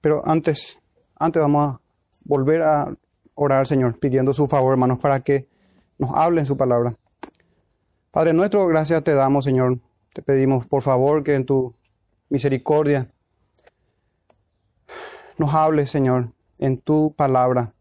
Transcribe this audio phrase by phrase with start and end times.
[0.00, 0.78] Pero antes,
[1.16, 1.80] antes vamos a
[2.24, 2.94] volver a
[3.34, 5.48] orar al Señor, pidiendo su favor, hermanos, para que
[5.98, 6.96] nos hable en su palabra.
[8.10, 9.78] Padre nuestro, gracias te damos, Señor.
[10.12, 11.74] Te pedimos, por favor, que en tu
[12.28, 13.10] misericordia
[15.38, 17.72] nos hable, Señor, en tu palabra.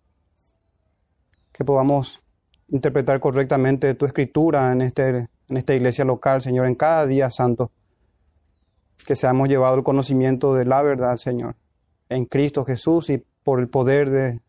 [1.52, 2.22] Que podamos
[2.68, 5.10] interpretar correctamente tu escritura en, este,
[5.50, 7.72] en esta iglesia local, Señor, en cada día santo.
[9.06, 11.56] Que seamos llevado el conocimiento de la verdad, Señor,
[12.10, 14.42] en Cristo Jesús y por el poder de,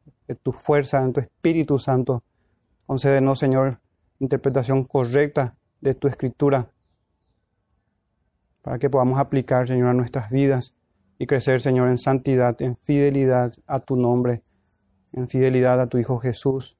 [0.42, 2.22] tu fuerza, en tu Espíritu Santo.
[2.86, 3.80] Concédenos, Señor,
[4.18, 6.70] interpretación correcta de tu escritura
[8.62, 10.74] para que podamos aplicar, Señor, a nuestras vidas
[11.18, 14.42] y crecer, Señor, en santidad, en fidelidad a tu nombre,
[15.12, 16.78] en fidelidad a tu Hijo Jesús,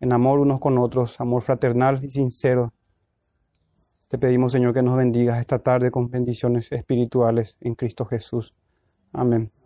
[0.00, 2.72] en amor unos con otros, amor fraternal y sincero.
[4.08, 8.54] Te pedimos, Señor, que nos bendigas esta tarde con bendiciones espirituales en Cristo Jesús.
[9.12, 9.61] Amén.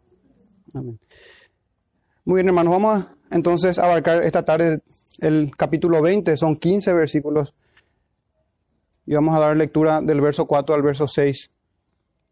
[0.72, 4.82] Muy bien, hermanos, vamos entonces a abarcar esta tarde
[5.20, 7.56] el capítulo 20, son 15 versículos.
[9.06, 11.50] Y vamos a dar lectura del verso 4 al verso 6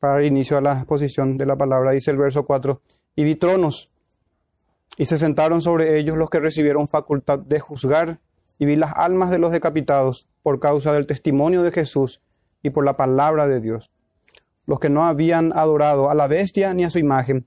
[0.00, 1.92] para dar inicio a la exposición de la palabra.
[1.92, 2.82] Dice el verso 4,
[3.16, 3.90] y vi tronos,
[4.96, 8.20] y se sentaron sobre ellos los que recibieron facultad de juzgar,
[8.58, 12.20] y vi las almas de los decapitados por causa del testimonio de Jesús
[12.62, 13.90] y por la palabra de Dios,
[14.66, 17.46] los que no habían adorado a la bestia ni a su imagen,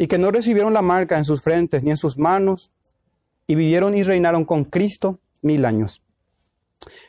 [0.00, 2.72] y que no recibieron la marca en sus frentes ni en sus manos,
[3.46, 6.02] y vivieron y reinaron con Cristo mil años.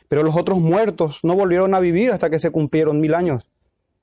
[0.08, 3.48] Pero los otros muertos no volvieron a vivir hasta que se cumplieron mil años.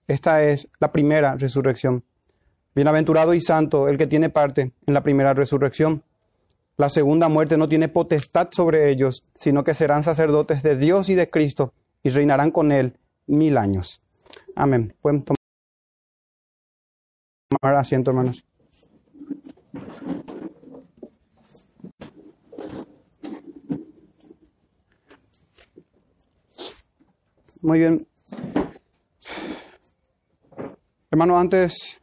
[0.07, 2.03] Esta es la primera resurrección.
[2.73, 6.01] Bienaventurado y santo el que tiene parte en la primera resurrección.
[6.75, 11.13] La segunda muerte no tiene potestad sobre ellos, sino que serán sacerdotes de Dios y
[11.13, 14.01] de Cristo y reinarán con él mil años.
[14.55, 14.95] Amén.
[14.99, 15.25] Pueden
[17.51, 18.48] tomar asiento, hermanos.
[27.61, 28.07] Muy bien.
[31.11, 31.99] Hermano, antes,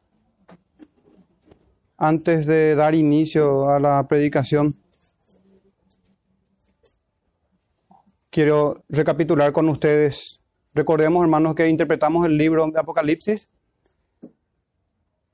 [1.97, 4.77] antes de dar inicio a la predicación,
[8.31, 10.45] quiero recapitular con ustedes.
[10.75, 13.49] Recordemos, hermanos, que interpretamos el libro de Apocalipsis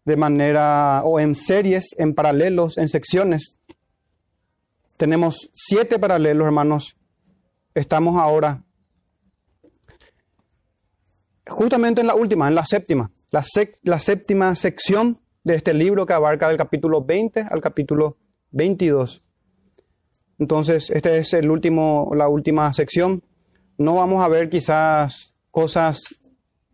[0.05, 3.57] de manera o en series, en paralelos, en secciones.
[4.97, 6.97] Tenemos siete paralelos, hermanos.
[7.75, 8.65] Estamos ahora
[11.47, 13.45] justamente en la última, en la séptima, la,
[13.83, 18.17] la, séptima sección de este libro que abarca del capítulo 20 al capítulo
[18.53, 19.23] 22.
[20.39, 23.23] Entonces, esta es el último, la última sección.
[23.79, 26.01] No vamos a ver quizás cosas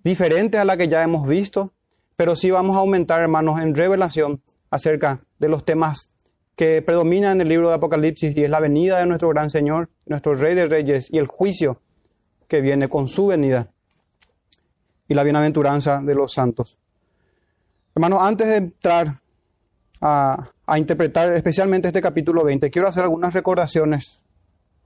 [0.03, 1.73] diferentes a las que ya hemos visto,
[2.19, 6.11] pero sí vamos a aumentar, hermanos, en revelación acerca de los temas
[6.57, 9.89] que predominan en el libro de Apocalipsis y es la venida de nuestro gran Señor,
[10.05, 11.81] nuestro Rey de Reyes y el juicio
[12.49, 13.71] que viene con su venida
[15.07, 16.77] y la bienaventuranza de los santos.
[17.95, 19.21] Hermanos, antes de entrar
[20.01, 24.25] a, interpretar especialmente este capítulo 20, quiero hacer algunas recordaciones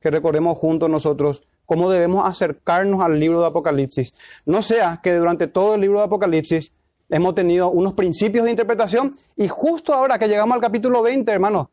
[0.00, 4.12] que recordemos juntos nosotros cómo debemos acercarnos al libro de Apocalipsis.
[4.44, 6.81] No sea que durante todo el libro de Apocalipsis
[7.12, 11.66] hemos tenido unos principios de interpretación y justo ahora que llegamos al capítulo 20, hermanos,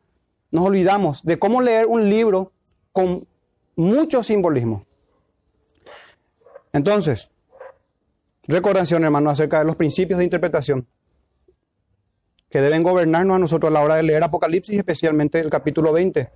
[0.50, 2.52] nos olvidamos de cómo leer un libro
[2.92, 3.26] con
[3.74, 4.84] mucho simbolismo.
[6.74, 7.30] Entonces,
[8.48, 10.86] recordación, hermano, acerca de los principios de interpretación
[12.50, 16.30] que deben gobernarnos a nosotros a la hora de leer Apocalipsis, especialmente el capítulo 20.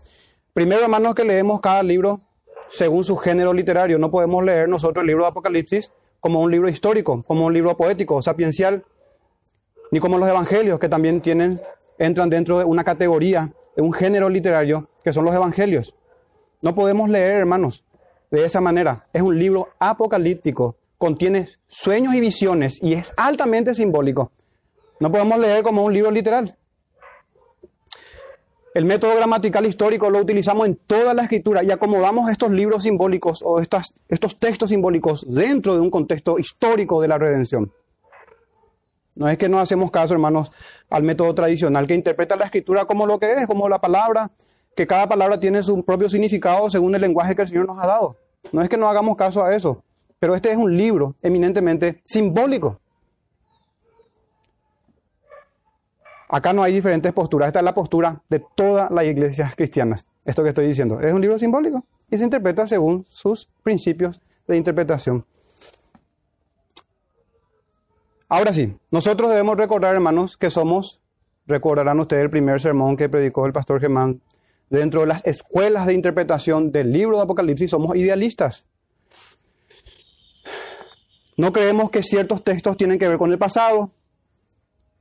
[0.54, 2.22] Primero, hermanos, que leemos cada libro
[2.70, 3.98] según su género literario.
[3.98, 7.76] No podemos leer nosotros el libro de Apocalipsis como un libro histórico, como un libro
[7.76, 8.82] poético, sapiencial,
[9.94, 11.60] ni como los evangelios, que también tienen,
[11.99, 15.94] entran dentro de una categoría, de un género literario, que son los evangelios.
[16.62, 17.84] No podemos leer, hermanos,
[18.28, 19.06] de esa manera.
[19.12, 24.32] Es un libro apocalíptico contiene sueños y visiones y es altamente simbólico.
[24.99, 26.58] No podemos leer como un libro literal.
[28.75, 33.43] El método gramatical histórico lo utilizamos en toda la escritura y acomodamos estos libros simbólicos
[33.44, 37.73] o estas, estos textos simbólicos dentro de un contexto histórico de la redención.
[39.14, 40.50] No es que no hacemos caso, hermanos,
[40.90, 44.31] al método tradicional que interpreta la escritura como lo que es, como la palabra,
[44.75, 47.87] que cada palabra tiene su propio significado según el lenguaje que el Señor nos ha
[47.87, 48.16] dado.
[48.52, 49.82] No es que no hagamos caso a eso.
[50.19, 52.78] Pero este es un libro eminentemente simbólico.
[56.28, 57.49] Acá no hay diferentes posturas.
[57.49, 60.06] Esta es la postura de todas las iglesias cristianas.
[60.25, 60.99] Esto que estoy diciendo.
[61.00, 65.25] Es un libro simbólico y se interpreta según sus principios de interpretación.
[68.34, 71.00] Ahora sí, nosotros debemos recordar, hermanos, que somos
[71.46, 74.22] recordarán ustedes el primer sermón que predicó el pastor Germán.
[74.69, 78.64] Dentro de las escuelas de interpretación del libro de Apocalipsis somos idealistas.
[81.36, 83.92] No creemos que ciertos textos tienen que ver con el pasado,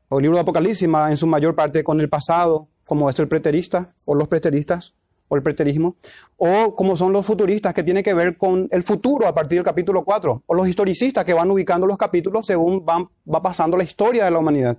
[0.09, 3.27] o el libro de Apocalipsis en su mayor parte con el pasado, como es el
[3.27, 5.02] preterista o los preteristas
[5.33, 5.95] o el preterismo,
[6.37, 9.65] o como son los futuristas que tienen que ver con el futuro a partir del
[9.65, 13.83] capítulo 4, o los historicistas que van ubicando los capítulos según van, va pasando la
[13.83, 14.77] historia de la humanidad.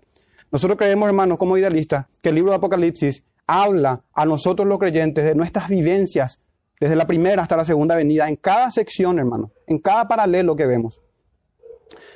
[0.52, 5.24] Nosotros creemos, hermanos, como idealistas, que el libro de Apocalipsis habla a nosotros los creyentes
[5.24, 6.38] de nuestras vivencias
[6.78, 10.66] desde la primera hasta la segunda venida, en cada sección, hermanos, en cada paralelo que
[10.66, 11.00] vemos.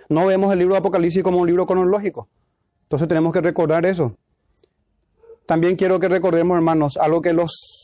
[0.08, 2.28] No vemos el libro de Apocalipsis como un libro cronológico.
[2.84, 4.16] Entonces tenemos que recordar eso.
[5.48, 7.77] También quiero que recordemos, hermanos, algo que los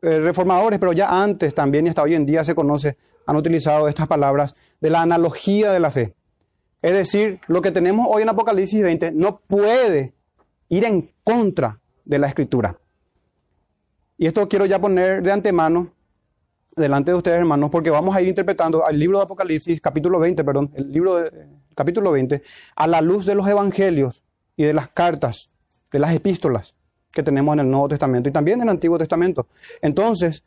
[0.00, 2.96] eh, reformadores, pero ya antes también y hasta hoy en día se conoce,
[3.26, 6.14] han utilizado estas palabras de la analogía de la fe.
[6.82, 10.14] Es decir, lo que tenemos hoy en Apocalipsis 20 no puede
[10.68, 12.78] ir en contra de la escritura.
[14.16, 15.92] Y esto quiero ya poner de antemano
[16.76, 20.44] delante de ustedes, hermanos, porque vamos a ir interpretando el libro de Apocalipsis, capítulo 20,
[20.44, 21.30] perdón, el libro de,
[21.74, 22.40] capítulo 20,
[22.76, 24.22] a la luz de los evangelios
[24.56, 25.50] y de las cartas
[25.90, 26.77] de las epístolas
[27.12, 29.46] que tenemos en el Nuevo Testamento y también en el Antiguo Testamento.
[29.82, 30.44] Entonces,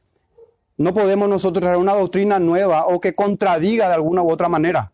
[0.78, 4.92] no podemos nosotros traer una doctrina nueva o que contradiga de alguna u otra manera.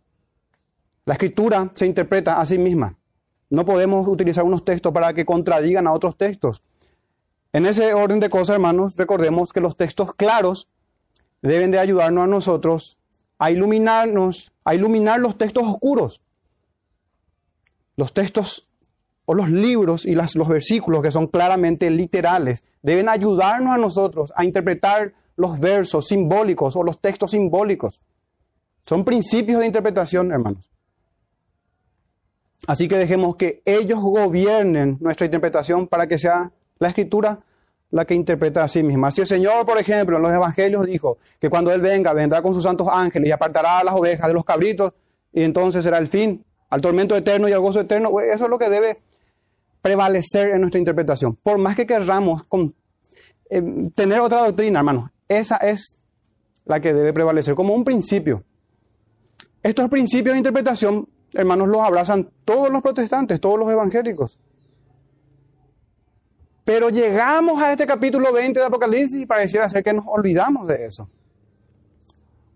[1.05, 2.97] La escritura se interpreta a sí misma.
[3.49, 6.61] No podemos utilizar unos textos para que contradigan a otros textos.
[7.53, 10.67] En ese orden de cosas, hermanos, recordemos que los textos claros
[11.41, 12.97] deben de ayudarnos a nosotros
[13.39, 16.21] a iluminarnos, a iluminar los textos oscuros.
[17.95, 18.66] Los textos
[19.29, 24.45] o los libros y los versículos que son claramente literales deben ayudarnos a nosotros a
[24.45, 27.99] interpretar los versos simbólicos o los textos simbólicos.
[28.87, 30.71] Son principios de interpretación, hermanos.
[32.67, 37.41] Así que dejemos que ellos gobiernen nuestra interpretación para que sea la escritura
[37.91, 39.11] la que interpreta a sí misma.
[39.11, 42.53] Si el Señor, por ejemplo, en los evangelios dijo que cuando Él venga, vendrá con
[42.53, 44.93] sus santos ángeles y apartará a las ovejas de los cabritos,
[45.33, 48.49] y entonces será el fin, al tormento eterno y al gozo eterno, pues eso es
[48.49, 48.99] lo que debe
[49.87, 51.37] prevalecer en nuestra interpretación.
[51.37, 52.43] Por más que querramos
[53.49, 56.01] eh, tener otra doctrina, hermanos, esa es
[56.65, 58.43] la que debe prevalecer como un principio.
[59.63, 64.37] Estos principios de interpretación, hermanos, los abrazan todos los protestantes, todos los evangélicos.
[66.65, 70.85] Pero llegamos a este capítulo 20 de Apocalipsis y pareciera ser que nos olvidamos de
[70.85, 71.09] eso.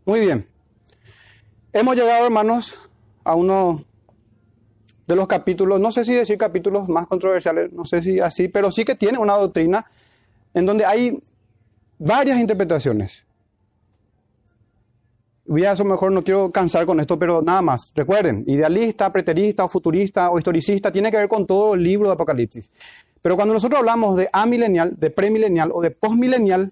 [0.06, 0.46] Muy bien.
[1.72, 2.78] Hemos llegado, hermanos,
[3.24, 3.86] a uno
[5.12, 8.72] de los capítulos, no sé si decir capítulos más controversiales, no sé si así, pero
[8.72, 9.86] sí que tiene una doctrina
[10.54, 11.20] en donde hay
[12.00, 13.22] varias interpretaciones.
[15.46, 17.92] Voy a eso mejor no quiero cansar con esto, pero nada más.
[17.94, 22.14] Recuerden, idealista, preterista o futurista o historicista tiene que ver con todo el libro de
[22.14, 22.70] Apocalipsis.
[23.22, 26.72] Pero cuando nosotros hablamos de amilenial, de premilenial o de postmilenial,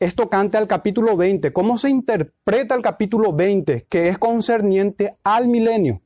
[0.00, 1.52] es tocante al capítulo 20.
[1.52, 6.00] ¿Cómo se interpreta el capítulo 20 que es concerniente al milenio?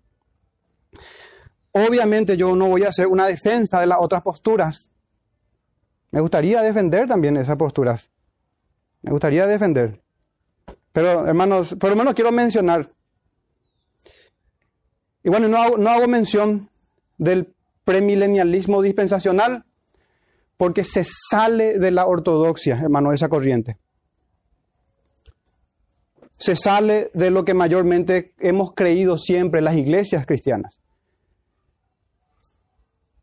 [1.72, 4.90] Obviamente yo no voy a hacer una defensa de las otras posturas.
[6.10, 8.08] Me gustaría defender también esas posturas.
[9.02, 10.00] Me gustaría defender.
[10.92, 12.88] Pero hermanos, por lo menos quiero mencionar.
[15.22, 16.70] Y bueno, no hago, no hago mención
[17.18, 19.64] del premilenialismo dispensacional
[20.56, 23.78] porque se sale de la ortodoxia, hermano, esa corriente.
[26.36, 30.80] Se sale de lo que mayormente hemos creído siempre las iglesias cristianas.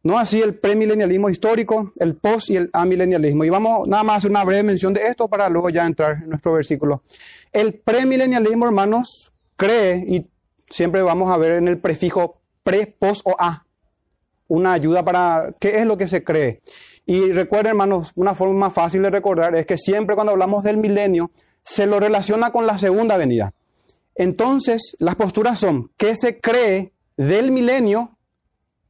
[0.05, 3.43] No así el premilenialismo histórico, el post y el amilenialismo.
[3.43, 6.19] Y vamos nada más a hacer una breve mención de esto para luego ya entrar
[6.21, 7.01] en nuestro versículo.
[7.51, 10.27] El premilenialismo, hermanos, cree, y
[10.69, 13.65] siempre vamos a ver en el prefijo pre, post o a,
[14.47, 16.61] una ayuda para qué es lo que se cree.
[17.07, 20.77] Y recuerden, hermanos, una forma más fácil de recordar es que siempre cuando hablamos del
[20.77, 21.31] milenio,
[21.63, 23.55] se lo relaciona con la segunda venida.
[24.13, 28.14] Entonces, las posturas son qué se cree del milenio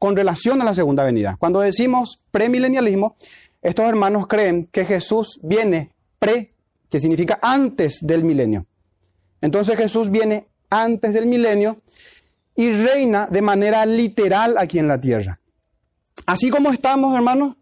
[0.05, 1.35] con relación a la segunda venida.
[1.39, 3.15] Cuando decimos premilenialismo,
[3.59, 6.53] estos hermanos creen que Jesús viene pre,
[6.91, 8.67] que significa antes del milenio.
[9.41, 11.77] Entonces Jesús viene antes del milenio
[12.55, 15.39] y reina de manera literal aquí en la tierra.
[16.27, 17.55] Así como estamos, hermanos,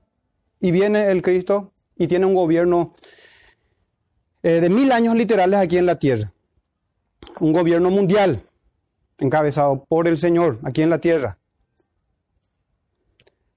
[0.59, 2.93] y viene el Cristo y tiene un gobierno
[4.41, 6.33] eh, de mil años literales aquí en la tierra.
[7.39, 8.41] Un gobierno mundial
[9.17, 11.37] encabezado por el Señor aquí en la tierra.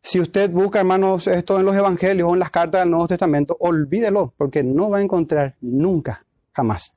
[0.07, 3.57] Si usted busca, hermanos, esto en los evangelios o en las cartas del Nuevo Testamento,
[3.59, 6.93] olvídelo, porque no va a encontrar nunca, jamás.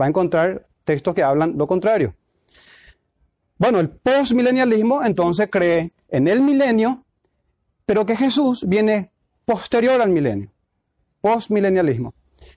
[0.00, 2.14] Va a encontrar textos que hablan lo contrario.
[3.58, 7.04] Bueno, el postmilenialismo entonces cree en el milenio,
[7.84, 9.10] pero que Jesús viene
[9.44, 10.52] posterior al milenio,
[11.20, 12.14] postmilenialismo.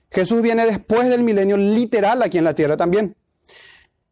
[0.08, 3.16] Jesús viene después del milenio literal aquí en la tierra también.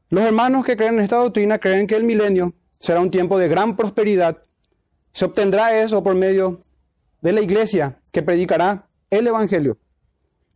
[0.08, 3.46] Los hermanos que creen en esta doctrina creen que el milenio será un tiempo de
[3.46, 4.42] gran prosperidad.
[5.14, 6.60] Se obtendrá eso por medio
[7.20, 9.78] de la iglesia que predicará el Evangelio.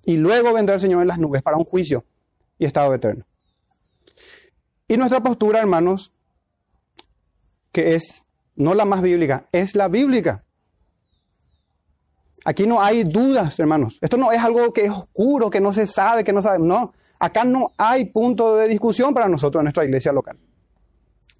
[0.05, 2.05] Y luego vendrá el Señor en las nubes para un juicio
[2.59, 3.25] y estado eterno.
[4.89, 6.13] Y nuestra postura, hermanos,
[7.71, 8.25] que es
[8.57, 10.43] no la más bíblica, es la bíblica.
[12.45, 13.99] Aquí no hay dudas, hermanos.
[14.01, 16.59] Esto no es algo que es oscuro, que no se sabe, que no sabe.
[16.59, 20.37] No, acá no hay punto de discusión para nosotros en nuestra iglesia local.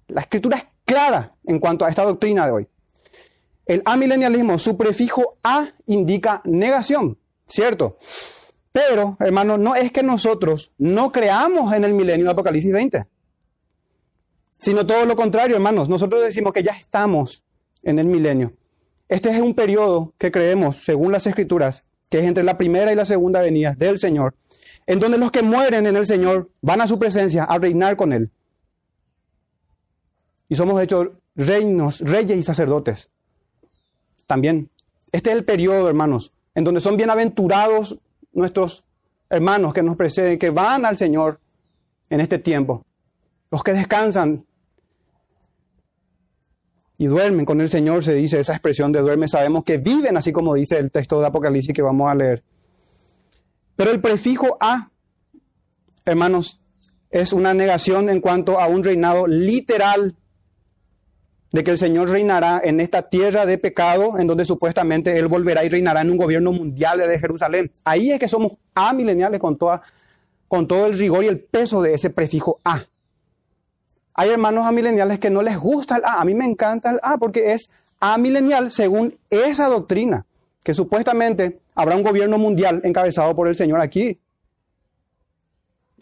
[0.07, 2.69] La escritura es clara en cuanto a esta doctrina de hoy.
[3.69, 7.99] El amilenialismo, su prefijo a indica negación, ¿cierto?
[8.71, 13.05] Pero, hermanos, no es que nosotros no creamos en el milenio de Apocalipsis 20,
[14.57, 15.87] sino todo lo contrario, hermanos.
[15.87, 17.43] Nosotros decimos que ya estamos
[17.83, 18.53] en el milenio.
[19.07, 22.95] Este es un periodo que creemos, según las escrituras, que es entre la primera y
[22.95, 24.33] la segunda venida del Señor,
[24.87, 28.13] en donde los que mueren en el Señor van a su presencia a reinar con
[28.13, 28.31] Él.
[30.47, 33.11] Y somos hechos reinos, reyes y sacerdotes.
[34.29, 34.69] También,
[35.11, 37.97] este es el periodo, hermanos, en donde son bienaventurados
[38.31, 38.83] nuestros
[39.27, 41.39] hermanos que nos preceden, que van al Señor
[42.11, 42.85] en este tiempo.
[43.49, 44.45] Los que descansan
[46.99, 50.31] y duermen con el Señor, se dice esa expresión de duerme, sabemos que viven así
[50.31, 52.43] como dice el texto de Apocalipsis que vamos a leer.
[53.75, 54.91] Pero el prefijo a,
[56.05, 56.55] hermanos,
[57.09, 60.15] es una negación en cuanto a un reinado literal
[61.51, 65.63] de que el Señor reinará en esta tierra de pecado, en donde supuestamente Él volverá
[65.63, 67.71] y reinará en un gobierno mundial de Jerusalén.
[67.83, 69.57] Ahí es que somos amileniales con,
[70.47, 72.83] con todo el rigor y el peso de ese prefijo a.
[74.13, 76.21] Hay hermanos amileniales que no les gusta el A.
[76.21, 80.25] A mí me encanta el A porque es amilenial según esa doctrina,
[80.61, 84.19] que supuestamente habrá un gobierno mundial encabezado por el Señor aquí.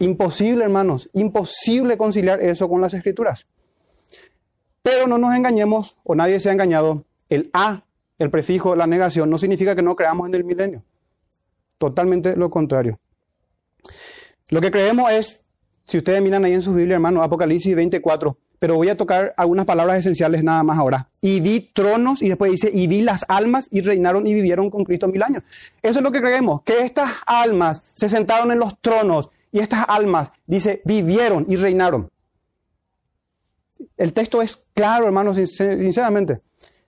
[0.00, 3.46] Imposible, hermanos, imposible conciliar eso con las escrituras.
[4.82, 7.84] Pero no nos engañemos, o nadie se ha engañado, el A,
[8.18, 10.82] el prefijo, la negación, no significa que no creamos en el milenio.
[11.78, 12.98] Totalmente lo contrario.
[14.48, 15.38] Lo que creemos es
[15.88, 19.64] si ustedes miran ahí en su Biblia, hermano, Apocalipsis 24, pero voy a tocar algunas
[19.64, 21.08] palabras esenciales nada más ahora.
[21.22, 24.84] Y vi tronos, y después dice, y vi las almas, y reinaron y vivieron con
[24.84, 25.44] Cristo mil años.
[25.82, 29.86] Eso es lo que creemos, que estas almas se sentaron en los tronos, y estas
[29.88, 32.10] almas, dice, vivieron y reinaron.
[33.98, 36.40] El texto es claro, hermanos, sinceramente.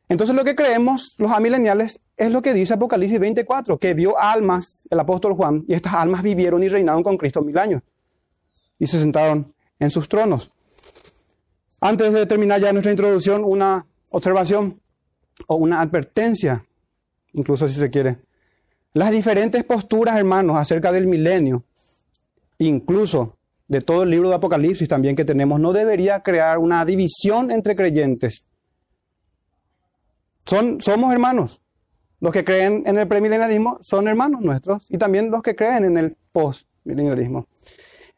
[0.08, 4.86] Entonces lo que creemos los amileniales es lo que dice Apocalipsis 24, que vio almas,
[4.90, 7.82] el apóstol Juan, y estas almas vivieron y reinaron con Cristo mil años
[8.78, 10.50] y se sentaron en sus tronos.
[11.80, 14.80] Antes de terminar ya nuestra introducción, una observación
[15.46, 16.64] o una advertencia,
[17.32, 18.18] incluso si se quiere.
[18.92, 21.64] Las diferentes posturas, hermanos, acerca del milenio,
[22.58, 23.36] incluso
[23.70, 27.76] de todo el libro de Apocalipsis también que tenemos, no debería crear una división entre
[27.76, 28.44] creyentes.
[30.44, 31.62] Son, somos hermanos.
[32.18, 35.98] Los que creen en el premilenialismo son hermanos nuestros y también los que creen en
[35.98, 37.46] el postmilenialismo.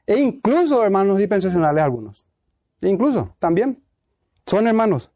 [0.06, 2.24] E incluso hermanos dispensacionales algunos.
[2.80, 3.82] E incluso también
[4.46, 5.10] son hermanos.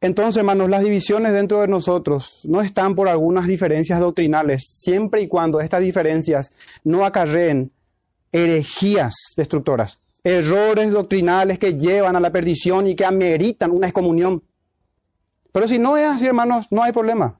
[0.00, 5.28] Entonces, hermanos, las divisiones dentro de nosotros no están por algunas diferencias doctrinales, siempre y
[5.28, 6.50] cuando estas diferencias
[6.84, 7.70] no acarreen
[8.32, 14.42] herejías destructoras, errores doctrinales que llevan a la perdición y que ameritan una excomunión.
[15.52, 17.38] Pero si no es así, hermanos, no hay problema.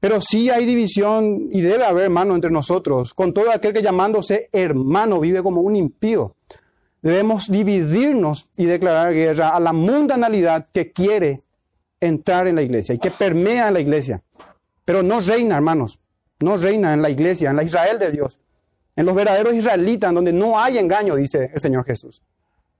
[0.00, 4.50] Pero sí hay división y debe haber hermano entre nosotros, con todo aquel que llamándose
[4.52, 6.36] hermano vive como un impío.
[7.00, 11.40] Debemos dividirnos y declarar guerra a la mundanalidad que quiere
[12.00, 14.22] entrar en la iglesia y que permea en la iglesia.
[14.84, 15.98] Pero no reina, hermanos,
[16.40, 18.38] no reina en la iglesia, en la Israel de Dios,
[18.96, 22.22] en los verdaderos israelitas, donde no hay engaño, dice el Señor Jesús,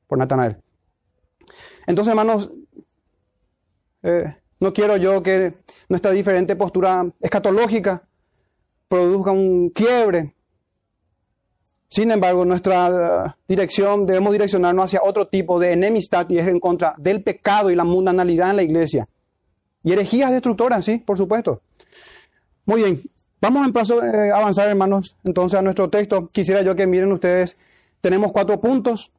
[0.07, 0.57] por Natanael.
[1.87, 2.51] Entonces, hermanos,
[4.03, 5.55] eh, no quiero yo que
[5.89, 8.07] nuestra diferente postura escatológica
[8.89, 10.35] produzca un quiebre.
[11.89, 16.61] Sin embargo, nuestra uh, dirección debemos direccionarnos hacia otro tipo de enemistad y es en
[16.61, 19.09] contra del pecado y la mundanalidad en la iglesia.
[19.83, 21.63] Y herejías destructoras, sí, por supuesto.
[22.65, 23.03] Muy bien,
[23.45, 26.29] vamos a avanzar, hermanos, entonces a nuestro texto.
[26.29, 27.59] Quisiera yo que miren ustedes,
[28.01, 29.13] tenemos cuatro puntos,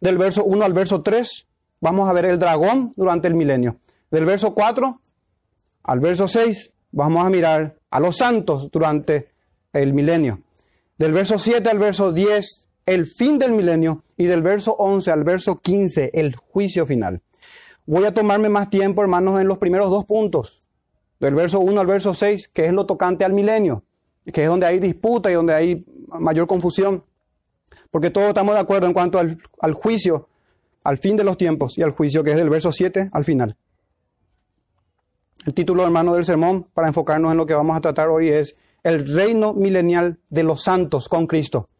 [0.00, 1.46] del verso 1 al verso 3.
[1.80, 3.76] Vamos a ver el dragón durante el milenio.
[4.10, 5.00] Del verso 4
[5.82, 9.28] al verso 6 vamos a mirar a los santos durante
[9.74, 10.40] el milenio.
[10.96, 14.04] Del verso 7 al verso 10, el fin del milenio.
[14.16, 17.20] Y del verso 11 al verso 15, el juicio final.
[17.84, 20.63] voy a tomarme más tiempo, hermanos, en los primeros dos puntos,
[21.24, 23.84] del verso 1 al verso 6, que es lo tocante al milenio,
[24.30, 25.86] que es donde hay disputa y donde hay
[26.20, 27.04] mayor confusión,
[27.90, 30.28] porque todos estamos de acuerdo en cuanto al, juicio,
[30.82, 33.56] al fin de los tiempos y al juicio, que es del verso 7 al final.
[35.46, 38.54] El título, hermano, del sermón, para enfocarnos en lo que vamos a tratar hoy, es
[38.82, 41.70] el reino milenial de los santos con Cristo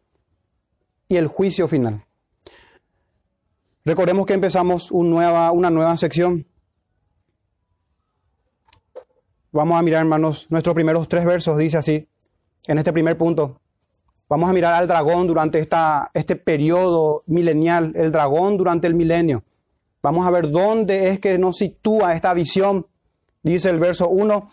[1.07, 2.03] y el juicio final.
[3.83, 6.47] Recordemos que empezamos una nueva sección.
[9.55, 12.09] Vamos a mirar, hermanos, nuestros primeros tres versos, dice así,
[12.67, 13.61] en este primer punto.
[14.27, 19.45] Vamos a mirar al dragón durante esta, este periodo milenial, el dragón durante el milenio.
[20.01, 22.87] Vamos a ver dónde es que nos sitúa esta visión.
[23.43, 24.49] Dice el verso 1,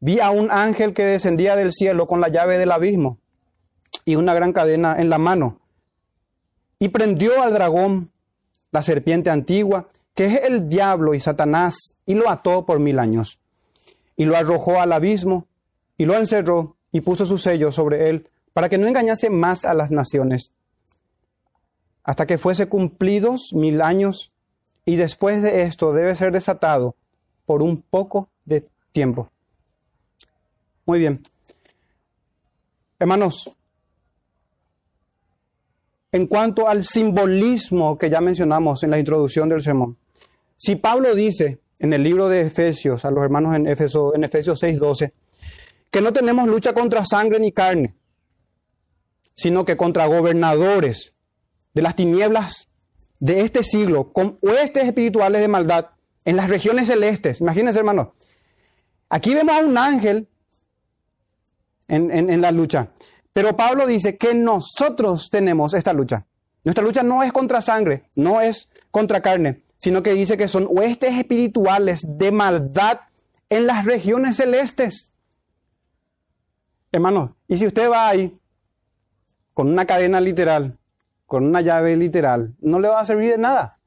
[0.00, 3.18] vi a un ángel que descendía del cielo con la llave del abismo
[4.04, 5.58] y una gran cadena en la mano.
[6.78, 8.10] Y prendió al dragón,
[8.72, 13.38] la serpiente antigua, que es el diablo y Satanás, y lo ató por mil años.
[14.22, 15.48] Y lo arrojó al abismo,
[15.98, 19.74] y lo encerró, y puso su sello sobre él, para que no engañase más a
[19.74, 20.52] las naciones,
[22.04, 24.30] hasta que fuese cumplidos mil años,
[24.84, 26.94] y después de esto debe ser desatado
[27.46, 29.28] por un poco de tiempo.
[30.86, 31.20] Muy bien.
[33.00, 33.50] Hermanos,
[36.12, 39.96] en cuanto al simbolismo que ya mencionamos en la introducción del sermón,
[40.56, 44.62] si Pablo dice en el libro de Efesios, a los hermanos en, Éfeso, en Efesios
[44.62, 45.12] 6:12,
[45.90, 47.96] que no tenemos lucha contra sangre ni carne,
[49.34, 51.12] sino que contra gobernadores
[51.74, 52.68] de las tinieblas
[53.18, 55.90] de este siglo, con huestes espirituales de maldad
[56.24, 57.40] en las regiones celestes.
[57.40, 58.08] Imagínense, hermanos.
[59.08, 60.28] Aquí vemos a un ángel
[61.88, 62.92] en, la lucha.
[63.32, 66.26] Pero Pablo dice que nosotros tenemos esta lucha.
[66.62, 70.68] Nuestra lucha no es contra sangre, no es contra carne, sino que dice que son
[70.70, 73.00] huestes espirituales de maldad
[73.50, 75.12] en las regiones celestes.
[76.92, 78.38] Hermano, y si usted va ahí
[79.52, 80.78] con una cadena literal,
[81.26, 83.80] con una llave literal, no le va a servir de nada.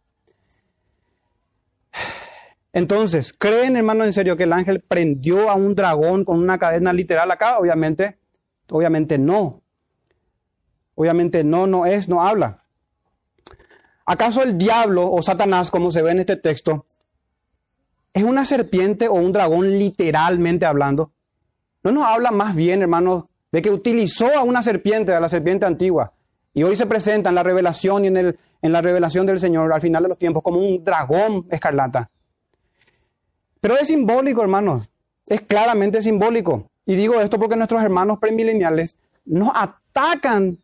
[2.73, 6.91] Entonces, ¿creen, hermano, en serio que el ángel prendió a un dragón con una cadena
[6.91, 7.57] literal acá?
[7.57, 8.19] Obviamente,
[8.69, 9.63] obviamente no.
[10.93, 12.64] Obviamente no, no es, no habla.
[14.05, 16.85] ¿Acaso el diablo o Satanás, como se ve en este texto,
[18.13, 21.11] es una serpiente o un dragón literalmente hablando?
[21.83, 25.65] No nos habla más bien, hermanos, de que utilizó a una serpiente, a la serpiente
[25.65, 26.13] antigua,
[26.53, 29.73] y hoy se presenta en la revelación y en, el, en la revelación del Señor
[29.73, 32.09] al final de los tiempos como un dragón escarlata.
[33.59, 34.89] Pero es simbólico, hermanos.
[35.25, 36.69] Es claramente simbólico.
[36.85, 40.59] Y digo esto porque nuestros hermanos premileniales nos atacan,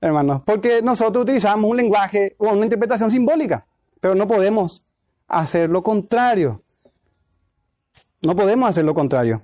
[0.00, 3.66] hermanos, porque nosotros utilizamos un lenguaje o una interpretación simbólica,
[4.00, 4.86] pero no podemos
[5.28, 6.60] hacer lo contrario.
[8.22, 9.42] No podemos hacer lo contrario.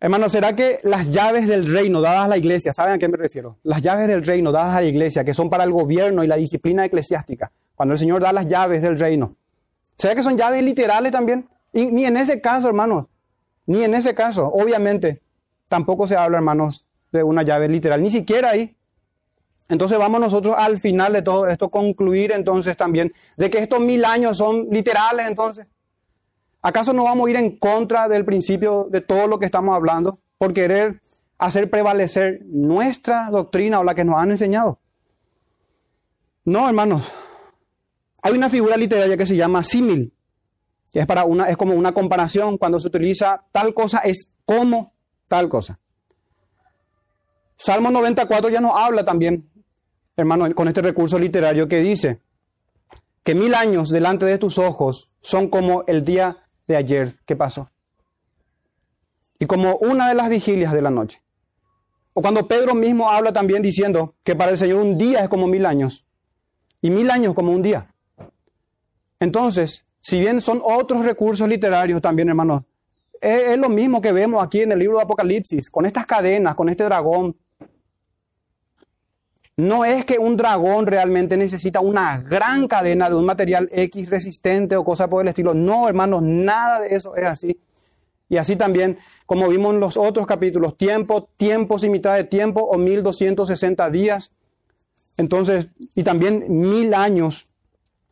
[0.00, 3.16] Hermanos, ¿será que las llaves del reino dadas a la iglesia, ¿saben a qué me
[3.16, 3.56] refiero?
[3.62, 6.36] Las llaves del reino dadas a la iglesia, que son para el gobierno y la
[6.36, 9.34] disciplina eclesiástica, cuando el Señor da las llaves del reino,
[9.96, 11.48] ¿Será que son llaves literales también?
[11.72, 13.06] Y ni en ese caso, hermanos,
[13.66, 15.22] ni en ese caso, obviamente,
[15.68, 16.84] tampoco se habla, hermanos,
[17.18, 18.76] de una llave literal, ni siquiera ahí.
[19.68, 24.04] Entonces vamos nosotros al final de todo esto concluir entonces también de que estos mil
[24.04, 25.66] años son literales entonces.
[26.60, 30.18] ¿Acaso no vamos a ir en contra del principio de todo lo que estamos hablando
[30.38, 31.00] por querer
[31.38, 34.80] hacer prevalecer nuestra doctrina o la que nos han enseñado?
[36.44, 37.10] No, hermanos,
[38.22, 40.12] hay una figura literaria que se llama símil,
[40.92, 44.94] es, para una, es como una comparación cuando se utiliza tal cosa es como
[45.26, 45.80] tal cosa.
[47.56, 49.50] Salmo 94 ya nos habla también,
[50.16, 52.20] hermano, con este recurso literario que dice
[53.22, 57.70] que mil años delante de tus ojos son como el día de ayer que pasó.
[59.38, 61.22] Y como una de las vigilias de la noche.
[62.12, 65.46] O cuando Pedro mismo habla también diciendo que para el Señor un día es como
[65.46, 66.06] mil años
[66.80, 67.92] y mil años como un día.
[69.18, 72.64] Entonces, si bien son otros recursos literarios también, hermanos,
[73.20, 76.68] es, lo mismo que vemos aquí en el libro de Apocalipsis, con estas cadenas, con
[76.68, 77.36] este dragón.
[79.56, 84.76] No es que un dragón realmente necesita una gran cadena de un material X resistente
[84.76, 85.54] o cosa por el estilo.
[85.54, 87.60] No, hermanos, nada de eso es así.
[88.28, 92.62] Y así también, como vimos en los otros capítulos, tiempo, tiempo sin mitad de tiempo
[92.62, 94.32] o 1260 días.
[95.16, 97.46] Entonces, y también mil años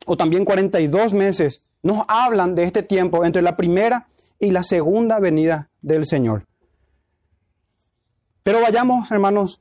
[0.06, 4.06] o también 42 meses, nos hablan de este tiempo entre la primera
[4.38, 6.46] y la segunda venida del Señor.
[8.44, 9.60] Pero vayamos, hermanos,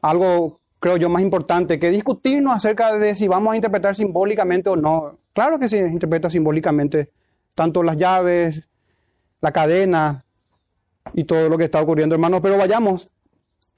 [0.00, 4.76] algo creo yo, más importante que discutirnos acerca de si vamos a interpretar simbólicamente o
[4.76, 5.18] no.
[5.32, 7.10] Claro que se interpreta simbólicamente,
[7.54, 8.68] tanto las llaves,
[9.40, 10.24] la cadena
[11.12, 13.08] y todo lo que está ocurriendo, hermanos, pero vayamos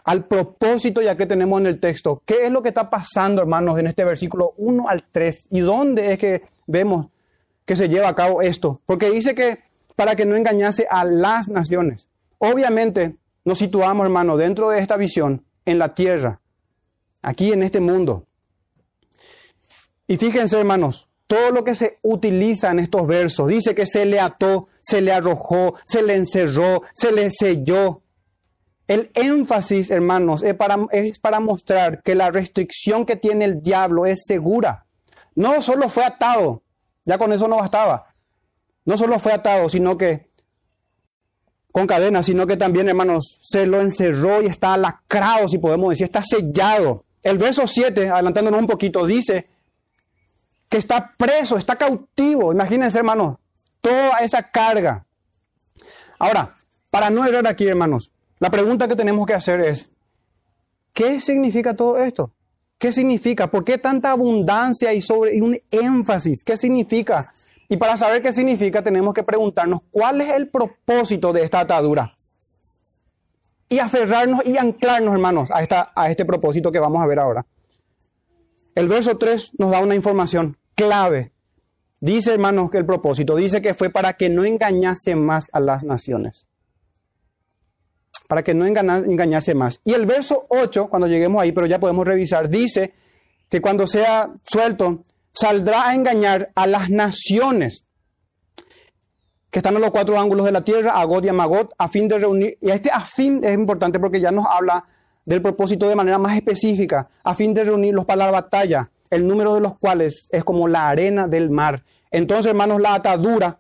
[0.05, 2.23] al propósito ya que tenemos en el texto.
[2.25, 5.49] ¿Qué es lo que está pasando, hermanos, en este versículo 1 al 3?
[5.51, 7.07] ¿Y dónde es que vemos
[7.65, 8.81] que se lleva a cabo esto?
[8.87, 9.59] Porque dice que
[9.97, 12.09] para que no engañase a las naciones.
[12.39, 16.41] Obviamente nos situamos, hermanos, dentro de esta visión, en la tierra,
[17.23, 18.27] aquí en este mundo.
[20.07, 23.49] Y fíjense, hermanos, todo lo que se utiliza en estos versos.
[23.49, 28.03] Dice que se le ató, se le arrojó, se le encerró, se le selló.
[28.87, 34.85] El énfasis, hermanos, es para, mostrar que la restricción que tiene el diablo es segura.
[35.35, 36.63] No solo fue atado,
[37.07, 38.15] ya con eso no bastaba.
[38.85, 40.31] No solo fue atado, sino que
[41.71, 46.05] con cadenas, sino que también, hermanos, se lo encerró y está lacrado, si podemos decir,
[46.05, 47.07] está sellado.
[47.23, 49.47] El verso 7, adelantándonos un poquito, dice
[50.69, 52.53] que está preso, está cautivo.
[52.53, 53.37] Imagínense, hermanos,
[53.81, 55.05] toda esa carga.
[56.19, 56.55] Ahora,
[56.91, 59.91] para no errar aquí, hermanos, la pregunta que tenemos que hacer es,
[60.93, 62.33] ¿qué significa todo esto?
[62.79, 63.51] ¿Qué significa?
[63.51, 66.43] ¿Por qué tanta abundancia y, sobre, y un énfasis?
[66.43, 67.33] ¿Qué significa?
[67.69, 72.15] Y para saber qué significa, tenemos que preguntarnos cuál es el propósito de esta atadura.
[73.73, 77.47] Y aferrarnos y anclarnos, hermanos, a, esta, a este propósito que vamos a ver ahora.
[78.75, 81.33] El verso 3 nos da una información clave.
[81.99, 85.85] Dice, hermanos, que el propósito dice que fue para que no engañase más a las
[85.85, 86.47] naciones.
[88.29, 89.81] Para que no engañase más.
[89.85, 92.93] Y el verso 8, cuando lleguemos ahí, pero ya podemos revisar, dice
[93.49, 97.87] que cuando sea suelto, saldrá a engañar a las naciones
[99.53, 101.35] que están en los cuatro ángulos de la tierra, a God y a
[101.77, 104.83] a fin de reunir, y este a fin es importante porque ya nos habla
[105.27, 109.55] del propósito de manera más específica, a fin de reunirlos para la batalla, el número
[109.55, 111.85] de los cuales es como la arena del mar.
[112.11, 113.59] Entonces, hermanos, la atadura,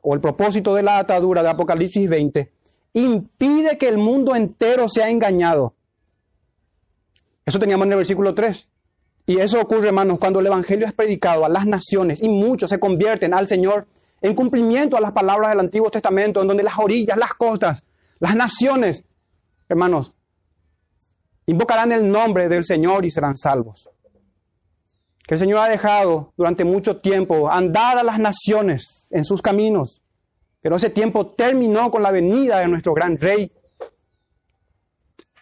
[0.00, 2.50] o el propósito de la atadura de Apocalipsis 20,
[2.94, 5.74] impide que el mundo entero sea engañado.
[7.44, 8.66] Eso teníamos en el versículo 3.
[9.26, 12.80] Y eso ocurre, hermanos, cuando el Evangelio es predicado a las naciones y muchos se
[12.80, 13.86] convierten al Señor
[14.20, 17.84] en cumplimiento a las palabras del Antiguo Testamento, en donde las orillas, las costas,
[18.18, 19.04] las naciones,
[19.68, 20.12] hermanos,
[21.46, 23.88] invocarán el nombre del Señor y serán salvos.
[25.26, 30.02] Que el Señor ha dejado durante mucho tiempo andar a las naciones en sus caminos,
[30.60, 33.52] pero ese tiempo terminó con la venida de nuestro gran rey.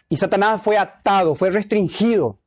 [0.09, 2.39] Y Satanás fue atado, fue restringido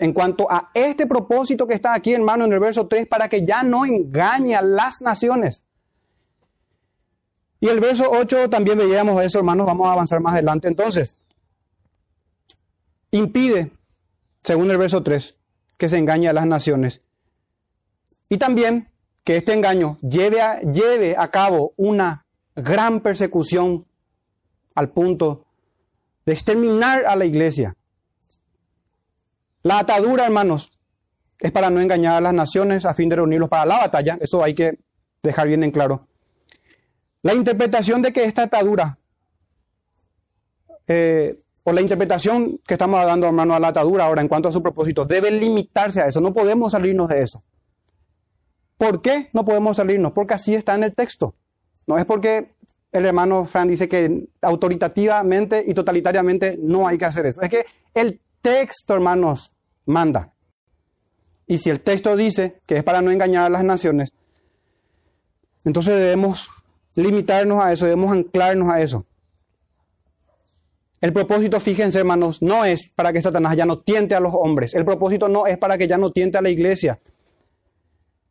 [0.00, 3.44] en cuanto a este propósito que está aquí, hermano, en el verso 3, para que
[3.44, 5.62] ya no engañe a las naciones.
[7.60, 10.68] Y el verso 8 también veíamos eso, hermanos, vamos a avanzar más adelante.
[10.68, 11.18] Entonces,
[13.10, 13.72] impide,
[14.42, 15.34] según el verso 3,
[15.76, 17.02] que se engañe a las naciones.
[18.30, 18.88] Y también
[19.22, 22.24] que este engaño lleve a, lleve a cabo una
[22.56, 23.86] gran persecución
[24.74, 25.44] al punto
[26.24, 27.76] de exterminar a la iglesia.
[29.62, 30.72] La atadura, hermanos,
[31.38, 34.18] es para no engañar a las naciones a fin de reunirlos para la batalla.
[34.20, 34.78] Eso hay que
[35.22, 36.06] dejar bien en claro.
[37.22, 38.96] La interpretación de que esta atadura,
[40.86, 44.52] eh, o la interpretación que estamos dando, hermano, a la atadura ahora en cuanto a
[44.52, 46.20] su propósito, debe limitarse a eso.
[46.20, 47.42] No podemos salirnos de eso.
[48.78, 50.12] ¿Por qué no podemos salirnos?
[50.12, 51.34] Porque así está en el texto.
[51.86, 52.54] No es porque
[52.92, 57.42] el hermano Fran dice que autoritativamente y totalitariamente no hay que hacer eso.
[57.42, 59.54] Es que el texto, hermanos,
[59.86, 60.32] manda.
[61.46, 64.12] Y si el texto dice que es para no engañar a las naciones,
[65.64, 66.48] entonces debemos
[66.94, 69.04] limitarnos a eso, debemos anclarnos a eso.
[71.00, 74.74] El propósito, fíjense hermanos, no es para que Satanás ya no tiente a los hombres.
[74.74, 77.00] El propósito no es para que ya no tiente a la iglesia.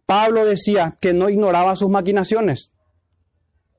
[0.05, 2.71] Pablo decía que no ignoraba sus maquinaciones.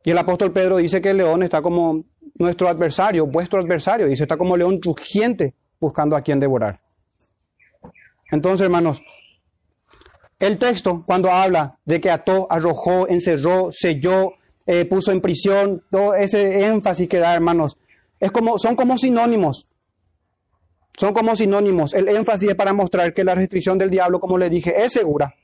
[0.04, 4.06] Y el apóstol Pedro dice que el león está como nuestro adversario, vuestro adversario.
[4.06, 6.80] Dice, está como león rugiente buscando a quien devorar.
[8.30, 9.02] Entonces, hermanos,
[10.38, 14.34] el texto, cuando habla de que ató, arrojó, encerró, selló,
[14.66, 17.78] eh, puso en prisión, todo ese énfasis que da, hermanos,
[18.20, 19.68] es como, son como sinónimos.
[20.96, 21.94] Son como sinónimos.
[21.94, 25.34] El énfasis es para mostrar que la restricción del diablo, como le dije, es segura.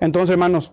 [0.00, 0.72] Entonces, hermanos,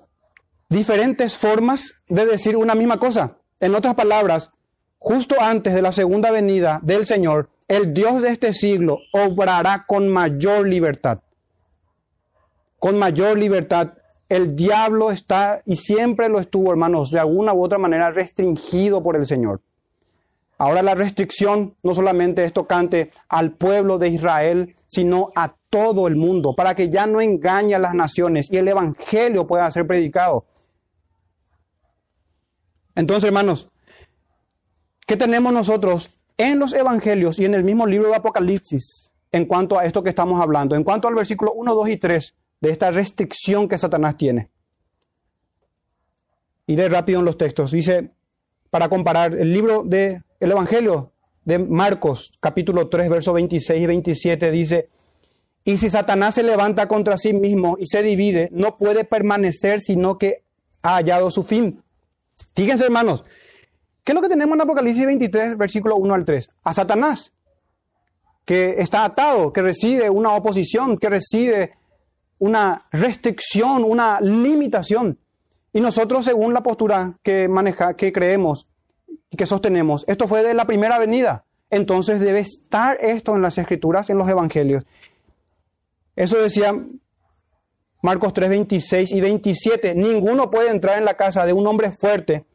[0.70, 3.38] diferentes formas de decir una misma cosa.
[3.60, 4.52] En otras palabras,
[5.00, 10.08] justo antes de la segunda venida del Señor, el Dios de este siglo obrará con
[10.10, 11.20] mayor libertad.
[12.80, 13.94] Con mayor libertad
[14.30, 19.16] el diablo está, y siempre lo estuvo, hermanos, de alguna u otra manera restringido por
[19.16, 19.62] el Señor.
[20.58, 26.16] Ahora la restricción no solamente es tocante al pueblo de Israel, sino a todo el
[26.16, 30.46] mundo, para que ya no engañe a las naciones y el Evangelio pueda ser predicado.
[32.98, 33.68] Entonces, hermanos,
[35.06, 39.78] ¿qué tenemos nosotros en los Evangelios y en el mismo libro de Apocalipsis en cuanto
[39.78, 40.76] a esto que estamos hablando?
[40.76, 44.50] En cuanto al versículo 1, 2 y 3 de esta restricción que Satanás tiene.
[46.66, 47.70] Iré rápido en los textos.
[47.70, 48.10] Dice,
[48.72, 51.14] para comparar el libro de el Evangelio
[51.46, 54.90] de Marcos, capítulo 3, versos 26 y 27, dice,
[55.64, 60.18] y si Satanás se levanta contra sí mismo y se divide, no puede permanecer sino
[60.18, 60.46] que
[60.82, 61.84] ha hallado su fin.
[62.54, 63.24] Fíjense, hermanos,
[64.04, 66.50] ¿qué es lo que tenemos en Apocalipsis 23, versículo 1 al 3?
[66.64, 67.34] A Satanás,
[68.46, 71.74] que está atado, que recibe una oposición, que recibe
[72.40, 75.20] una restricción, una limitación.
[75.74, 78.68] Y nosotros, según la postura que maneja, que creemos,
[79.30, 80.06] y que sostenemos.
[80.08, 81.46] Esto fue de la primera venida.
[81.70, 84.84] Entonces debe estar esto en las escrituras, en los evangelios.
[86.16, 86.74] Eso decía
[88.08, 89.94] Marcos 3, 26 y 27.
[89.94, 92.46] Ninguno puede entrar en la casa de un hombre fuerte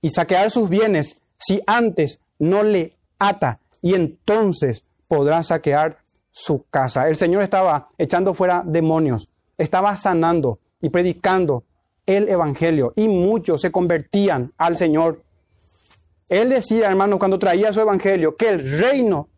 [0.00, 5.98] y saquear sus bienes si antes no le ata y entonces podrá saquear
[6.30, 7.06] su casa.
[7.10, 11.64] El Señor estaba echando fuera demonios, estaba sanando y predicando
[12.06, 15.22] el Evangelio y muchos se convertían al Señor
[16.30, 19.28] él decía, hermano, cuando traía su evangelio, que el reino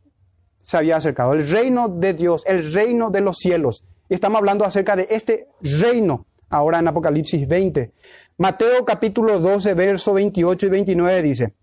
[0.62, 3.82] se había acercado, el reino de Dios, el reino de los cielos.
[4.08, 7.92] Y estamos hablando acerca de este reino ahora en Apocalipsis 20.
[8.38, 11.54] Mateo capítulo 12, verso 28 y 29 dice,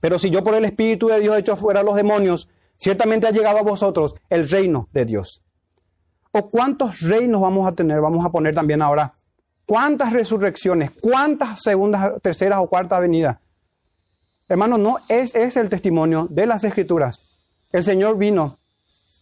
[0.00, 3.26] pero si yo por el Espíritu de Dios he hecho fuera a los demonios, ciertamente
[3.26, 5.42] ha llegado a vosotros el reino de Dios.
[6.30, 8.00] ¿O cuántos reinos vamos a tener?
[8.00, 9.14] Vamos a poner también ahora.
[9.66, 10.90] ¿Cuántas resurrecciones?
[11.00, 13.38] ¿Cuántas segundas, terceras o cuartas venidas?
[14.48, 17.40] Hermano, no es, es el testimonio de las escrituras.
[17.70, 18.57] El Señor vino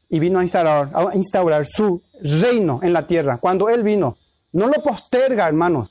[0.08, 3.38] y vino a instaurar, a instaurar su reino en la tierra.
[3.38, 4.16] Cuando Él vino,
[4.52, 5.90] no lo posterga, hermanos.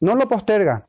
[0.00, 0.86] No lo posterga.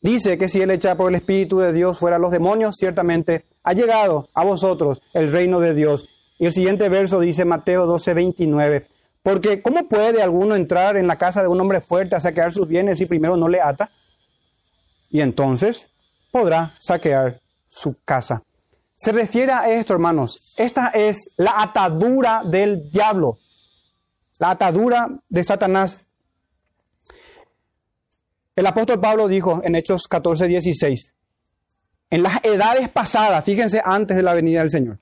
[0.00, 3.72] Dice que si Él echa por el Espíritu de Dios fuera los demonios, ciertamente ha
[3.72, 6.08] llegado a vosotros el reino de Dios.
[6.38, 8.86] Y el siguiente verso dice Mateo 12, 29.
[9.22, 12.66] Porque ¿cómo puede alguno entrar en la casa de un hombre fuerte a saquear sus
[12.66, 13.90] bienes si primero no le ata?
[15.10, 15.90] Y entonces
[16.30, 18.42] podrá saquear su casa.
[19.00, 20.52] Se refiere a esto, hermanos.
[20.58, 23.38] Esta es la atadura del diablo,
[24.38, 26.02] la atadura de Satanás.
[28.54, 31.14] El apóstol Pablo dijo en Hechos 14, 16,
[32.10, 34.98] en las edades pasadas, fíjense antes de la venida del Señor,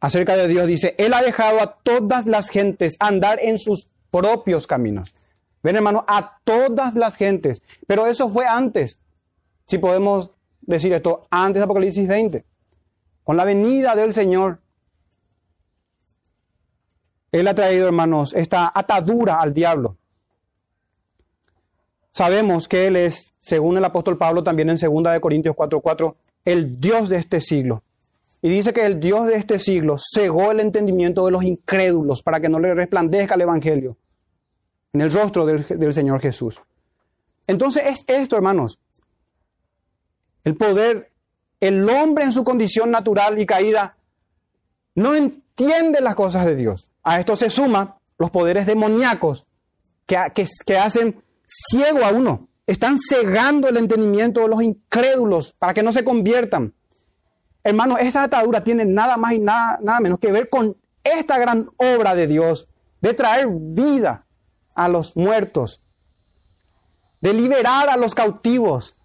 [0.00, 4.66] acerca de Dios dice, Él ha dejado a todas las gentes andar en sus propios
[4.66, 5.14] caminos.
[5.62, 8.98] Ven hermano, a todas las gentes, pero eso fue antes
[9.64, 10.32] si podemos
[10.74, 12.44] decir esto, antes de Apocalipsis 20,
[13.24, 14.60] con la venida del Señor.
[17.32, 19.96] Él ha traído, hermanos, esta atadura al diablo.
[22.10, 26.80] Sabemos que Él es, según el apóstol Pablo también en 2 de Corintios 4:4, el
[26.80, 27.82] Dios de este siglo.
[28.40, 32.40] Y dice que el Dios de este siglo cegó el entendimiento de los incrédulos para
[32.40, 33.96] que no le resplandezca el Evangelio
[34.92, 36.60] en el rostro del, del Señor Jesús.
[37.46, 38.78] Entonces es esto, hermanos
[40.48, 41.12] el poder,
[41.60, 43.96] el hombre en su condición natural y caída
[44.94, 46.90] no entiende las cosas de Dios.
[47.02, 49.44] A esto se suman los poderes demoníacos
[50.06, 50.18] que,
[50.64, 52.48] que hacen ciego a uno.
[52.66, 56.72] Están cegando el entendimiento de los incrédulos para que no se conviertan.
[57.62, 61.68] Hermanos, esta atadura tiene nada más y nada, nada menos que ver con esta gran
[61.76, 62.68] obra de Dios
[63.02, 64.26] de traer vida
[64.74, 65.84] a los muertos,
[67.20, 68.97] de liberar a los cautivos,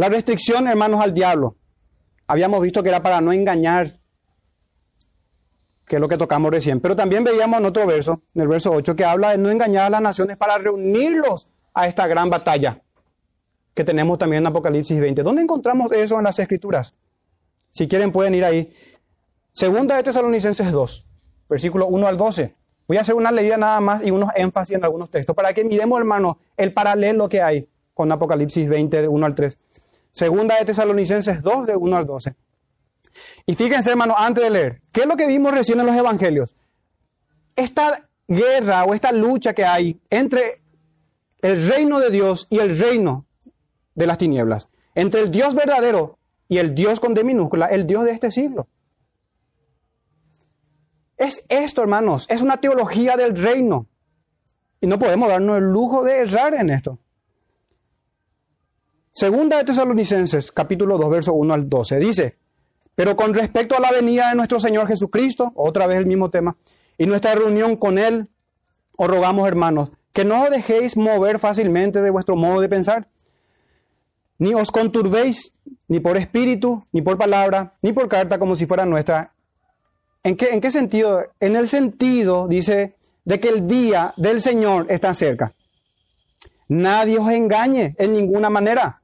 [0.00, 1.56] la restricción, hermanos, al diablo.
[2.26, 4.00] Habíamos visto que era para no engañar,
[5.84, 6.80] que es lo que tocamos recién.
[6.80, 9.84] Pero también veíamos en otro verso, en el verso 8, que habla de no engañar
[9.84, 12.80] a las naciones para reunirlos a esta gran batalla
[13.74, 15.22] que tenemos también en Apocalipsis 20.
[15.22, 16.94] ¿Dónde encontramos eso en las Escrituras?
[17.70, 18.72] Si quieren pueden ir ahí.
[19.52, 21.06] Segunda de Tesalonicenses 2,
[21.46, 22.56] versículo 1 al 12.
[22.88, 25.62] Voy a hacer una leída nada más y unos énfasis en algunos textos para que
[25.62, 29.58] miremos, hermano, el paralelo que hay con Apocalipsis 20, de 1 al 3.
[30.12, 32.34] Segunda de Tesalonicenses 2, de 1 al 12.
[33.46, 36.54] Y fíjense, hermano, antes de leer, ¿qué es lo que vimos recién en los evangelios?
[37.56, 40.62] Esta guerra o esta lucha que hay entre
[41.42, 43.26] el reino de Dios y el reino
[43.94, 46.18] de las tinieblas, entre el Dios verdadero
[46.48, 48.68] y el Dios con D minúscula, el Dios de este siglo.
[51.16, 53.86] Es esto, hermanos, es una teología del reino.
[54.80, 56.98] Y no podemos darnos el lujo de errar en esto.
[59.12, 62.36] Segunda de Tesalonicenses, capítulo 2, verso 1 al 12, dice,
[62.94, 66.56] pero con respecto a la venida de nuestro Señor Jesucristo, otra vez el mismo tema,
[66.96, 68.28] y nuestra reunión con Él,
[68.96, 73.08] os rogamos, hermanos, que no os dejéis mover fácilmente de vuestro modo de pensar,
[74.38, 75.52] ni os conturbéis
[75.88, 79.32] ni por espíritu, ni por palabra, ni por carta como si fuera nuestra.
[80.22, 81.24] ¿En qué, ¿En qué sentido?
[81.40, 85.52] En el sentido, dice, de que el día del Señor está cerca.
[86.68, 88.99] Nadie os engañe en ninguna manera,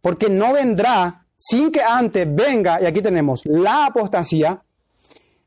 [0.00, 4.62] porque no vendrá sin que antes venga, y aquí tenemos la apostasía,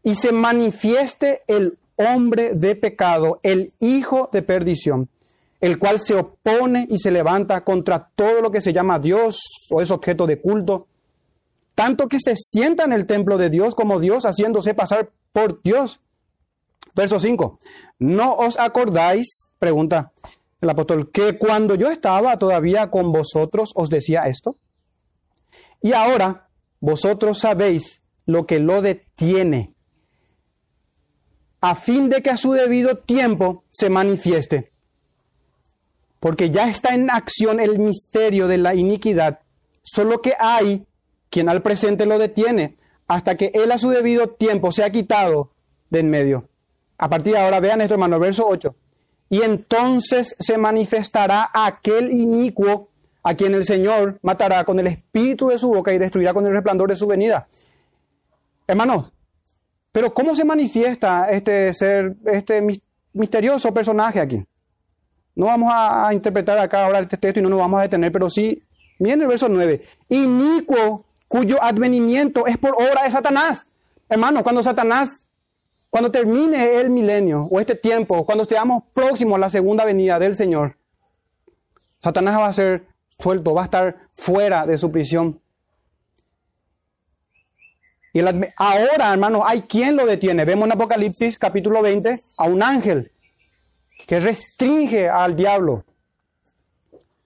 [0.04, 5.10] y se manifieste el hombre de pecado, el hijo de perdición,
[5.60, 9.82] el cual se opone y se levanta contra todo lo que se llama Dios o
[9.82, 10.88] es objeto de culto,
[11.76, 16.00] tanto que se sienta en el templo de Dios como Dios, haciéndose pasar por Dios.
[16.96, 17.60] Verso 5.
[18.00, 20.12] ¿No os acordáis, pregunta
[20.62, 24.58] el apóstol, que cuando yo estaba todavía con vosotros os decía esto?
[25.82, 26.48] Y ahora
[26.80, 29.74] vosotros sabéis lo que lo detiene,
[31.60, 34.72] a fin de que a su debido tiempo se manifieste.
[36.20, 39.40] Porque ya está en acción el misterio de la iniquidad,
[39.82, 40.86] solo que hay
[41.30, 45.52] quien al presente lo detiene, hasta que él a su debido tiempo se ha quitado
[45.90, 46.50] de en medio.
[46.98, 48.76] A partir de ahora, vean esto, hermano, verso 8.
[49.32, 52.90] Y entonces se manifestará aquel inicuo
[53.24, 56.52] a quien el Señor matará con el espíritu de su boca y destruirá con el
[56.52, 57.48] resplandor de su venida.
[58.68, 59.14] Hermanos,
[59.94, 62.62] pero ¿cómo se manifiesta este ser, este
[63.14, 64.46] misterioso personaje aquí?
[65.34, 68.30] No vamos a, interpretar acá ahora este texto y no nos vamos a detener, pero
[68.30, 68.62] sí,
[69.00, 69.82] miren el verso 9.
[70.10, 73.66] Inicuo cuyo advenimiento es por obra de Satanás.
[74.10, 75.26] Hermanos, cuando Satanás,
[75.92, 80.38] cuando termine el milenio o este tiempo, cuando estemos próximos a la segunda venida del
[80.38, 80.78] Señor,
[82.00, 82.88] Satanás va a ser
[83.20, 85.42] suelto, va a estar fuera de su prisión.
[88.14, 88.22] Y
[88.56, 90.46] ahora, hermanos, hay quien lo detiene.
[90.46, 93.12] Vemos en Apocalipsis capítulo 20 a un ángel
[94.08, 95.84] que restringe al diablo.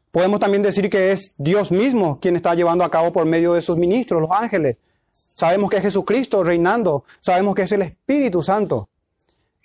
[0.09, 3.61] Podemos también decir que es Dios mismo quien está llevando a cabo por medio de
[3.61, 4.79] sus ministros, los ángeles.
[5.35, 8.89] Sabemos que es Jesucristo reinando, sabemos que es el Espíritu Santo.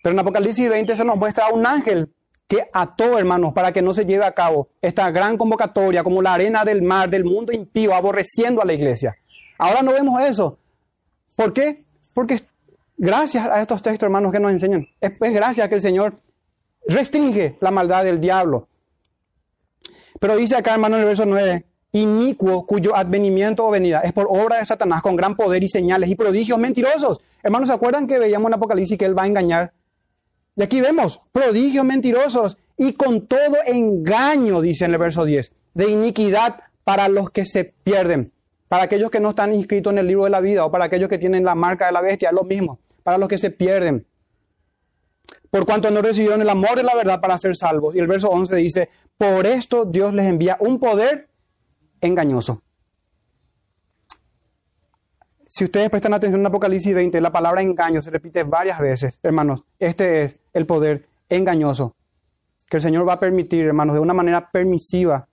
[0.03, 2.13] Pero en Apocalipsis 20 se nos muestra un ángel
[2.49, 6.35] que ató, hermanos, para que no se lleve a cabo esta gran convocatoria como la
[6.35, 9.15] arena del mar, del mundo impío, aborreciendo a la iglesia.
[9.57, 10.59] Ahora no vemos eso.
[11.37, 11.85] ¿Por qué?
[12.13, 12.43] Porque
[12.97, 16.15] gracias a estos textos, hermanos, que nos enseñan, es, gracias a que el Señor
[16.89, 18.67] restringe la maldad del diablo.
[20.19, 24.27] Pero dice acá, hermano, en el verso 9, inicuo cuyo advenimiento o venida es por
[24.29, 27.21] obra de Satanás con gran poder y señales y prodigios mentirosos.
[27.43, 29.73] Hermanos, ¿se acuerdan que veíamos en Apocalipsis que él va a engañar?
[30.57, 35.91] Y aquí vemos prodigios mentirosos y con todo engaño, dice en el verso 10, de
[35.91, 38.33] iniquidad para los que se pierden
[38.71, 41.09] para aquellos que no están inscritos en el libro de la vida o para aquellos
[41.09, 44.07] que tienen la marca de la bestia, es lo mismo, para los que se pierden.
[45.51, 47.97] Por cuanto no recibieron el amor de la verdad para ser salvos.
[47.97, 51.30] Y el verso 11 dice, por esto Dios les envía un poder
[52.01, 52.63] engañoso.
[55.49, 59.65] Si ustedes prestan atención en Apocalipsis 20, la palabra engaño se repite varias veces, hermanos.
[59.79, 61.97] Este es el poder engañoso
[62.69, 65.29] que el Señor va a permitir, hermanos, de una manera permisiva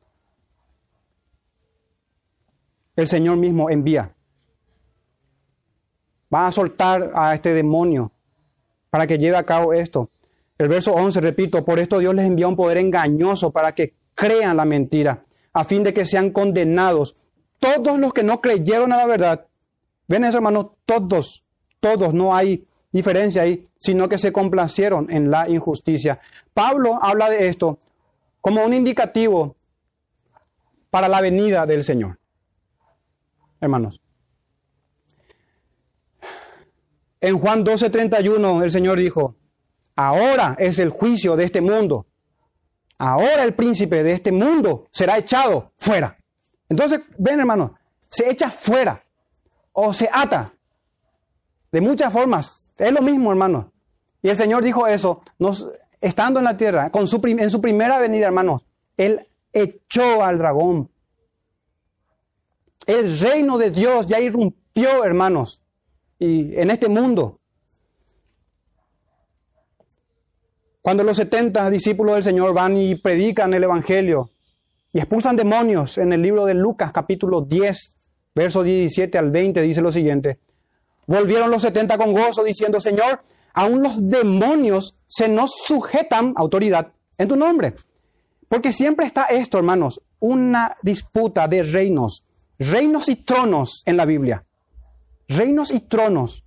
[2.95, 4.11] el Señor mismo envía.
[6.33, 8.11] Va a soltar a este demonio
[8.89, 10.09] para que lleve a cabo esto.
[10.57, 14.57] El verso 11, repito, por esto Dios les envía un poder engañoso para que crean
[14.57, 15.23] la mentira,
[15.57, 17.15] a fin de que sean condenados
[17.59, 19.47] todos los que no creyeron a la verdad.
[20.07, 21.43] Ven eso, hermano, todos,
[21.79, 26.19] todos, no hay diferencia ahí, sino que se complacieron en la injusticia.
[26.53, 27.79] Pablo habla de esto
[28.41, 29.55] como un indicativo
[30.89, 32.17] para la venida del Señor
[33.59, 34.01] hermanos.
[37.19, 39.35] En Juan 12:31 el Señor dijo,
[39.95, 42.05] ahora es el juicio de este mundo.
[42.97, 46.17] Ahora el príncipe de este mundo será echado fuera.
[46.69, 47.71] Entonces, ven hermanos,
[48.09, 49.03] se echa fuera
[49.71, 50.53] o se ata.
[51.71, 52.71] De muchas formas.
[52.77, 53.67] Es lo mismo, hermanos.
[54.21, 55.21] Y el Señor dijo eso,
[56.01, 58.65] estando en la tierra, con su, en su primera venida, hermanos.
[58.97, 60.89] Él echó al dragón
[62.87, 65.61] el reino de Dios ya irrumpió, hermanos,
[66.17, 67.39] y en este mundo.
[70.87, 74.29] Cuando los 70 discípulos del Señor van y predican el Evangelio
[74.93, 77.97] y expulsan demonios en el libro de Lucas capítulo 10,
[78.33, 80.39] verso 17 al 20, dice lo siguiente.
[81.05, 83.21] Volvieron los 70 con gozo diciendo, Señor,
[83.53, 87.73] aún los demonios se nos sujetan autoridad en tu nombre.
[88.47, 92.23] Porque siempre está esto, hermanos, una disputa de reinos,
[92.59, 94.45] reinos y tronos en la Biblia.
[95.27, 96.45] Reinos y tronos,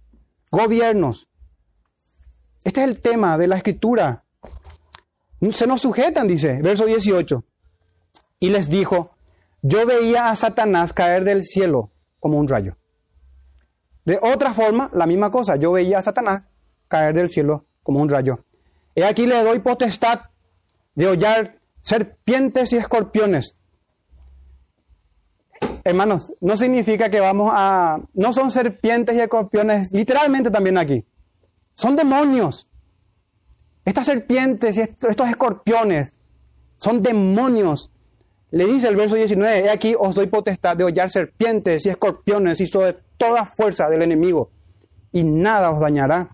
[0.50, 1.28] gobiernos.
[2.64, 4.24] Este es el tema de la escritura.
[5.52, 7.44] Se nos sujetan, dice, verso 18.
[8.40, 9.12] Y les dijo,
[9.62, 12.76] yo veía a Satanás caer del cielo como un rayo.
[14.04, 16.48] De otra forma, la misma cosa, yo veía a Satanás
[16.88, 18.44] caer del cielo como un rayo.
[18.94, 20.20] He aquí le doy potestad
[20.94, 23.56] de hollar serpientes y escorpiones.
[25.84, 28.00] Hermanos, no significa que vamos a...
[28.12, 31.06] No son serpientes y escorpiones, literalmente también aquí.
[31.74, 32.69] Son demonios.
[33.84, 36.12] Estas serpientes y estos escorpiones
[36.76, 37.90] son demonios.
[38.50, 42.60] Le dice el verso 19, he aquí os doy potestad de hollar serpientes y escorpiones
[42.60, 44.50] y sobre toda fuerza del enemigo,
[45.12, 46.28] y nada os dañará.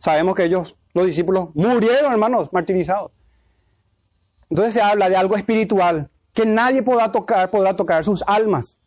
[0.00, 3.10] Sabemos que ellos, los discípulos, murieron, hermanos, martirizados.
[4.48, 8.78] Entonces se habla de algo espiritual que nadie podrá tocar, podrá tocar sus almas.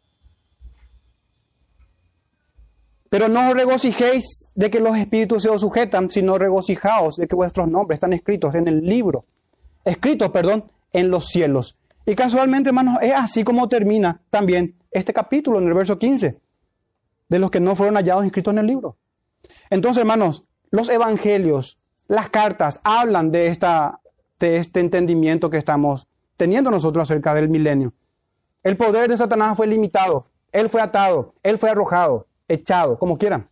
[3.10, 7.36] Pero no os regocijéis de que los espíritus se os sujetan, sino regocijaos de que
[7.36, 9.26] vuestros nombres están escritos en el libro,
[9.84, 11.76] escritos, perdón, en los cielos.
[12.05, 16.39] Y casualmente, hermanos, es así como termina también este capítulo en el verso 15,
[17.30, 18.97] de los que no fueron hallados inscritos en el libro.
[19.70, 24.01] Entonces, hermanos, los evangelios, las cartas, hablan de, esta,
[24.39, 26.07] de este entendimiento que estamos
[26.38, 27.91] teniendo nosotros acerca del milenio.
[28.64, 33.50] El poder de Satanás fue limitado, él fue atado, él fue arrojado, echado, como quieran.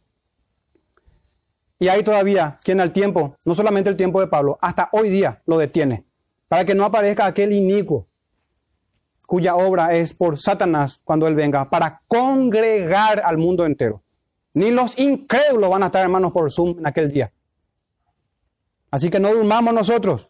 [1.80, 5.42] Y hay todavía quien al tiempo, no solamente el tiempo de Pablo, hasta hoy día
[5.46, 6.06] lo detiene,
[6.48, 8.08] para que no aparezca aquel inicuo
[9.28, 14.02] cuya obra es por Satanás cuando él venga, para congregar al mundo entero.
[14.54, 17.32] Ni los incrédulos van a estar, hermanos, por Zoom en aquel día.
[18.90, 20.30] Así que no durmamos nosotros.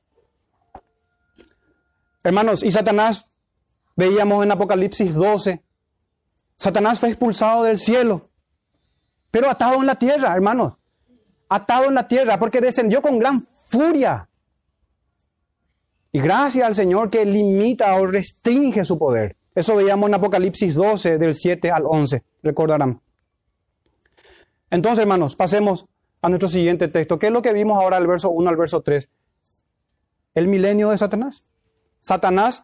[2.23, 3.29] Hermanos, y Satanás,
[3.95, 5.63] veíamos en Apocalipsis 12,
[6.57, 8.26] Satanás fue expulsado del cielo,
[9.37, 10.79] pero atado en la tierra, hermanos.
[11.47, 14.27] Atado en la tierra, porque descendió con gran furia.
[16.11, 19.35] Y gracias al Señor que limita o restringe su poder.
[19.53, 22.99] Eso veíamos en Apocalipsis 12, del 7 al 11, recordarán.
[24.71, 25.85] Entonces, hermanos, pasemos
[26.23, 27.19] a nuestro siguiente texto.
[27.19, 29.07] ¿Qué es lo que vimos ahora del verso 1 al verso 3?
[30.33, 31.43] El milenio de Satanás.
[31.99, 32.63] Satanás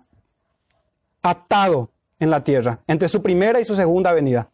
[1.21, 4.49] atado en la tierra, entre su primera y su segunda venida.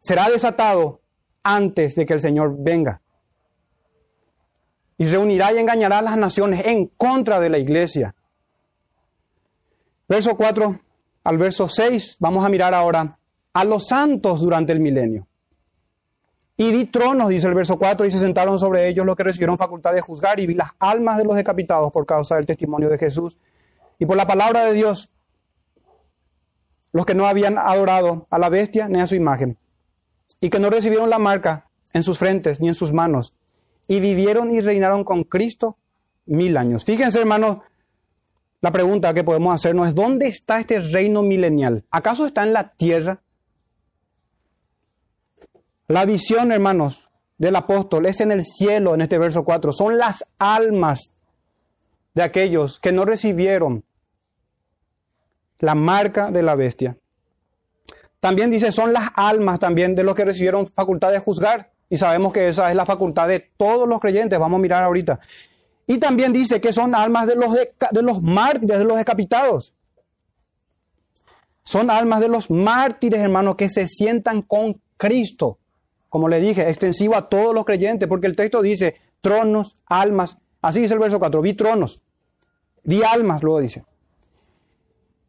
[0.00, 1.02] Será desatado
[1.46, 3.00] antes de que el Señor venga.
[4.98, 8.14] Y reunirá y engañará a las naciones en contra de la iglesia.
[10.08, 10.80] Verso 4
[11.24, 13.18] al verso 6, vamos a mirar ahora
[13.52, 15.26] a los santos durante el milenio.
[16.56, 19.58] Y vi tronos, dice el verso 4, y se sentaron sobre ellos los que recibieron
[19.58, 22.98] facultad de juzgar, y vi las almas de los decapitados por causa del testimonio de
[22.98, 23.38] Jesús
[23.98, 25.10] y por la palabra de Dios,
[26.92, 29.58] los que no habían adorado a la bestia ni a su imagen,
[30.40, 33.36] y que no recibieron la marca en sus frentes ni en sus manos,
[33.88, 35.78] y vivieron y reinaron con Cristo
[36.26, 36.84] mil años.
[36.84, 37.58] Fíjense, hermanos,
[38.60, 41.84] la pregunta que podemos hacernos es, ¿dónde está este reino milenial?
[41.90, 43.22] ¿Acaso está en la tierra?
[45.88, 47.08] La visión, hermanos,
[47.38, 49.72] del apóstol es en el cielo, en este verso 4.
[49.72, 51.12] Son las almas
[52.14, 53.84] de aquellos que no recibieron
[55.58, 56.98] la marca de la bestia.
[58.20, 61.70] También dice, son las almas también de los que recibieron facultad de juzgar.
[61.88, 64.38] Y sabemos que esa es la facultad de todos los creyentes.
[64.38, 65.20] Vamos a mirar ahorita.
[65.86, 69.76] Y también dice que son almas de los, de, los mártires, de los decapitados.
[71.62, 75.58] Son almas de los mártires, hermanos, que se sientan con Cristo
[76.16, 80.38] como le dije, extensivo a todos los creyentes, porque el texto dice tronos, almas.
[80.62, 82.00] Así dice el verso 4, vi tronos,
[82.84, 83.84] vi almas, luego dice.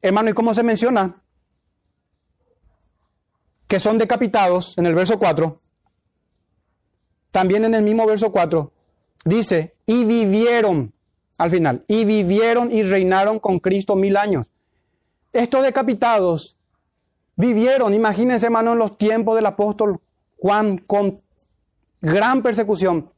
[0.02, 1.22] Hermano, ¿y cómo se menciona?
[3.68, 5.60] Que son decapitados en el verso 4.
[7.32, 8.72] También en el mismo verso 4
[9.26, 10.94] dice, y vivieron,
[11.38, 14.48] al final, y vivieron y reinaron con Cristo mil años.
[15.34, 16.58] Estos decapitados
[17.36, 20.00] vivieron, imagínense hermano, en los tiempos del apóstol
[20.38, 21.22] Juan, con
[22.02, 23.12] gran persecución,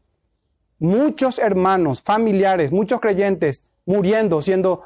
[0.79, 4.83] muchos hermanos, familiares, muchos creyentes muriendo, siendo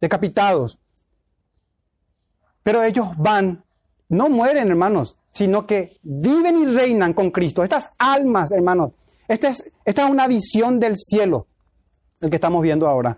[0.00, 0.78] decapitados.
[2.62, 3.64] Pero ellos van,
[4.12, 7.64] no mueren, hermanos, sino que viven y reinan con Cristo.
[7.64, 8.92] Estas almas, hermanos,
[9.26, 11.46] esta es, esta es una visión del cielo,
[12.20, 13.16] el que estamos viendo ahora.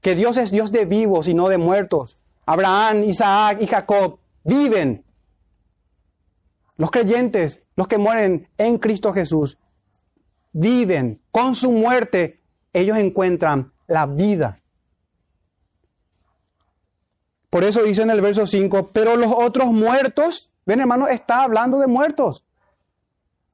[0.00, 2.18] Que Dios es Dios de vivos y no de muertos.
[2.44, 5.04] Abraham, Isaac y Jacob viven
[6.76, 9.58] los creyentes, los que mueren en Cristo Jesús,
[10.50, 12.40] viven, con su muerte,
[12.72, 14.58] ellos encuentran la vida.
[17.50, 21.78] Por eso dice en el verso 5, pero los otros muertos, ven hermano, está hablando
[21.78, 22.44] de muertos.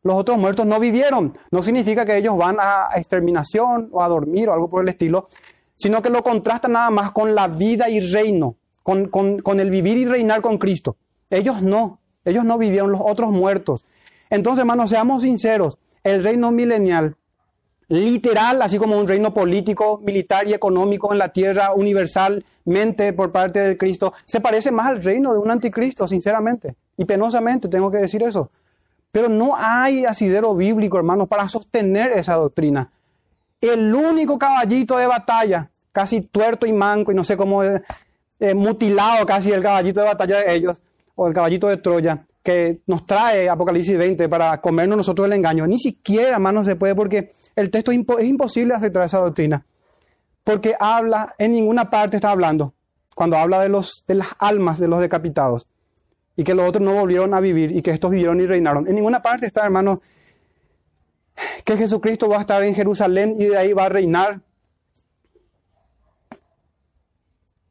[0.02, 1.36] Los otros muertos no vivieron.
[1.50, 5.28] No significa que ellos van a exterminación o a dormir o algo por el estilo,
[5.74, 9.96] sino que lo contrasta nada más con la vida y reino, con, con el vivir
[9.96, 10.96] y reinar con Cristo.
[11.30, 13.84] Ellos no, ellos no vivieron, los otros muertos.
[14.30, 17.16] Entonces, hermanos, seamos sinceros, el reino milenial,
[17.88, 23.60] literal, así como un reino político, militar y económico en la tierra universalmente por parte
[23.60, 26.76] del Cristo, se parece más al reino de un anticristo, sinceramente.
[26.96, 28.50] Y penosamente tengo que decir eso.
[29.12, 32.90] Pero no hay asidero bíblico, hermanos, para sostener esa doctrina.
[33.60, 37.82] El único caballito de batalla, casi tuerto y manco, y no sé cómo, eh,
[38.40, 40.82] eh, mutilado casi el caballito de batalla de ellos,
[41.14, 45.66] o el caballito de Troya, que nos trae Apocalipsis 20 para comernos nosotros el engaño.
[45.66, 49.66] Ni siquiera, hermano, se puede porque el texto es, imposible aceptar esa doctrina.
[50.44, 52.72] Porque habla, en ninguna parte está hablando,
[53.16, 55.66] cuando habla de, los, de las almas de los decapitados
[56.36, 58.86] y que los otros no volvieron a vivir y que estos vivieron y reinaron.
[58.86, 60.00] En ninguna parte está, hermano,
[61.64, 64.40] que Jesucristo va a estar en Jerusalén y de ahí va a reinar,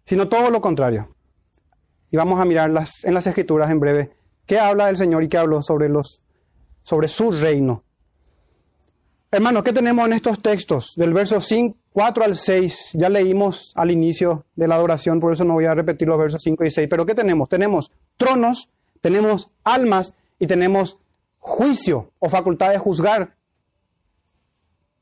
[0.03, 1.15] sino todo lo contrario.
[2.11, 2.71] Y vamos a mirar
[3.03, 4.14] en las escrituras en breve
[4.45, 5.89] ¿Qué habla el Señor y qué habló sobre,
[7.07, 7.83] su reino?
[9.31, 10.93] Hermanos, ¿qué tenemos en estos textos?
[10.95, 15.43] Del verso 5, 4 al 6, ya leímos al inicio de la adoración, por eso
[15.43, 16.87] no voy a repetir los versos 5 y 6.
[16.89, 17.49] Pero ¿qué tenemos?
[17.49, 18.69] Tenemos tronos,
[19.01, 20.97] tenemos almas y tenemos
[21.39, 23.35] juicio o facultad de juzgar.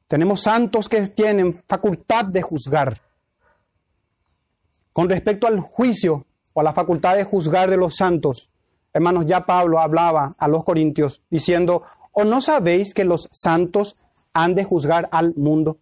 [0.07, 3.01] Tenemos santos que tienen facultad de juzgar.
[4.93, 8.49] Con respecto al juicio o a la facultad de juzgar de los santos,
[8.93, 13.97] Hermanos, ya Pablo hablaba a los corintios diciendo, ¿o no sabéis que los santos
[14.33, 15.79] han de juzgar al mundo?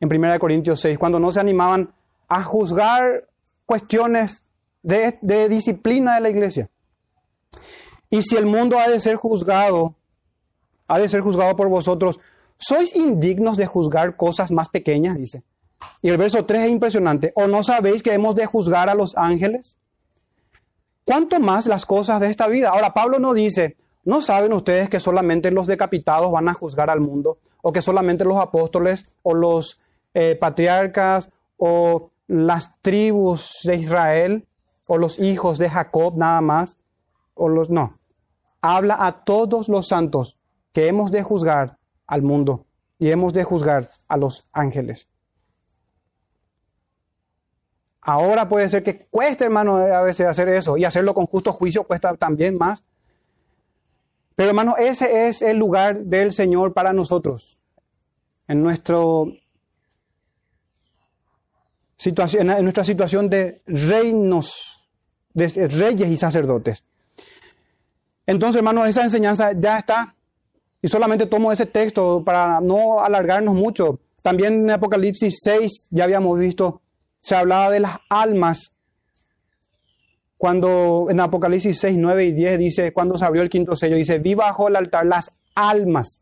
[0.00, 1.92] En 1 Corintios 6, cuando no se animaban
[2.28, 3.28] a juzgar
[3.66, 4.44] cuestiones
[4.82, 6.70] de, disciplina de la iglesia.
[8.10, 9.94] Y si el mundo ha de ser juzgado,
[10.88, 12.18] ha de ser juzgado por vosotros,
[12.56, 15.18] ¿sois indignos de juzgar cosas más pequeñas?
[15.18, 15.44] Dice.
[16.00, 17.32] Y el verso 3 es impresionante.
[17.34, 19.76] ¿O no sabéis que hemos de juzgar a los ángeles?
[21.04, 22.70] ¿Cuánto más las cosas de esta vida?
[22.70, 27.00] Ahora, Pablo no dice, ¿no saben ustedes que solamente los decapitados van a juzgar al
[27.00, 27.38] mundo?
[27.60, 29.80] ¿O que solamente los apóstoles o los
[30.14, 34.46] eh, patriarcas o las tribus de Israel
[34.86, 36.76] o los hijos de Jacob nada más?
[37.34, 37.98] O los, no.
[38.60, 40.38] Habla a todos los santos
[40.72, 42.66] que hemos de juzgar al mundo
[42.98, 45.08] y hemos de juzgar a los ángeles.
[48.02, 50.76] Ahora puede ser que cueste, hermano, a veces hacer eso.
[50.76, 52.82] Y hacerlo con justo juicio cuesta también más.
[54.34, 57.60] Pero, hermano, ese es el lugar del Señor para nosotros.
[58.48, 59.32] En, nuestro
[61.96, 64.88] situación, en nuestra situación de reinos,
[65.32, 66.82] de reyes y sacerdotes.
[68.26, 70.16] Entonces, hermano, esa enseñanza ya está.
[70.80, 74.00] Y solamente tomo ese texto para no alargarnos mucho.
[74.22, 76.81] También en Apocalipsis 6 ya habíamos visto
[77.22, 78.72] se hablaba de las almas.
[80.36, 84.18] Cuando en Apocalipsis 6, 9 y 10 dice, cuando se abrió el quinto sello, dice,
[84.18, 86.20] vi bajo el altar las almas.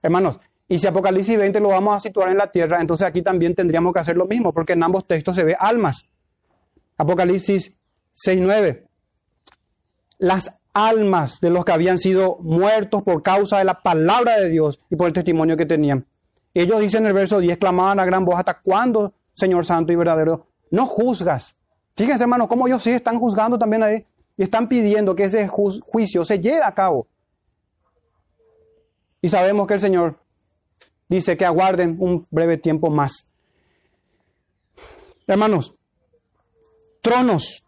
[0.00, 3.54] Hermanos, y si Apocalipsis 20 lo vamos a situar en la tierra, entonces aquí también
[3.54, 6.06] tendríamos que hacer lo mismo, porque en ambos textos se ve almas.
[6.96, 7.72] Apocalipsis
[8.14, 8.86] 6, 9.
[10.18, 14.80] Las almas de los que habían sido muertos por causa de la palabra de Dios
[14.88, 16.06] y por el testimonio que tenían.
[16.54, 19.96] Ellos dicen en el verso 10, clamaban a gran voz, ¿hasta cuándo Señor Santo y
[19.96, 21.54] verdadero, no juzgas.
[21.96, 24.06] Fíjense, hermano, cómo ellos sí están juzgando también ahí
[24.36, 27.06] y están pidiendo que ese juicio se lleve a cabo.
[29.20, 30.18] Y sabemos que el Señor
[31.08, 33.28] dice que aguarden un breve tiempo más.
[35.26, 35.74] Hermanos,
[37.00, 37.64] tronos,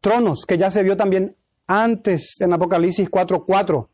[0.00, 3.88] tronos que ya se vio también antes en Apocalipsis 4:4.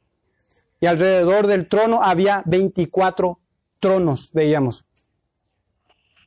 [0.81, 3.41] Y alrededor del trono había 24
[3.81, 4.86] tronos, veíamos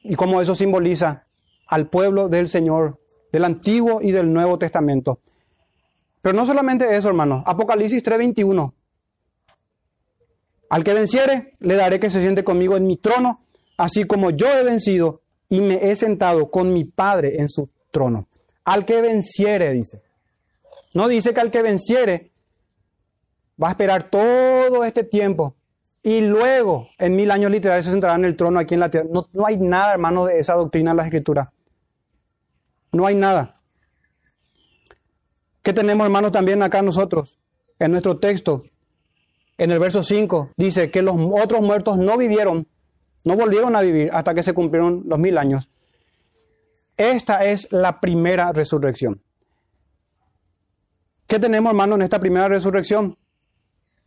[0.02, 1.26] y cómo eso simboliza
[1.68, 3.00] al pueblo del Señor,
[3.32, 5.20] del Antiguo y del Nuevo Testamento.
[6.22, 7.43] Pero no solamente eso, hermano.
[7.45, 8.74] Apocalipsis 3:21.
[10.70, 13.45] Al que venciere, le daré que se siente conmigo en mi trono,
[13.78, 18.28] así como yo he vencido y me he sentado con mi Padre en su trono.
[18.66, 20.04] Al que venciere, dice.
[20.93, 22.32] No dice que al que venciere
[23.62, 25.56] va a esperar todo este tiempo
[26.02, 29.08] y luego, en mil años literales, se sentará en el trono aquí en la tierra.
[29.12, 31.52] No, no hay nada, hermano, de esa doctrina en la escritura.
[32.91, 33.62] No hay nada.
[35.62, 37.38] ¿Qué tenemos, hermano, también acá nosotros?
[37.78, 38.64] En nuestro texto.
[39.58, 42.66] En el verso 5 dice que los otros muertos no vivieron,
[43.26, 45.70] no volvieron a vivir hasta que se cumplieron los mil años.
[46.95, 49.22] Esta es la primera resurrección.
[51.28, 53.18] ¿Qué tenemos, hermano, en esta primera resurrección?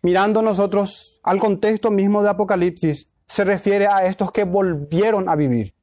[0.03, 5.75] Mirando nosotros al contexto mismo de Apocalipsis, se refiere a estos que volvieron a vivir.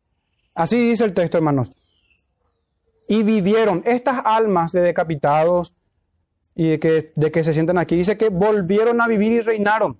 [0.54, 1.72] Así dice el texto, hermanos.
[3.08, 5.74] Y vivieron estas almas de decapitados
[6.54, 7.96] y de que, de que se sientan aquí.
[7.96, 10.00] Dice que volvieron a vivir y reinaron.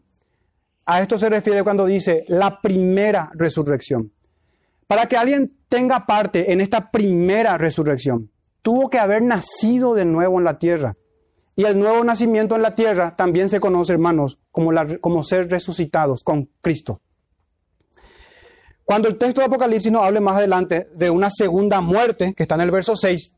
[0.86, 4.12] A esto se refiere cuando dice la primera resurrección.
[4.86, 8.30] Para que alguien tenga parte en esta primera resurrección,
[8.62, 10.96] tuvo que haber nacido de nuevo en la tierra.
[11.60, 16.50] Y el nuevo nacimiento en la tierra también se conoce, hermanos, como, ser resucitados con
[16.62, 17.02] Cristo.
[18.86, 22.56] Cuando el texto de Apocalipsis nos hable más adelante de una segunda muerte, que está
[22.56, 23.34] en el verso 6,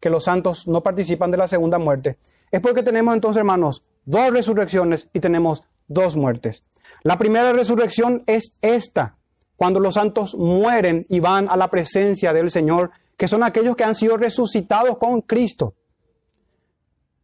[0.00, 2.16] que los santos no participan de la segunda muerte,
[2.50, 6.64] es porque tenemos entonces, hermanos, dos resurrecciones y tenemos dos muertes.
[7.02, 9.18] La primera resurrección es esta,
[9.54, 13.84] cuando los santos mueren y van a la presencia del Señor, que son aquellos que
[13.84, 15.74] han sido resucitados con Cristo.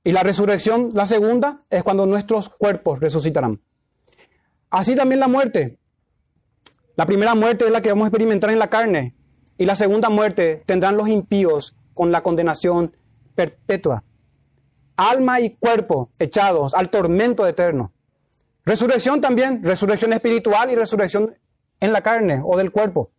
[0.04, 3.60] Y la resurrección, la segunda, es cuando nuestros cuerpos resucitarán.
[4.70, 5.78] Así también la muerte.
[6.96, 9.14] La primera muerte es la que vamos a experimentar en la carne
[9.58, 12.96] y la segunda muerte tendrán los impíos con la condenación
[13.34, 14.04] perpetua.
[14.96, 17.92] Alma y cuerpo echados al tormento eterno.
[18.64, 21.34] Resurrección también, resurrección espiritual y resurrección
[21.80, 23.10] en la carne o del cuerpo.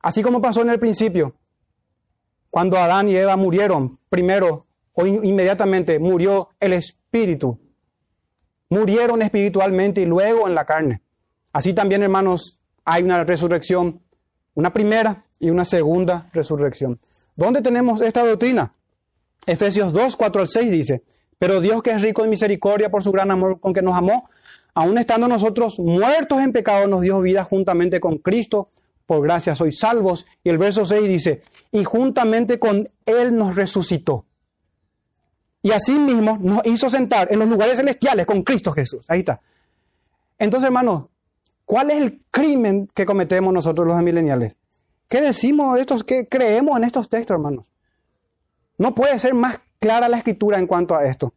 [0.00, 1.34] Así como pasó en el principio,
[2.50, 7.58] cuando Adán y Eva murieron, primero o inmediatamente murió el espíritu.
[8.68, 11.02] Murieron espiritualmente y luego en la carne.
[11.52, 14.00] Así también, hermanos, hay una resurrección,
[14.54, 16.98] una primera y una segunda resurrección.
[17.36, 18.74] ¿Dónde tenemos esta doctrina?
[19.46, 21.02] Efesios 2, 4 al 6 dice,
[21.38, 24.28] pero Dios que es rico en misericordia por su gran amor con que nos amó,
[24.74, 28.70] aun estando nosotros muertos en pecado, nos dio vida juntamente con Cristo,
[29.06, 30.24] por gracia sois salvos.
[30.44, 34.26] Y el verso 6 dice, y juntamente con Él nos resucitó.
[35.62, 39.04] Y asimismo nos hizo sentar en los lugares celestiales con Cristo Jesús.
[39.08, 39.40] Ahí está.
[40.38, 41.04] Entonces, hermanos,
[41.72, 44.56] ¿Cuál es el crimen que cometemos nosotros los mileniales?
[45.08, 46.04] ¿Qué decimos de estos?
[46.04, 47.64] ¿Qué creemos en estos textos, hermanos?
[48.76, 51.32] No puede ser más clara la escritura en cuanto a esto.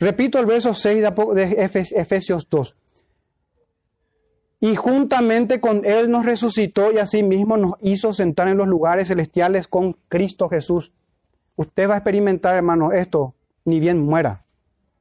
[0.00, 2.76] Repito el verso 6 de Efesios 2.
[4.58, 9.68] Y juntamente con Él nos resucitó y asimismo nos hizo sentar en los lugares celestiales
[9.68, 10.92] con Cristo Jesús.
[11.56, 13.34] Usted va a experimentar, hermano, esto,
[13.64, 14.44] ni bien muera.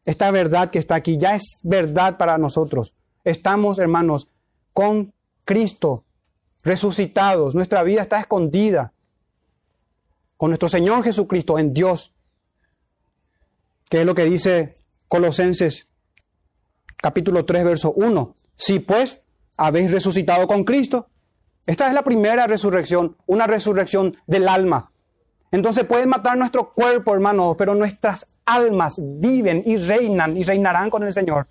[0.06, 2.94] Esta verdad que está aquí ya es verdad para nosotros.
[3.24, 4.28] Estamos, hermanos,
[4.74, 5.14] con
[5.46, 6.04] Cristo,
[6.64, 7.56] resucitados.
[7.56, 8.94] Nuestra vida está escondida
[10.38, 12.12] con nuestro Señor Jesucristo en Dios.
[13.90, 14.76] Que es lo que dice
[15.08, 15.88] Colosenses
[17.04, 18.36] capítulo 3, verso 1.
[18.56, 19.20] Si pues
[19.58, 21.10] habéis resucitado con Cristo,
[21.66, 24.93] esta es la primera resurrección, una resurrección del alma.
[25.54, 31.04] Entonces pueden matar nuestro cuerpo, hermanos, pero nuestras almas viven y reinan y reinarán con
[31.04, 31.46] el Señor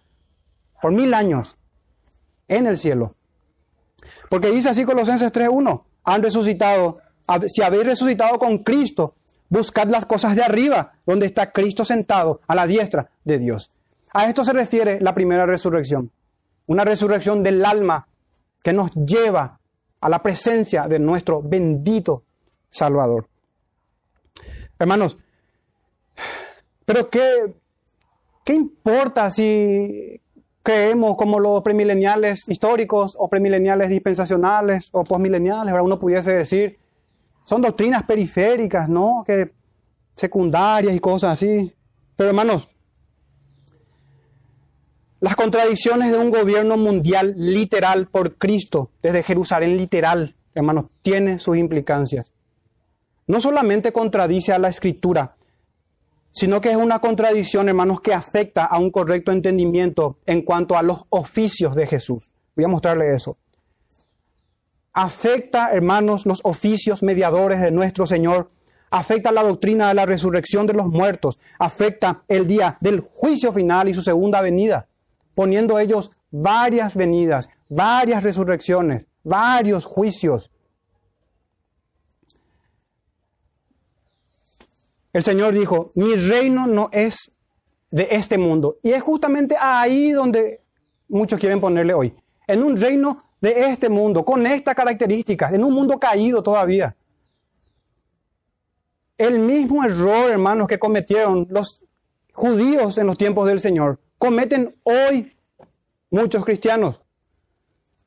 [0.82, 1.57] por mil años
[2.48, 3.14] en el cielo.
[4.28, 6.98] Porque dice así Colosenses 3.1, han resucitado,
[7.46, 9.14] si habéis resucitado con Cristo,
[9.48, 13.70] buscad las cosas de arriba, donde está Cristo sentado a la diestra de Dios.
[14.12, 16.11] A esto se refiere la primera resurrección,
[16.66, 18.09] una resurrección del alma
[18.64, 19.61] que nos lleva
[20.00, 22.24] a la presencia de nuestro bendito
[22.68, 23.28] Salvador.
[24.83, 25.16] Hermanos,
[26.85, 27.55] pero ¿qué,
[28.45, 30.20] qué importa si
[30.61, 36.78] creemos como los premileniales históricos o premileniales dispensacionales o postmileniales, ahora uno pudiese decir,
[37.45, 39.22] son doctrinas periféricas, ¿no?
[39.24, 39.53] Que
[40.16, 41.72] secundarias y cosas así.
[42.16, 42.68] Pero hermanos,
[45.20, 51.57] las contradicciones de un gobierno mundial literal por Cristo, desde Jerusalén literal, hermanos, tiene sus
[51.57, 52.33] implicancias.
[53.33, 55.37] No solamente contradice a la escritura,
[56.33, 60.83] sino que es una contradicción, hermanos, que afecta a un correcto entendimiento en cuanto a
[60.83, 62.30] los oficios de Jesús.
[62.55, 63.39] Voy a mostrarle eso.
[64.93, 68.51] Afecta, hermanos, los oficios mediadores de nuestro Señor.
[68.91, 71.39] Afecta la doctrina de la resurrección de los muertos.
[71.59, 74.89] Afecta el día del juicio final y su segunda venida,
[75.35, 80.51] poniendo ellos varias venidas, varias resurrecciones, varios juicios.
[85.13, 87.33] El Señor dijo, mi reino no es
[87.91, 88.79] de este mundo.
[88.83, 90.63] Y es justamente ahí donde
[91.09, 92.15] muchos quieren ponerle hoy.
[92.47, 96.95] En un reino de este mundo, con estas características, en un mundo caído todavía.
[99.19, 101.85] El mismo error, hermanos, que cometieron los
[102.33, 105.33] judíos en los tiempos del Señor, cometen hoy
[106.11, 107.05] muchos cristianos.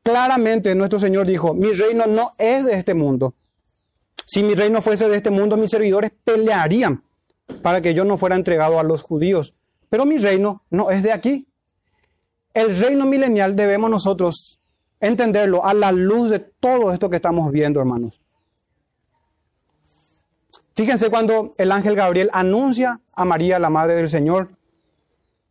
[0.01, 3.33] Claramente nuestro Señor dijo, mi reino no es de este mundo.
[4.25, 7.03] Si mi reino fuese de este mundo, mis servidores pelearían
[7.61, 9.53] para que yo no fuera entregado a los judíos.
[9.89, 11.47] Pero mi reino no es de aquí.
[12.53, 14.59] El reino milenial debemos nosotros
[14.99, 18.19] entenderlo a la luz de todo esto que estamos viendo, hermanos.
[20.75, 24.49] Fíjense cuando el ángel Gabriel anuncia a María, la madre del Señor,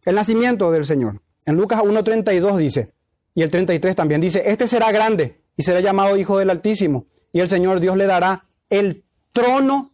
[0.05, 1.22] el nacimiento del Señor.
[1.47, 2.93] En Lucas 1.32 dice,
[3.35, 7.41] y el 33 también dice, este será grande y será llamado Hijo del Altísimo, y
[7.41, 9.91] el Señor Dios le dará el trono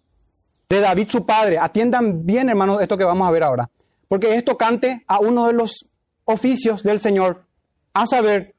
[0.68, 1.58] de David su padre.
[1.58, 3.70] Atiendan bien, hermanos, esto que vamos a ver ahora,
[4.08, 5.86] porque esto cante a uno de los
[6.24, 7.44] oficios del Señor,
[7.92, 8.54] a saber,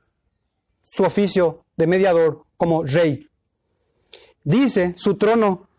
[0.84, 3.28] su oficio de mediador como rey.
[4.44, 5.70] Dice su trono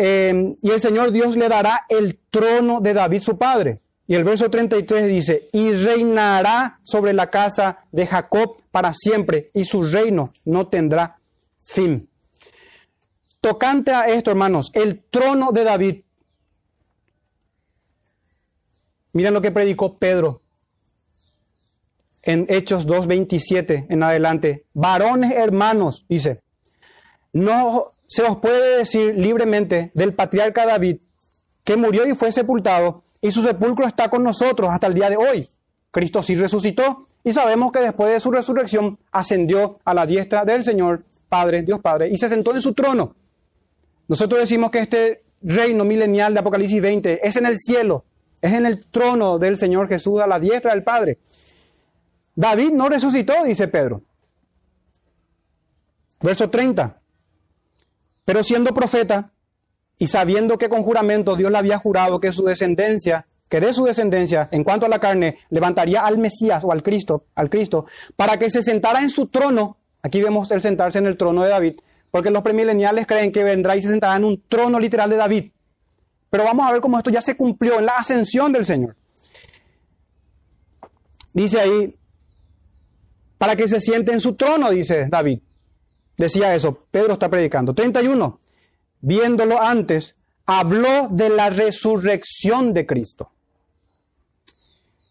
[0.00, 3.80] Em, y el Señor Dios le dará el trono de David su padre.
[4.06, 9.64] Y el verso 33 dice, y reinará sobre la casa de Jacob para siempre, y
[9.64, 11.18] su reino no tendrá
[11.60, 12.07] fin.
[13.48, 16.02] Tocante a esto, hermanos, el trono de David.
[19.14, 20.42] Miren lo que predicó Pedro
[22.24, 24.66] en Hechos 2.27 en adelante.
[24.74, 26.42] Varones hermanos, dice,
[27.32, 30.98] no se os puede decir libremente del patriarca David,
[31.64, 35.16] que murió y fue sepultado, y su sepulcro está con nosotros hasta el día de
[35.16, 35.48] hoy.
[35.90, 40.64] Cristo sí resucitó, y sabemos que después de su resurrección ascendió a la diestra del
[40.64, 43.14] Señor, Padre, Dios Padre, y se sentó en su trono.
[44.08, 48.04] Nosotros decimos que este reino milenial de Apocalipsis 20 es en el cielo,
[48.40, 51.18] es en el trono del Señor Jesús a la diestra del Padre.
[52.34, 54.02] David no resucitó, dice Pedro.
[56.20, 57.00] Verso 30.
[58.24, 59.30] Pero siendo profeta
[59.98, 63.84] y sabiendo que con juramento Dios le había jurado que su descendencia, que de su
[63.84, 67.86] descendencia, en cuanto a la carne, levantaría al Mesías o al Cristo, al Cristo,
[68.16, 69.76] para que se sentara en su trono.
[70.02, 71.80] Aquí vemos el sentarse en el trono de David,
[72.10, 75.50] porque los premileniales creen que vendrá y se sentará en un trono literal de David.
[76.30, 78.96] Pero vamos a ver cómo esto ya se cumplió en la ascensión del Señor.
[81.32, 81.96] Dice ahí,
[83.38, 85.40] para que se siente en su trono, dice David.
[86.16, 87.74] Decía eso, Pedro está predicando.
[87.74, 88.40] 31.
[89.00, 93.30] Viéndolo antes, habló de la resurrección de Cristo.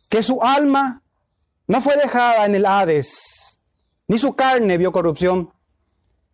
[0.09, 1.01] Que su alma
[1.67, 3.17] no fue dejada en el Hades,
[4.07, 5.51] ni su carne vio corrupción.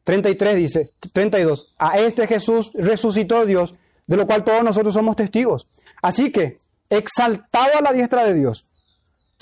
[0.03, 1.73] 33 dice, 32.
[1.77, 3.75] A este Jesús resucitó Dios,
[4.07, 5.67] de lo cual todos nosotros somos testigos.
[6.01, 8.73] Así que, exaltado a la diestra de Dios,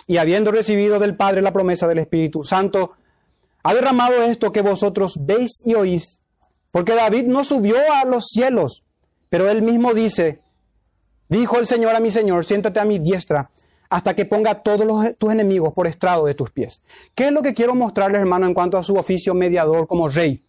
[0.08, 2.94] y habiendo recibido del Padre la promesa del Espíritu Santo,
[3.64, 6.20] ha derramado esto que vosotros veis y oís,
[6.72, 8.84] porque David no subió a los cielos,
[9.30, 10.42] pero él mismo dice,
[11.30, 13.50] dijo el Señor a mi Señor, siéntate a mi diestra
[13.90, 16.82] hasta que ponga todos tus enemigos por estrado de tus pies.
[17.14, 20.44] ¿Qué es lo que quiero mostrarles, hermano, en cuanto a su oficio mediador como rey?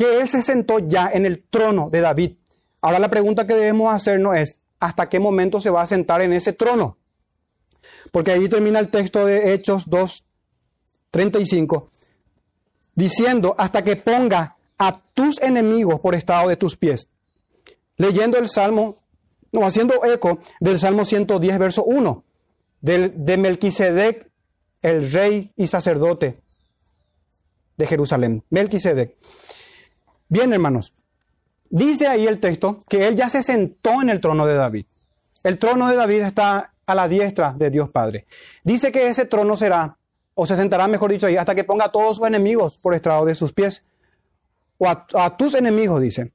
[0.00, 2.32] Que él se sentó ya en el trono de David.
[2.80, 6.32] Ahora la pregunta que debemos hacernos es, ¿hasta qué momento se va a sentar en
[6.32, 6.96] ese trono?
[8.10, 10.24] Porque ahí termina el texto de Hechos 2,
[11.10, 11.90] 35
[12.94, 17.08] diciendo, hasta que ponga a tus enemigos por estado de tus pies.
[17.98, 18.96] Leyendo el Salmo,
[19.52, 22.24] no, haciendo eco del Salmo 110, verso 1,
[22.80, 24.30] del, de Melquisedec,
[24.80, 26.40] el rey y sacerdote
[27.76, 28.42] de Jerusalén.
[28.48, 29.14] Melquisedec.
[30.30, 30.94] Bien, hermanos,
[31.70, 34.86] dice ahí el texto que él ya se sentó en el trono de David.
[35.42, 38.26] El trono de David está a la diestra de Dios Padre.
[38.62, 39.96] Dice que ese trono será
[40.34, 43.24] o se sentará, mejor dicho, ahí hasta que ponga a todos sus enemigos por estrado
[43.24, 43.82] de sus pies.
[44.78, 46.32] O a, tus enemigos, dice.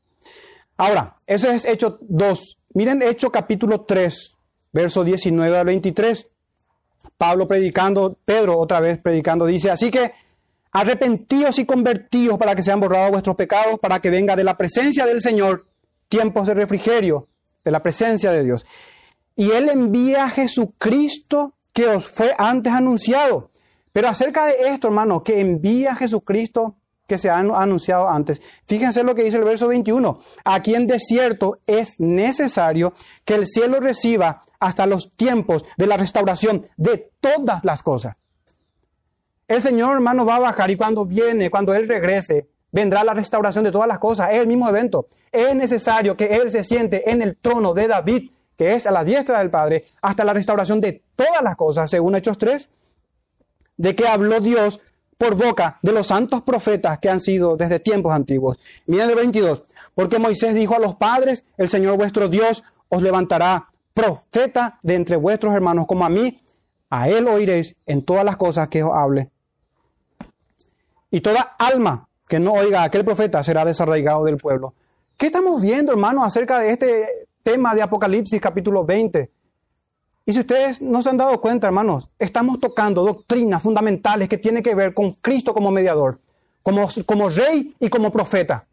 [0.76, 2.58] Ahora, eso es Hecho 2.
[2.74, 4.32] Miren Hecho capítulo 3,
[4.74, 6.28] verso 19 al 23.
[7.18, 10.12] Pablo predicando, Pedro otra vez predicando, dice, así que
[10.76, 15.06] arrepentíos y convertíos para que sean borrados vuestros pecados, para que venga de la presencia
[15.06, 15.66] del Señor
[16.08, 17.28] tiempos de refrigerio,
[17.64, 18.66] de la presencia de Dios.
[19.36, 23.50] Y Él envía a Jesucristo que os fue antes anunciado
[23.96, 26.76] pero acerca de esto, hermano, que envía a Jesucristo
[27.08, 28.42] que se ha anunciado antes.
[28.66, 30.20] Fíjense lo que dice el verso 21.
[30.44, 36.68] Aquí en desierto es necesario que el cielo reciba hasta los tiempos de la restauración
[36.76, 38.18] de todas las cosas.
[39.48, 43.64] El Señor, hermano, va a bajar y cuando viene, cuando Él regrese, vendrá la restauración
[43.64, 44.30] de todas las cosas.
[44.32, 45.08] Es el mismo evento.
[45.32, 49.04] Es necesario que Él se siente en el trono de David, que es a la
[49.04, 52.70] diestra del Padre, hasta la restauración de todas las cosas, según Hechos 3
[53.78, 54.80] de que habló Dios
[55.18, 58.58] por boca de los santos profetas que han sido desde tiempos antiguos.
[58.88, 63.70] Miren el 22, porque Moisés dijo a los padres, el Señor vuestro Dios os levantará
[63.94, 66.42] profeta de entre vuestros hermanos como a mí,
[66.90, 69.32] A él oiréis en todas las cosas que os hable.
[71.16, 74.74] Y toda alma que no oiga a aquel profeta será desarraigado del pueblo.
[75.16, 77.06] ¿Qué estamos viendo, hermanos, acerca de este
[77.42, 79.32] tema de Apocalipsis capítulo 20?
[80.26, 84.62] Y si ustedes no se han dado cuenta, hermanos, estamos tocando doctrinas fundamentales que tienen
[84.62, 86.20] que ver con Cristo como mediador,
[86.62, 88.66] como, como rey y como profeta.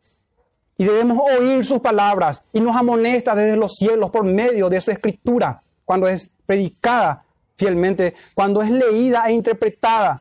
[0.77, 4.91] Y debemos oír sus palabras y nos amonesta desde los cielos por medio de su
[4.91, 7.25] escritura, cuando es predicada
[7.55, 10.21] fielmente, cuando es leída e interpretada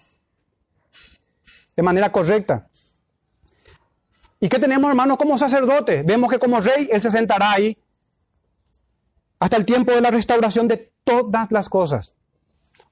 [1.81, 2.67] de manera correcta.
[4.39, 6.03] ¿Y qué tenemos, hermanos, como sacerdote?
[6.03, 7.75] Vemos que como rey Él se sentará ahí
[9.39, 12.13] hasta el tiempo de la restauración de todas las cosas.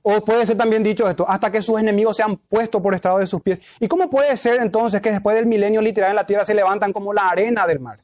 [0.01, 3.27] O puede ser también dicho esto, hasta que sus enemigos sean puestos por estrado de
[3.27, 3.59] sus pies.
[3.79, 6.91] ¿Y cómo puede ser entonces que después del milenio literal en la tierra se levantan
[6.91, 7.99] como la arena del mar?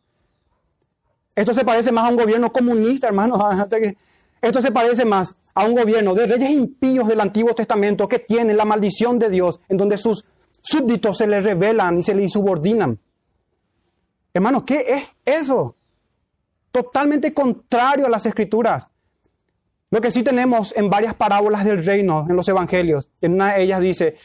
[1.36, 3.41] Esto se parece más a un gobierno comunista, hermanos.
[4.41, 8.55] Esto se parece más a un gobierno de reyes impíos del Antiguo Testamento que tienen
[8.55, 10.25] la maldición de Dios, en donde sus
[10.66, 12.99] súbditos se les revelan y se les subordinan.
[14.34, 15.76] Hermanos, ¿qué es eso?
[16.76, 18.89] totalmente contrario a las escrituras.
[19.91, 23.63] Lo que sí tenemos en varias parábolas del reino, en los evangelios, en una de
[23.63, 24.18] ellas dice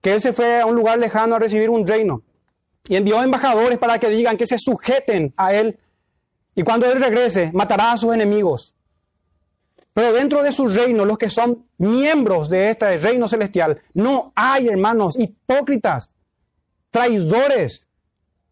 [0.00, 2.22] que él se fue a un lugar lejano a recibir un reino
[2.88, 5.78] y envió embajadores para que digan que se sujeten a él
[6.54, 8.72] y cuando él regrese matará a sus enemigos.
[9.92, 14.68] Pero dentro de su reino, los que son miembros de este reino celestial, no hay
[14.68, 16.10] hermanos hipócritas,
[16.90, 17.86] traidores.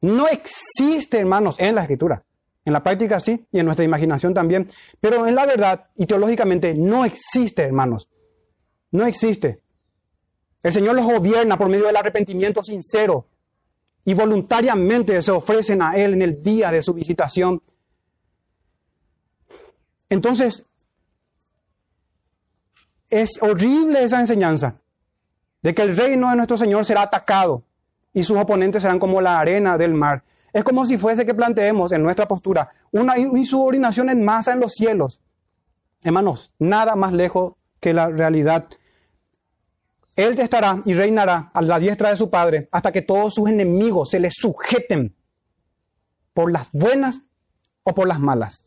[0.01, 2.25] No existe, hermanos, en la escritura.
[2.65, 4.69] En la práctica sí, y en nuestra imaginación también.
[5.01, 8.09] Pero en la verdad y teológicamente no existe, hermanos.
[8.91, 9.63] No existe.
[10.63, 13.27] El Señor los gobierna por medio del arrepentimiento sincero
[14.05, 17.63] y voluntariamente se ofrecen a Él en el día de su visitación.
[20.09, 20.67] Entonces,
[23.11, 24.77] es horrible esa enseñanza
[25.63, 27.65] de que el reino de nuestro Señor será atacado
[28.13, 30.25] y sus oponentes serán como la arena del mar.
[30.53, 34.73] Es como si fuese que planteemos en nuestra postura una insubordinación en masa en los
[34.73, 35.21] cielos.
[36.03, 38.69] Hermanos, nada más lejos que la realidad.
[40.17, 44.11] Él estará y reinará a la diestra de su Padre hasta que todos sus enemigos
[44.11, 45.15] se le sujeten
[46.35, 47.23] por las buenas
[47.85, 48.65] o por las malas.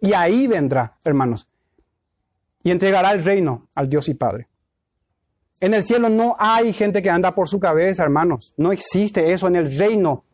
[0.00, 1.48] Y ahí vendrá, hermanos,
[2.64, 4.48] y entregará el reino al Dios y Padre.
[5.60, 8.54] En el cielo no hay gente que anda por su cabeza, hermanos.
[8.56, 10.24] No existe eso en el reino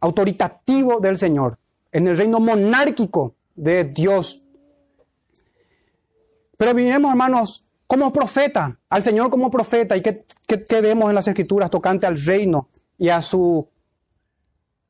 [0.00, 1.58] autoritativo del Señor,
[1.92, 4.42] en el reino monárquico de Dios.
[6.56, 9.96] Pero vivimos, hermanos, como profeta, al Señor como profeta.
[9.96, 10.24] ¿Y qué,
[10.80, 13.68] vemos en las Escrituras tocante al reino y a su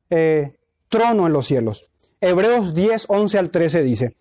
[0.09, 0.55] eh,
[0.87, 1.85] trono en los cielos?
[2.21, 4.15] Hebreos 10, 11 al 13 dice,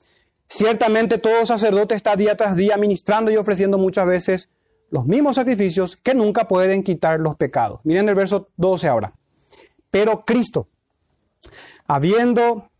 [0.54, 4.48] ciertamente todo sacerdote está día tras día ministrando y ofreciendo muchas veces
[4.90, 7.80] los mismos sacrificios que nunca pueden quitar los pecados.
[7.84, 9.14] Miren el verso 12 ahora.
[9.90, 10.68] Pero Cristo,
[11.86, 12.70] habiendo,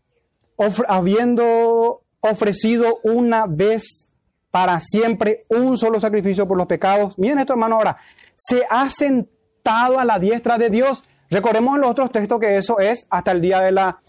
[0.87, 4.11] habiendo ofrecido una vez
[4.51, 7.17] para siempre un solo sacrificio por los pecados.
[7.17, 7.97] Miren esto, hermano, ahora.
[8.35, 11.03] Se ha sentado a la diestra de Dios.
[11.31, 14.02] Recordemos en los otros textos que eso es hasta el día de la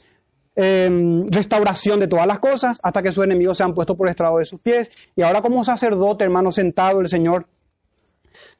[0.57, 4.39] em, restauración de todas las cosas, hasta que sus enemigos se han puesto por estrado
[4.39, 4.91] de sus pies.
[5.17, 7.49] Y ahora como sacerdote, hermano, sentado el Señor,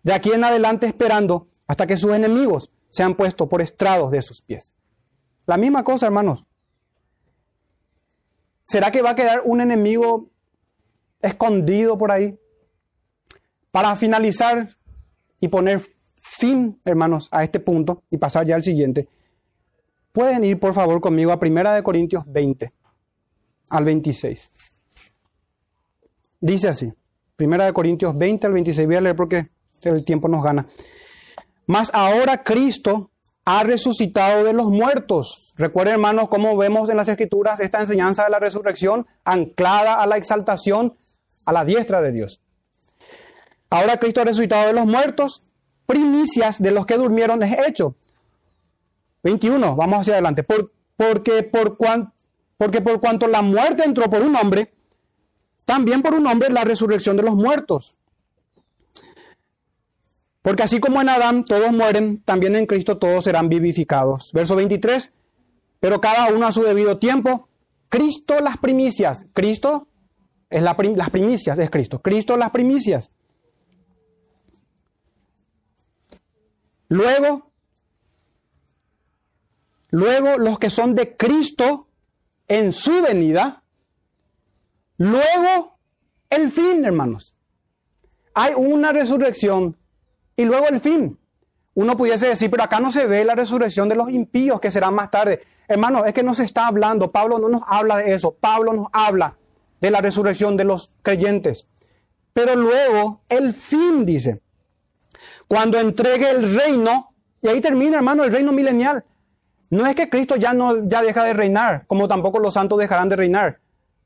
[0.03, 4.23] de aquí en adelante esperando hasta que sus enemigos se han puesto por estrados de
[4.23, 4.73] sus pies.
[5.47, 6.49] La misma cosa, hermanos.
[8.63, 10.31] ¿Será que va a quedar un enemigo
[11.21, 12.39] escondido por ahí?
[13.71, 14.69] Para finalizar
[15.41, 15.83] y poner
[16.17, 19.09] fin, hermanos, a este punto y pasar ya al siguiente,
[20.15, 22.73] pueden ir por favor conmigo a 1 Corintios 20
[23.71, 24.49] al 26.
[26.41, 26.93] Dice así,
[27.37, 29.47] 1 Corintios 20 al 26, voy a leer porque
[29.83, 30.69] el tiempo nos gana.
[31.67, 33.11] Mas ahora Cristo
[33.45, 35.53] ha resucitado de los muertos.
[35.57, 40.17] Recuerden, hermanos, cómo vemos en las Escrituras esta enseñanza de la resurrección anclada a la
[40.17, 40.95] exaltación
[41.45, 42.41] a la diestra de Dios.
[43.69, 45.43] Ahora Cristo ha resucitado de los muertos,
[45.87, 47.97] primicias de los que durmieron es hecho.
[49.25, 50.45] 21, vamos hacia adelante.
[50.45, 51.77] porque, por
[52.57, 54.73] porque por cuanto la muerte entró por un hombre,
[55.65, 57.99] también por un hombre la resurrección de los muertos.
[60.43, 64.31] Porque así como en Adán todos mueren, también en Cristo todos serán vivificados.
[64.35, 65.11] Verso 23,
[65.81, 67.49] pero cada uno a su debido tiempo.
[67.89, 69.27] Cristo las primicias.
[69.33, 69.89] Cristo
[70.51, 72.03] es la las primicias, es Cristo.
[72.03, 73.11] Cristo las primicias.
[76.89, 77.54] Luego,
[79.95, 81.87] luego los que son de Cristo
[82.49, 83.63] en su venida.
[84.97, 85.79] Luego
[86.29, 87.37] el fin, hermanos.
[88.35, 89.77] hay una resurrección
[90.35, 91.17] y luego el fin.
[91.75, 94.91] Uno pudiese decir, pero acá no se ve la resurrección de los impíos que será
[94.91, 95.43] más tarde.
[95.69, 97.13] Hermano, es que no se está hablando.
[97.13, 98.35] Pablo no nos habla de eso.
[98.35, 99.37] Pablo nos habla
[99.81, 101.69] de la resurrección de los creyentes.
[102.33, 104.43] Pero luego el fin dice,
[105.47, 109.05] cuando entregue el reino, y ahí termina, hermano, el reino milenial.
[109.75, 113.09] No es que Cristo ya no ya deja de reinar, como tampoco los santos dejarán
[113.09, 113.59] de reinar.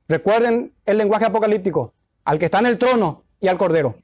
[0.08, 1.92] Recuerden el lenguaje apocalíptico,
[2.24, 3.96] al que está en el trono y al cordero.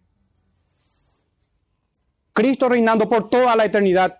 [2.34, 4.14] Cristo reinando por toda la eternidad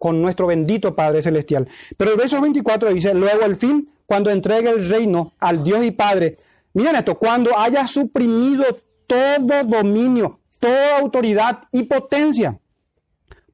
[0.00, 1.68] con nuestro bendito Padre Celestial.
[1.96, 5.92] Pero el verso 24 dice, luego el fin, cuando entregue el reino al Dios y
[5.92, 6.38] Padre.
[6.72, 8.64] Miren esto, cuando haya suprimido
[9.06, 12.58] todo dominio, toda autoridad y potencia.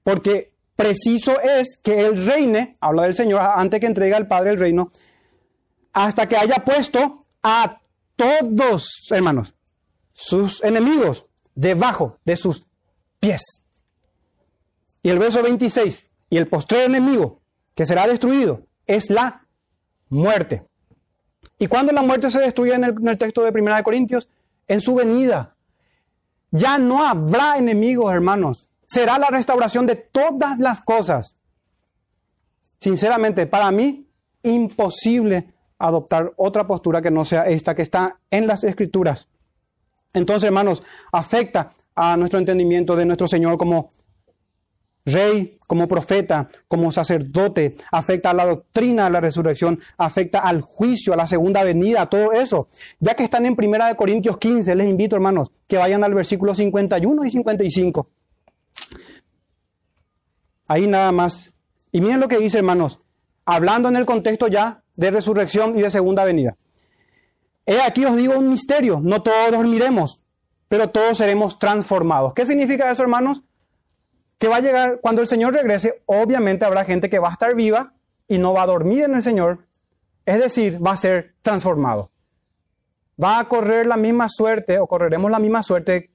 [0.02, 4.58] Porque preciso es que Él reine, habla del Señor, antes que entregue al Padre el
[4.58, 4.90] reino,
[5.92, 7.80] hasta que haya puesto a
[8.16, 9.54] todos, hermanos,
[10.12, 12.64] sus enemigos debajo de sus
[13.20, 13.42] pies.
[15.02, 17.42] Y el verso 26, y el postrer enemigo
[17.74, 19.46] que será destruido es la
[20.08, 20.66] muerte.
[21.58, 24.28] ¿Y cuando la muerte se destruye en el, texto de Primera de Corintios?
[24.66, 25.56] En su venida.
[26.50, 28.68] Ya no habrá enemigos, hermanos.
[28.94, 31.34] Será la restauración de todas las cosas.
[32.78, 34.06] Sinceramente, para mí,
[34.44, 39.26] imposible adoptar otra postura que no sea esta que está en las escrituras.
[40.12, 40.80] Entonces, hermanos,
[41.10, 43.90] afecta a nuestro entendimiento de nuestro Señor como
[45.04, 51.12] rey, como profeta, como sacerdote, afecta a la doctrina de la resurrección, afecta al juicio,
[51.12, 52.68] a la segunda venida, todo eso.
[53.00, 56.54] Ya que están en Primera de Corintios 15, les invito, hermanos, que vayan al versículo
[56.54, 58.08] 51 y 55.
[60.66, 61.50] Ahí nada más.
[61.92, 63.00] Y miren lo que dice, hermanos,
[63.44, 66.56] hablando en el contexto ya de resurrección y de segunda venida.
[67.66, 70.22] He aquí os digo un misterio, no todos dormiremos,
[70.68, 72.34] pero todos seremos transformados.
[72.34, 73.42] ¿Qué significa eso, hermanos?
[74.38, 77.54] Que va a llegar, cuando el Señor regrese, obviamente habrá gente que va a estar
[77.54, 77.94] viva
[78.28, 79.66] y no va a dormir en el Señor,
[80.26, 82.10] es decir, va a ser transformado.
[83.22, 86.10] Va a correr la misma suerte o correremos la misma suerte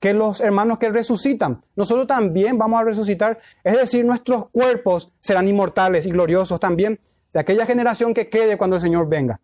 [0.00, 1.60] que los hermanos que resucitan.
[1.74, 7.00] Nosotros también vamos a resucitar, es decir, nuestros cuerpos serán inmortales y gloriosos también
[7.32, 9.40] de aquella generación que quede cuando el Señor venga.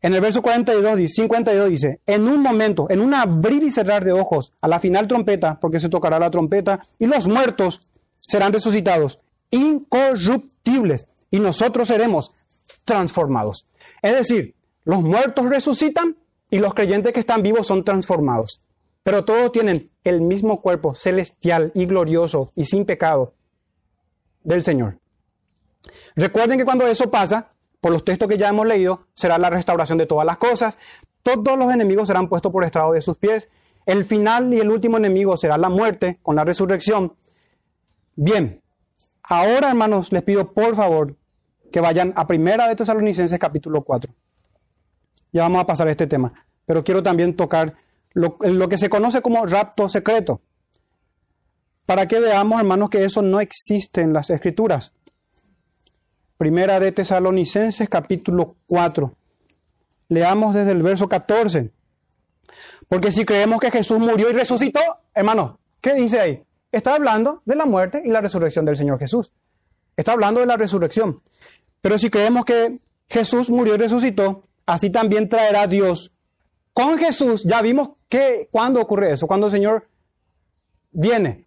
[0.00, 4.12] En el verso 42, 52 dice, en un momento, en un abrir y cerrar de
[4.12, 7.86] ojos, a la final trompeta, porque se tocará la trompeta, y los muertos
[8.20, 12.32] serán resucitados, incorruptibles, y nosotros seremos
[12.84, 13.66] transformados.
[14.02, 16.16] Es decir, los muertos resucitan
[16.50, 18.60] y los creyentes que están vivos son transformados.
[19.02, 23.34] Pero todos tienen el mismo cuerpo celestial y glorioso y sin pecado
[24.42, 24.98] del Señor.
[26.14, 29.98] Recuerden que cuando eso pasa, por los textos que ya hemos leído, será la restauración
[29.98, 30.78] de todas las cosas.
[31.22, 33.48] Todos los enemigos serán puestos por estrado de sus pies.
[33.86, 37.16] El final y el último enemigo será la muerte con la resurrección.
[38.14, 38.62] Bien,
[39.22, 41.16] ahora hermanos, les pido por favor
[41.72, 44.12] que vayan a Primera de Tesalonicenses capítulo 4.
[45.32, 46.32] Ya vamos a pasar a este tema,
[46.66, 47.74] pero quiero también tocar
[48.14, 50.40] lo, que se conoce como rapto secreto,
[51.86, 54.92] para que veamos, hermanos, que eso no existe en las escrituras.
[56.36, 59.14] Primera de Tesalonicenses capítulo 4.
[60.08, 61.70] Leamos desde el verso 14.
[62.88, 64.80] Porque si creemos que Jesús murió y resucitó,
[65.14, 66.42] hermano, ¿qué dice ahí?
[66.70, 69.32] Está hablando de la muerte y la resurrección del Señor Jesús.
[69.96, 71.22] Está hablando de la resurrección.
[71.80, 76.12] Pero si creemos que Jesús murió y resucitó, así también traerá Dios
[76.72, 77.44] con Jesús.
[77.44, 79.88] Ya vimos que cuando ocurre eso, cuando el Señor
[80.90, 81.46] viene.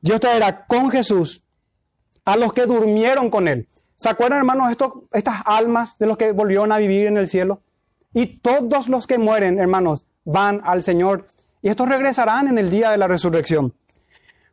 [0.00, 1.44] Dios traerá con Jesús
[2.24, 3.68] a los que durmieron con Él.
[3.94, 4.76] ¿Se acuerdan, hermanos,
[5.12, 7.60] estas almas de los que volvieron a vivir en el cielo?
[8.12, 11.28] Y todos los que mueren, hermanos, van al Señor.
[11.62, 13.72] Y estos regresarán en el día de la resurrección.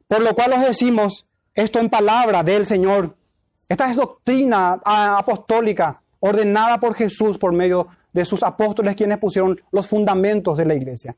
[0.08, 1.26] Por lo cual os decimos
[1.56, 3.16] esto en palabra del Señor.
[3.68, 9.60] Esta es doctrina ah, apostólica ordenada por Jesús por medio de sus apóstoles quienes pusieron
[9.72, 11.16] los fundamentos de la iglesia.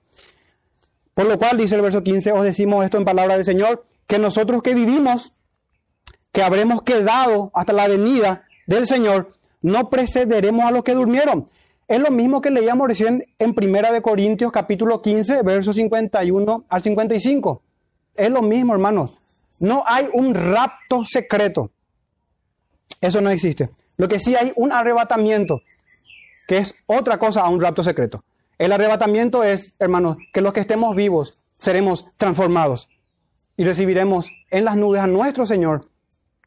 [1.21, 4.17] Por lo cual, dice el verso 15, os decimos esto en palabra del Señor, que
[4.17, 5.33] nosotros que vivimos
[6.31, 11.45] que habremos quedado hasta la venida del Señor, no precederemos a los que durmieron.
[11.87, 16.81] Es lo mismo que leíamos recién en Primera de Corintios capítulo 15, versos 51 al
[16.81, 17.61] 55.
[18.15, 19.19] Es lo mismo, hermanos.
[19.59, 21.69] No hay un rapto secreto.
[22.99, 23.69] Eso no existe.
[23.97, 25.61] Lo que sí hay un arrebatamiento,
[26.47, 28.23] que es otra cosa a un rapto secreto.
[28.61, 32.89] El arrebatamiento es, hermanos, que los que estemos vivos seremos transformados
[33.57, 35.89] y recibiremos en las nubes a nuestro Señor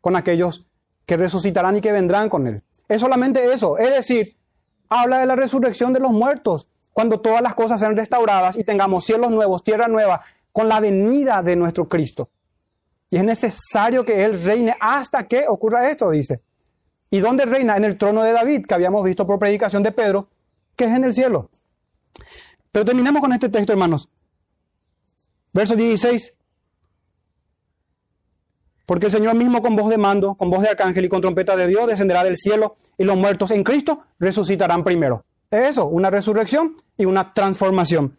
[0.00, 0.64] con aquellos
[1.06, 2.62] que resucitarán y que vendrán con Él.
[2.86, 4.36] Es solamente eso, es decir,
[4.88, 9.04] habla de la resurrección de los muertos, cuando todas las cosas sean restauradas y tengamos
[9.04, 12.30] cielos nuevos, tierra nueva, con la venida de nuestro Cristo.
[13.10, 16.42] Y es necesario que Él reine hasta que ocurra esto, dice.
[17.10, 17.76] ¿Y dónde reina?
[17.76, 20.28] En el trono de David, que habíamos visto por predicación de Pedro,
[20.76, 21.50] que es en el cielo.
[22.74, 24.08] Pero terminemos con este texto, hermanos.
[25.52, 26.34] Verso 16.
[28.84, 31.54] Porque el Señor mismo con voz de mando, con voz de arcángel y con trompeta
[31.54, 35.24] de Dios descenderá del cielo y los muertos en Cristo resucitarán primero.
[35.52, 38.18] Es eso, una resurrección y una transformación.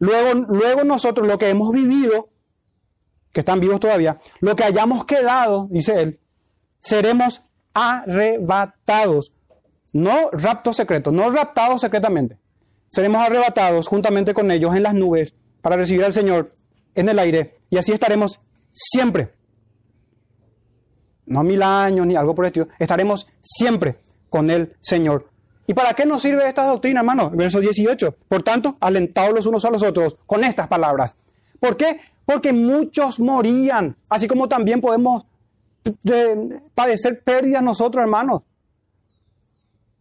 [0.00, 2.28] Luego, luego nosotros lo que hemos vivido,
[3.32, 6.20] que están vivos todavía, lo que hayamos quedado, dice él,
[6.80, 7.40] seremos
[7.72, 9.32] arrebatados.
[9.92, 12.41] No raptos secretos, no raptados secretamente.
[12.92, 16.52] Seremos arrebatados juntamente con ellos en las nubes para recibir al Señor
[16.94, 18.38] en el aire y así estaremos
[18.70, 19.32] siempre.
[21.24, 22.68] No mil años ni algo por el estilo.
[22.78, 23.96] Estaremos siempre
[24.28, 25.30] con el Señor.
[25.66, 27.30] ¿Y para qué nos sirve esta doctrina, hermano?
[27.30, 28.14] Verso 18.
[28.28, 31.16] Por tanto, alentados los unos a los otros con estas palabras.
[31.60, 31.98] ¿Por qué?
[32.26, 35.24] Porque muchos morían, así como también podemos
[36.74, 38.42] padecer pérdidas nosotros, hermanos.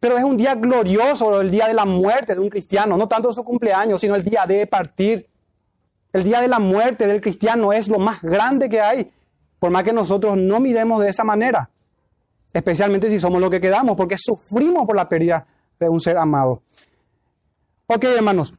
[0.02, 3.32] Pero es un día glorioso, el día de la muerte de un cristiano, no tanto
[3.32, 5.30] su cumpleaños, sino el día de partir.
[6.12, 9.12] El día de la muerte del cristiano es lo más grande que hay,
[9.60, 11.70] por más que nosotros no miremos de esa manera,
[12.52, 15.46] especialmente si somos lo que quedamos, porque sufrimos por la pérdida
[15.80, 16.64] de un ser amado.
[17.86, 18.56] Ok, hermanos,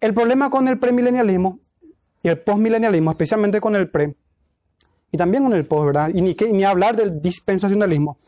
[0.00, 1.58] el problema con el premilenialismo
[2.22, 4.14] y el postmilenialismo, especialmente con el pre,
[5.10, 6.10] y también con el post, ¿verdad?
[6.14, 8.18] Y ni, ni hablar del dispensacionalismo,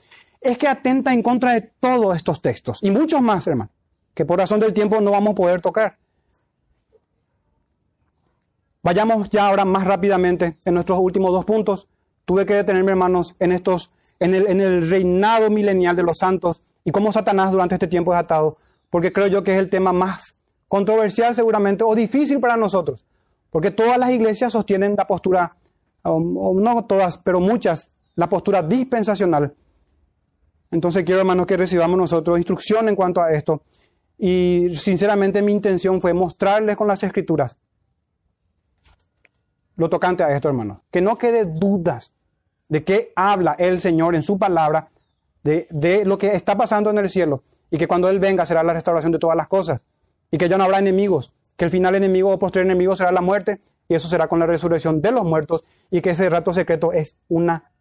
[0.41, 3.71] es que atenta en contra de todos estos textos y muchos más, hermano,
[4.15, 5.97] que por razón del tiempo no vamos a poder tocar.
[8.83, 11.89] Vayamos ya ahora más rápidamente en nuestros últimos dos puntos.
[12.25, 17.13] Tuve que detenerme, hermanos, en estos, en el, reinado milenial de los santos y cómo
[17.13, 18.57] Satanás durante este tiempo es atado,
[18.91, 20.37] porque creo yo que es el tema más
[20.69, 23.05] controversial seguramente o difícil para nosotros,
[23.51, 25.57] porque todas las iglesias sostienen la postura
[26.05, 29.55] no todas, pero muchas, la postura dispensacional.
[30.71, 33.63] Entonces quiero, hermanos, que recibamos nosotros instrucción en cuanto a esto.
[34.19, 37.59] Y sinceramente mi intención fue mostrarles con las escrituras
[39.77, 40.79] lo tocante a esto, hermanos.
[40.91, 42.13] Que no quede dudas
[42.69, 44.89] de qué habla el Señor en su palabra,
[45.45, 48.65] de, de, lo que está pasando en el cielo, y que cuando Él venga será
[48.65, 49.89] la restauración de todas las cosas,
[50.33, 53.21] y que ya no habrá enemigos, que el final enemigo o posterior enemigo será la
[53.21, 56.93] muerte, y eso será con la resurrección de los muertos y que ese rato secreto
[56.93, 57.73] es una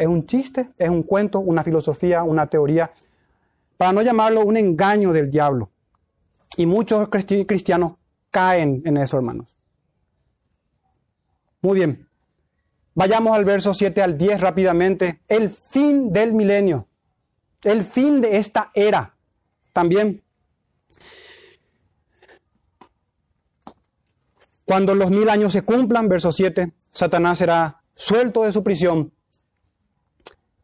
[0.00, 2.90] es un chiste, es un cuento, una filosofía, una teoría,
[3.76, 5.70] para no llamarlo un engaño del diablo.
[6.56, 7.96] Y muchos cristianos
[8.30, 9.54] caen en eso, hermanos.
[11.60, 12.08] Muy bien.
[12.94, 15.20] Vayamos al verso 7 al 10 rápidamente.
[15.28, 16.88] El fin del milenio.
[17.62, 19.14] El fin de esta era.
[19.74, 20.22] También
[24.64, 29.12] Cuando los mil años se cumplan, verso 7, Satanás será suelto de su prisión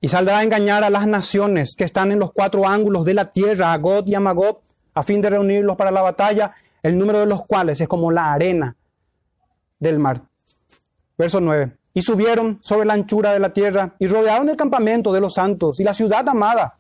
[0.01, 3.33] y saldrá a engañar a las naciones que están en los cuatro ángulos de la
[3.33, 4.61] tierra, a God y a Magog,
[4.95, 8.33] a fin de reunirlos para la batalla, el número de los cuales es como la
[8.33, 8.77] arena
[9.79, 10.23] del mar.
[11.19, 11.73] Verso 9.
[11.95, 15.81] Y subieron sobre la anchura de la tierra y rodearon el campamento de los santos
[15.81, 16.77] y la ciudad amada.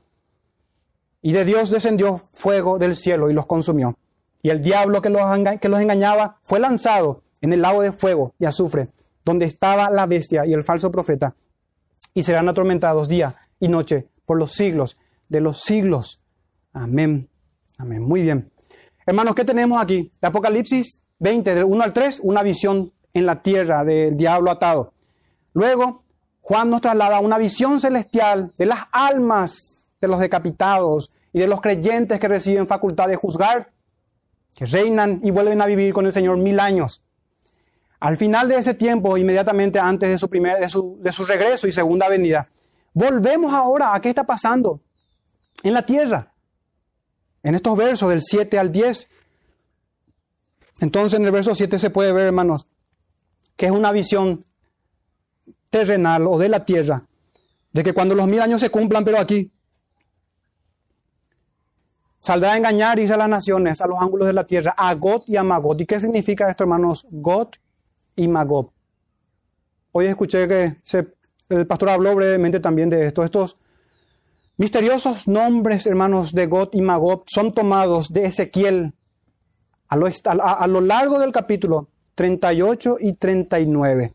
[1.23, 3.97] Y de Dios descendió fuego del cielo y los consumió.
[4.43, 5.23] Y el diablo que los,
[5.61, 8.89] que los engañaba fue lanzado en el lago de fuego y azufre,
[9.25, 11.35] donde estaba la bestia y el falso profeta,
[12.17, 14.97] y serán atormentados día y noche por los siglos
[15.29, 16.25] de los siglos.
[16.73, 17.29] Amén.
[17.77, 18.03] Amén.
[18.03, 18.51] Muy bien.
[19.05, 20.11] Hermanos, ¿qué tenemos aquí?
[20.19, 24.95] De Apocalipsis 20, del 1 al 3, una visión en la tierra del diablo atado.
[25.53, 26.05] Luego,
[26.41, 31.61] Juan nos traslada una visión celestial de las almas de los decapitados y de los
[31.61, 33.73] creyentes que reciben facultad de juzgar
[34.57, 37.03] que reinan y vuelven a vivir con el Señor mil años.
[38.01, 41.67] Al final de ese tiempo, inmediatamente antes de su, primer, de su, de su regreso
[41.67, 42.49] y segunda venida,
[42.93, 44.81] volvemos ahora a qué está pasando
[45.63, 46.33] en la tierra.
[47.43, 49.09] En estos versos del 7 al 10.
[50.81, 52.71] Entonces en el verso 7 se puede ver, hermanos,
[53.57, 54.45] que es una visión
[55.71, 57.03] terrenal o de la tierra,
[57.73, 59.53] de que cuando los mil años se cumplan, pero aquí,
[62.27, 65.23] Saldrá a engañar, y a las naciones, a los ángulos de la tierra, a God
[65.29, 65.81] y a Magot.
[65.81, 67.07] ¿Y qué significa esto, hermanos?
[67.09, 67.51] God
[68.17, 68.73] y Magot.
[69.93, 70.77] Hoy escuché que
[71.49, 73.23] el pastor habló brevemente también de esto.
[73.23, 73.61] Estos
[74.57, 78.95] misteriosos nombres, hermanos, de God y Magot son tomados de Ezequiel
[79.89, 84.15] a lo, a lo largo del capítulo 38 y 39.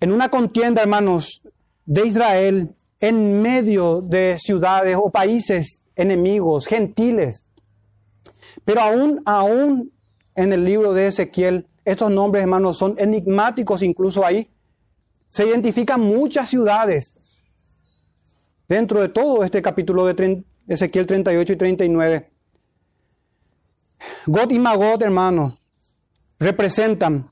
[0.00, 1.42] En una contienda, hermanos,
[1.86, 7.50] de Israel en medio de ciudades o países enemigos, gentiles.
[8.64, 9.92] Pero aún, aún
[10.34, 14.50] en el libro de Ezequiel, estos nombres, hermanos, son enigmáticos incluso ahí.
[15.28, 17.40] Se identifican muchas ciudades
[18.68, 22.30] dentro de todo este capítulo de Ezequiel 38 y 39.
[24.26, 25.54] God y Magot, hermanos,
[26.40, 27.30] representan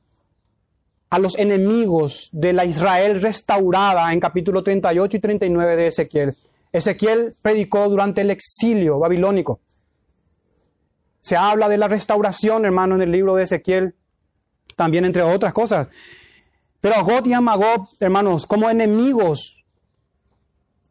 [1.11, 6.33] a los enemigos de la Israel restaurada en capítulo 38 y 39 de Ezequiel.
[6.73, 9.61] Ezequiel predicó durante el exilio babilónico.
[11.21, 13.97] Se habla de la restauración, hermano, en el libro de Ezequiel,
[14.77, 15.89] también entre otras cosas.
[16.81, 19.65] Pero a God y a Magog, hermanos, como enemigos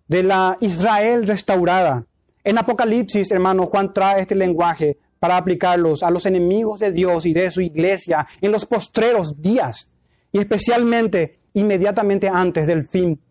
[0.07, 2.05] de la Israel restaurada.
[2.43, 7.33] En Apocalipsis, hermano, Juan trae este lenguaje para aplicarlos a los enemigos de Dios y
[7.33, 9.89] de su iglesia en los postreros días
[10.31, 13.21] y especialmente inmediatamente antes del fin.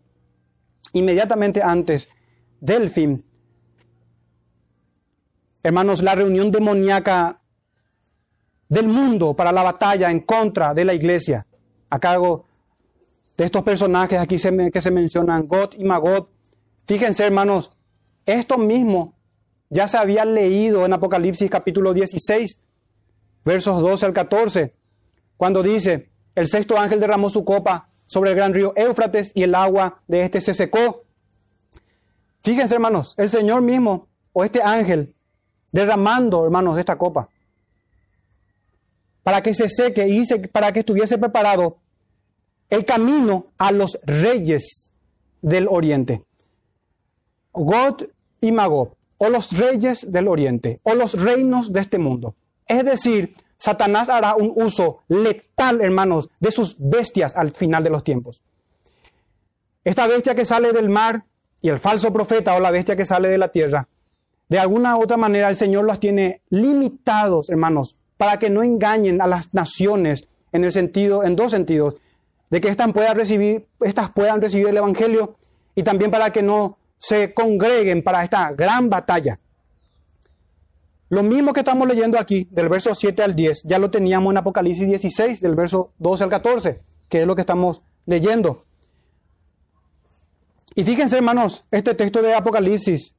[0.93, 2.07] Inmediatamente antes
[2.59, 3.23] del fin.
[5.61, 7.37] Hermanos, la reunión demoníaca
[8.73, 11.45] del mundo para la batalla en contra de la iglesia,
[11.91, 12.45] a cargo
[13.37, 16.29] de estos personajes aquí que se mencionan, God y Magot.
[16.87, 17.77] Fíjense, hermanos,
[18.25, 19.13] esto mismo
[19.69, 22.59] ya se había leído en Apocalipsis capítulo 16,
[23.45, 24.73] versos 12 al 14,
[25.37, 29.53] cuando dice, el sexto ángel derramó su copa sobre el gran río Éufrates y el
[29.53, 31.03] agua de este se secó.
[32.41, 35.13] Fíjense, hermanos, el Señor mismo o este ángel
[35.71, 37.29] derramando, hermanos, esta copa
[39.23, 41.77] para que se seque y para que estuviese preparado
[42.69, 44.91] el camino a los reyes
[45.41, 46.23] del oriente.
[47.53, 48.03] God
[48.41, 52.35] y Magog o los reyes del oriente, o los reinos de este mundo.
[52.67, 58.03] Es decir, Satanás hará un uso letal, hermanos, de sus bestias al final de los
[58.03, 58.41] tiempos.
[59.85, 61.23] Esta bestia que sale del mar
[61.61, 63.87] y el falso profeta o la bestia que sale de la tierra,
[64.49, 69.21] de alguna u otra manera el Señor los tiene limitados, hermanos, para que no engañen
[69.21, 71.95] a las naciones en el sentido, en dos sentidos,
[72.49, 75.35] de que estas puedan recibir, estas puedan recibir el evangelio
[75.75, 79.39] y también para que no se congreguen para esta gran batalla.
[81.09, 84.37] Lo mismo que estamos leyendo aquí, del verso 7 al 10, ya lo teníamos en
[84.37, 86.79] Apocalipsis 16, del verso 12 al 14,
[87.09, 88.63] que es lo que estamos leyendo.
[90.75, 93.13] Y fíjense, hermanos, este texto de Apocalipsis,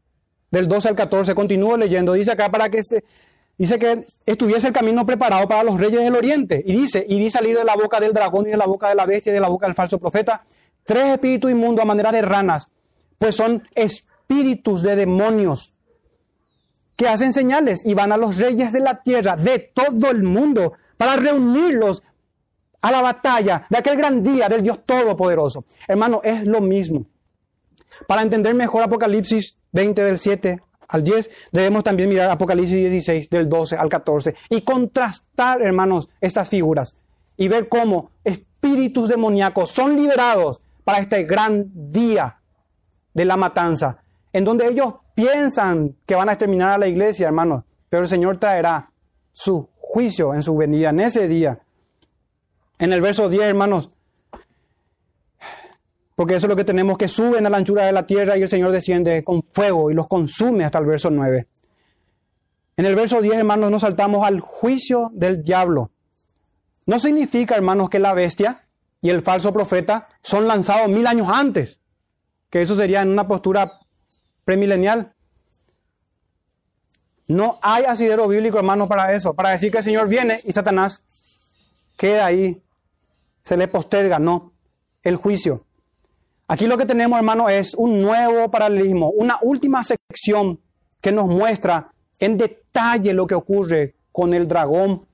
[0.51, 3.05] del 12 al 14, continúo leyendo, dice acá para que se,
[3.57, 6.63] dice que estuviese el camino preparado para los reyes del oriente.
[6.65, 8.95] Y dice, y vi salir de la boca del dragón y de la boca de
[8.95, 10.45] la bestia y de la boca del falso profeta
[10.85, 12.69] tres espíritus inmundos a manera de ranas
[13.19, 15.73] pues son espíritus de demonios
[16.97, 20.75] que hacen señales y van a los reyes de la tierra, de todo el mundo,
[20.97, 22.03] para reunirlos
[22.83, 25.65] a la batalla de aquel gran día del Dios Todopoderoso.
[25.89, 27.07] Hermano, es lo mismo.
[28.07, 33.49] Para entender mejor Apocalipsis 20 del 7 al 10, debemos también mirar Apocalipsis 16 del
[33.49, 36.97] 12 al 14 y contrastar, hermanos, estas figuras
[37.37, 42.41] y ver cómo espíritus demoníacos son liberados para este gran día
[43.13, 43.99] de la matanza,
[44.33, 48.37] en donde ellos piensan que van a exterminar a la iglesia, hermanos, pero el Señor
[48.39, 48.91] traerá
[49.33, 51.61] su juicio en su venida, en ese día.
[52.79, 53.91] En el verso 10, hermanos,
[56.15, 58.43] porque eso es lo que tenemos, que suben a la anchura de la tierra y
[58.43, 61.47] el Señor desciende con fuego y los consume hasta el verso 9.
[62.77, 65.91] En el verso 10, hermanos, nos saltamos al juicio del diablo.
[66.87, 68.67] No significa, hermanos, que la bestia
[69.01, 71.79] y el falso profeta son lanzados mil años antes
[72.55, 73.81] que eso sería en una postura
[74.45, 75.13] premilenial.
[77.27, 81.03] No hay asidero bíblico, hermano, para eso, para decir que el Señor viene y Satanás
[81.97, 82.63] queda ahí,
[83.43, 84.53] se le posterga, no,
[85.03, 85.67] el juicio.
[86.47, 90.61] Aquí lo que tenemos, hermano, es un nuevo paralelismo, una última sección
[91.01, 95.07] que nos muestra en detalle lo que ocurre con el dragón.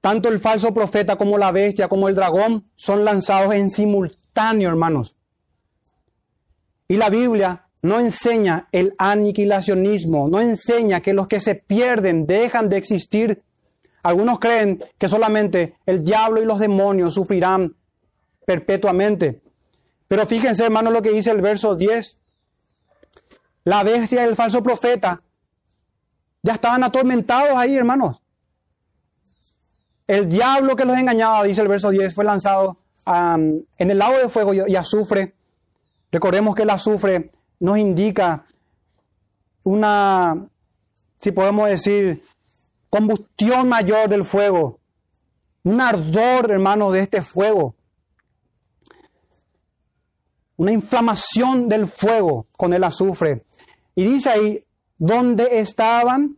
[0.00, 5.16] Tanto el falso profeta como la bestia, como el dragón, son lanzados en simultáneo hermanos.
[6.86, 12.68] Y la Biblia no enseña el aniquilacionismo, no enseña que los que se pierden dejan
[12.68, 13.42] de existir.
[14.02, 17.74] Algunos creen que solamente el diablo y los demonios sufrirán
[18.48, 19.42] perpetuamente.
[20.08, 22.16] Pero fíjense, hermanos, lo que dice el verso 10.
[23.64, 25.20] La bestia y el falso profeta
[26.42, 28.22] ya estaban atormentados ahí, hermanos.
[30.06, 34.30] El diablo que los engañaba, dice el verso 10, fue lanzado en el lago de
[34.30, 35.34] fuego y azufre,
[36.10, 37.30] recordemos que el azufre
[37.60, 38.46] nos indica
[39.64, 40.48] una,
[41.20, 42.24] si podemos decir,
[42.88, 44.80] combustión mayor del fuego,
[45.64, 47.74] un ardor, hermano, de este fuego,
[50.58, 53.44] una inflamación del fuego con el azufre.
[53.94, 54.64] Y dice ahí,
[54.98, 56.36] donde estaban,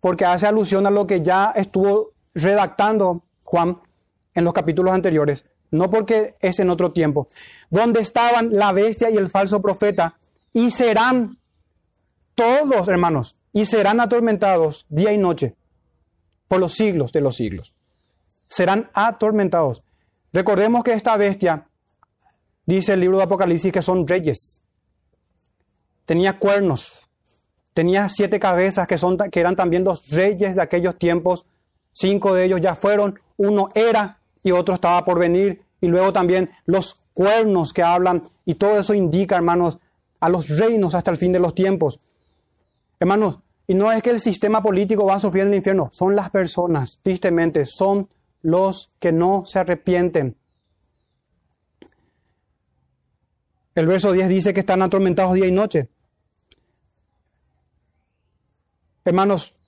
[0.00, 3.80] porque hace alusión a lo que ya estuvo redactando Juan
[4.34, 7.28] en los capítulos anteriores, no porque es en otro tiempo,
[7.70, 10.16] donde estaban la bestia y el falso profeta,
[10.52, 11.38] y serán
[12.34, 15.54] todos, hermanos, y serán atormentados día y noche
[16.48, 17.72] por los siglos de los siglos.
[18.48, 19.84] Serán atormentados.
[20.32, 21.68] Recordemos que esta bestia,
[22.70, 24.60] dice el libro de Apocalipsis, que son reyes.
[26.06, 27.00] Tenía cuernos,
[27.74, 31.44] tenía siete cabezas que, son, que eran también los reyes de aquellos tiempos.
[31.92, 35.62] Cinco de ellos ya fueron, uno era y otro estaba por venir.
[35.80, 38.22] Y luego también los cuernos que hablan.
[38.44, 39.78] Y todo eso indica, hermanos,
[40.20, 42.00] a los reinos hasta el fin de los tiempos.
[42.98, 46.16] Hermanos, y no es que el sistema político va a sufrir en el infierno, son
[46.16, 48.08] las personas, tristemente, son
[48.42, 50.36] los que no se arrepienten.
[53.74, 55.88] El verso 10 dice que están atormentados día y noche.
[59.04, 59.60] Hermanos,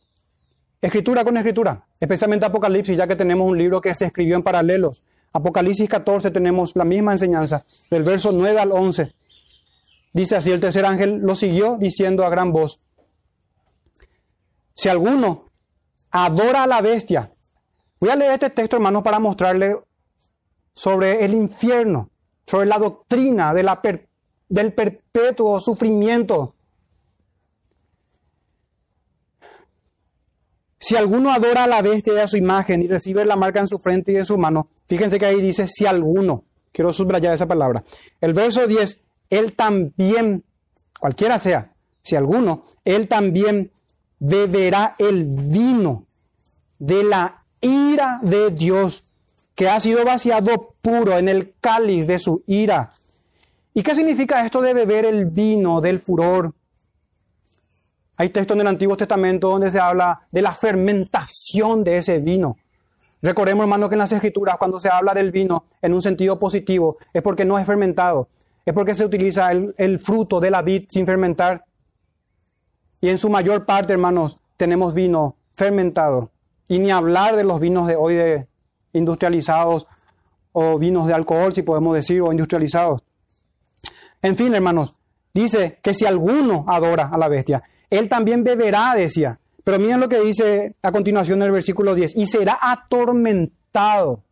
[0.81, 5.03] escritura con escritura, especialmente Apocalipsis, ya que tenemos un libro que se escribió en paralelos.
[5.33, 9.15] Apocalipsis 14 tenemos la misma enseñanza, del verso 9 al 11.
[10.13, 12.81] Dice así, el tercer ángel lo siguió diciendo a gran voz,
[14.75, 15.51] si alguno
[16.11, 17.31] adora a la bestia,
[18.01, 19.77] voy a leer este texto, hermanos, para mostrarle
[20.75, 22.11] sobre el infierno,
[22.53, 26.53] sobre la doctrina del perpetuo sufrimiento.
[30.79, 33.69] Si alguno adora a la bestia y a su imagen y recibe la marca en
[33.69, 37.47] su frente y en su mano, fíjense que ahí dice si alguno, quiero subrayar esa
[37.47, 37.85] palabra.
[38.21, 38.99] El verso 10,
[39.31, 40.45] él también,
[41.01, 41.73] cualquiera sea,
[42.03, 43.73] si alguno, él también
[44.19, 46.07] beberá el vino
[46.79, 49.09] de la ira de Dios,
[49.63, 52.95] que ha sido vaciado puro en el cáliz de su ira.
[53.73, 56.53] ¿Y qué significa esto de beber el vino del furor?
[58.17, 62.57] Hay textos en el Antiguo Testamento donde se habla de la fermentación de ese vino.
[63.23, 66.97] Recordemos, hermano, que en las Escrituras, cuando se habla del vino en un sentido positivo,
[67.13, 68.31] es porque no es fermentado,
[68.67, 71.65] es porque se utiliza el, el fruto de la vid sin fermentar
[73.01, 76.33] y en su mayor parte, hermanos, tenemos vino fermentado.
[76.67, 78.49] Y ni hablar de los vinos de hoy de
[78.93, 79.87] industrializados
[80.53, 83.03] o vinos de alcohol, si podemos decir, o industrializados.
[84.21, 84.95] En fin, hermanos,
[85.35, 89.39] dice que si alguno adora a la bestia, él también beberá, decía.
[89.65, 94.25] Pero miren lo que dice a continuación en el versículo 10, y será atormentado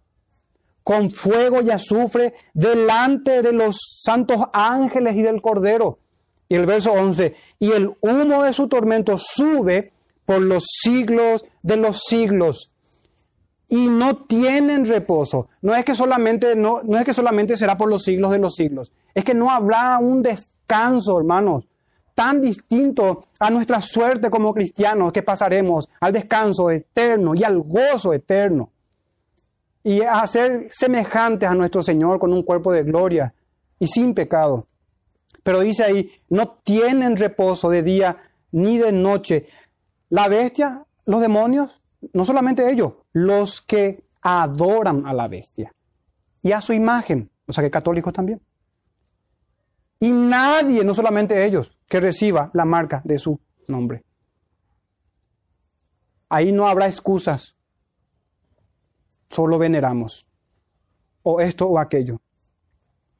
[0.82, 5.98] con fuego y azufre delante de los santos ángeles y del Cordero.
[6.48, 9.92] Y el verso 11, y el humo de su tormento sube
[10.24, 12.70] por los siglos de los siglos.
[13.70, 15.48] Y no tienen reposo.
[15.62, 18.54] No es que solamente, no, no es que solamente será por los siglos de los
[18.56, 18.92] siglos.
[19.14, 21.66] Es que no habrá un descanso, hermanos,
[22.14, 28.12] tan distinto a nuestra suerte como cristianos que pasaremos al descanso eterno y al gozo
[28.12, 28.72] eterno.
[29.82, 33.32] Y a ser semejantes a nuestro Señor con un cuerpo de gloria
[33.78, 34.66] y sin pecado.
[35.42, 38.18] Pero dice ahí, no tienen reposo de día
[38.52, 39.46] ni de noche.
[40.10, 41.80] La bestia, los demonios,
[42.12, 45.74] no solamente ellos, los que adoran a la bestia
[46.42, 48.40] y a su imagen, o sea que católicos también.
[49.98, 53.38] Y nadie, no solamente ellos, que reciba la marca de su
[53.68, 54.04] nombre.
[56.28, 57.56] Ahí no habrá excusas,
[59.28, 60.26] solo veneramos,
[61.22, 62.20] o esto o aquello.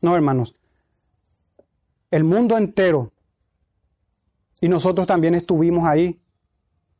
[0.01, 0.55] No, hermanos,
[2.11, 3.13] el mundo entero.
[4.61, 6.21] Y nosotros también estuvimos ahí.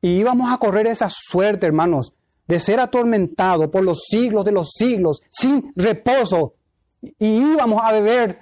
[0.01, 2.15] Y íbamos a correr esa suerte, hermanos,
[2.51, 6.55] de ser atormentados por los siglos de los siglos, sin reposo.
[7.01, 8.41] Y íbamos a beber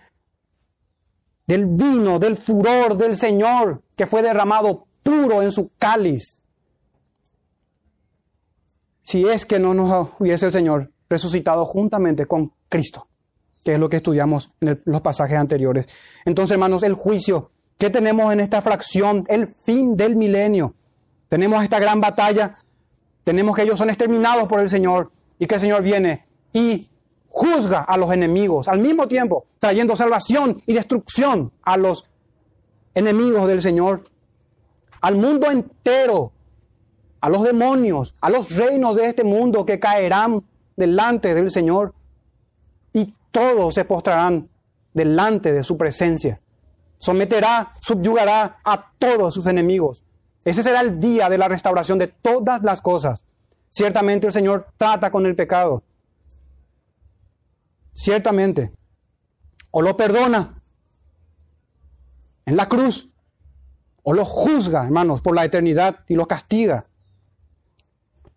[1.47, 6.43] del vino, del furor del Señor, que fue derramado puro en su cáliz.
[9.03, 13.07] Si es que no nos hubiese el Señor resucitado juntamente con Cristo
[13.65, 15.87] que es lo que estudiamos en los pasajes anteriores.
[16.25, 19.25] Entonces, hermanos, el juicio, ¿qué tenemos en esta fracción?
[19.29, 20.75] El fin del milenio.
[21.29, 22.57] Tenemos esta gran batalla,
[23.29, 26.89] tenemos que ellos son exterminados por el Señor y que el Señor viene y
[27.29, 32.07] juzga a los enemigos, al mismo tiempo trayendo salvación y destrucción a los
[32.95, 34.05] enemigos del Señor,
[35.01, 36.33] al mundo entero,
[37.21, 40.43] a los demonios, a los reinos de este mundo que caerán
[40.77, 41.95] delante del Señor
[43.31, 44.49] todos se postrarán
[44.93, 46.41] delante de su presencia.
[46.99, 50.03] Someterá, subyugará a todos sus enemigos.
[50.44, 53.24] Ese será el día de la restauración de todas las cosas.
[53.70, 55.82] Ciertamente el Señor trata con el pecado.
[57.93, 58.73] Ciertamente.
[59.70, 60.55] O lo perdona
[62.47, 63.09] en la cruz.
[64.02, 66.86] o los juzga, hermanos, por la eternidad y los castiga.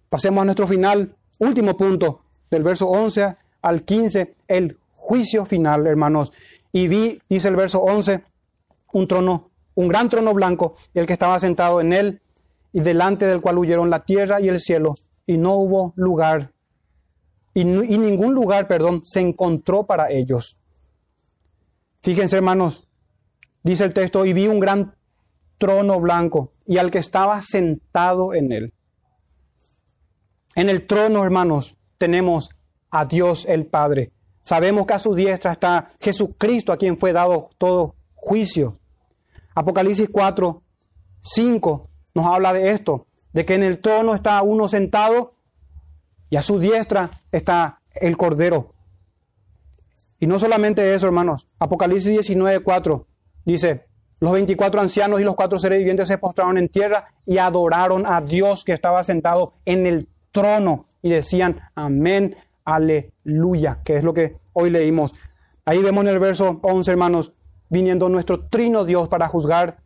[0.10, 6.34] Pasemos a nuestro final, último punto, del verso 11 al 15, el juicio final, hermanos.
[6.74, 8.22] Y vi, dice el verso 11,
[8.92, 12.22] un trono, un gran trono blanco, el que estaba sentado en él,
[12.74, 14.96] y delante del cual huyeron la tierra y el cielo,
[15.26, 16.52] y no hubo lugar,
[17.54, 20.58] y, y ningún lugar, perdón, se encontró para ellos.
[22.02, 22.88] Fíjense, hermanos,
[23.64, 24.96] dice el texto, y vi un gran
[25.62, 28.74] trono blanco y al que estaba sentado en él.
[30.56, 32.50] En el trono, hermanos, tenemos
[32.90, 34.12] a Dios el Padre.
[34.42, 38.80] Sabemos que a su diestra está Jesucristo, a quien fue dado todo juicio.
[39.56, 40.62] Apocalipsis 4,
[41.22, 45.36] 5 nos habla de esto, de que en el trono está uno sentado
[46.30, 48.74] y a su diestra está el Cordero.
[50.20, 51.48] Y no solamente eso, hermanos.
[51.60, 53.08] Apocalipsis 19, 4
[53.46, 53.86] dice,
[54.22, 58.22] los 24 ancianos y los cuatro seres vivientes se postraron en tierra y adoraron a
[58.22, 64.36] Dios que estaba sentado en el trono y decían, amén, aleluya, que es lo que
[64.54, 65.16] hoy leímos.
[65.66, 67.34] Ahí vemos en el verso 11, hermanos,
[67.72, 69.80] viniendo nuestro trino Dios para juzgar.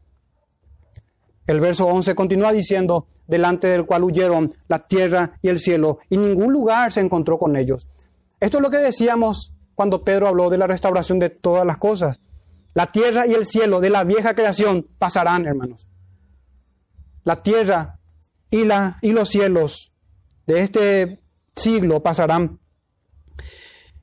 [1.47, 6.17] El verso 11 continúa diciendo, delante del cual huyeron la tierra y el cielo, y
[6.17, 7.87] ningún lugar se encontró con ellos.
[8.39, 12.19] Esto es lo que decíamos cuando Pedro habló de la restauración de todas las cosas.
[12.73, 15.87] La tierra y el cielo de la vieja creación pasarán, hermanos.
[17.23, 17.99] La tierra
[18.49, 18.63] y,
[19.01, 19.93] y los cielos
[20.47, 21.21] de este
[21.55, 22.59] siglo pasarán.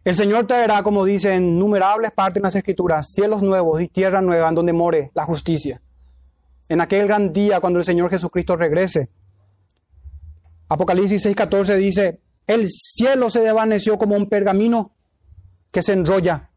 [0.04, 4.20] El Señor traerá, como dice en innumerables partes en las Escrituras, cielos nuevos y tierra
[4.20, 5.80] nueva en donde more la justicia.
[6.68, 9.10] En aquel gran día cuando el Señor Jesucristo regrese.
[10.68, 14.92] Apocalipsis 6:14 dice, el cielo se desvaneció como un pergamino
[15.70, 16.50] que se enrolla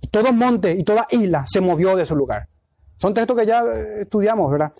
[0.00, 2.48] y todo monte y toda isla se movió de su lugar.
[2.98, 4.72] Son textos que ya eh, estudiamos, ¿verdad?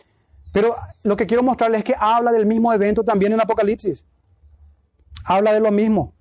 [0.52, 4.04] Pero lo que quiero mostrarles es que habla del mismo evento también en Apocalipsis.
[5.24, 6.14] Habla de lo mismo.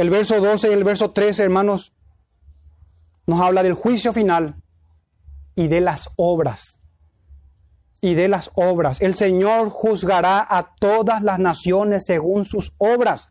[0.00, 1.92] El verso 12 y el verso 13, hermanos,
[3.26, 4.56] nos habla del juicio final
[5.54, 6.80] y de las obras.
[8.00, 9.02] Y de las obras.
[9.02, 13.28] El Señor juzgará a todas las naciones según sus obras.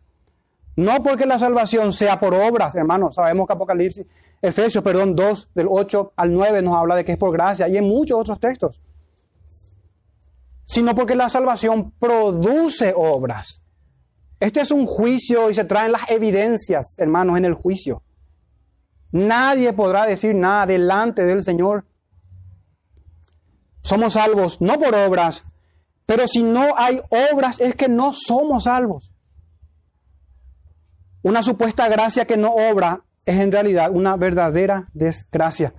[0.76, 3.16] No porque la salvación sea por obras, hermanos.
[3.16, 4.06] Sabemos que Apocalipsis,
[4.40, 7.78] Efesios, perdón, 2, del 8 al 9 nos habla de que es por gracia y
[7.78, 8.80] en muchos otros textos.
[10.66, 13.64] Sino porque la salvación produce obras.
[14.40, 18.02] Este es un juicio y se traen las evidencias, hermanos, en el juicio.
[19.12, 21.86] Nadie podrá decir nada delante del Señor.
[23.82, 25.44] Somos salvos no por obras,
[26.06, 27.02] pero si no hay
[27.32, 29.12] obras es que no somos salvos.
[31.22, 35.74] Una supuesta gracia que no obra es en realidad una verdadera desgracia.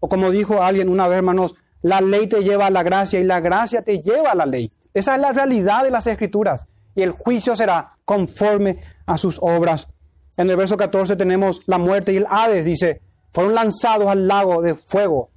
[0.00, 3.24] O como dijo alguien una vez, hermanos, la ley te lleva a la gracia y
[3.24, 4.72] la gracia te lleva a la ley.
[4.92, 6.66] Esa es la realidad de las escrituras.
[6.94, 9.86] Y el juicio será conforme a sus obras.
[10.36, 14.62] En el verso 14 tenemos la muerte y el Hades, dice, fueron lanzados al lago
[14.62, 15.30] de fuego.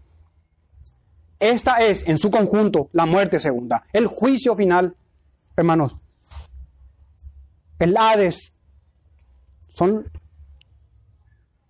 [1.40, 3.86] Esta es, en su conjunto, la muerte segunda.
[3.94, 4.96] El juicio final,
[5.56, 5.94] hermanos.
[7.78, 8.54] El Hades
[9.76, 10.10] son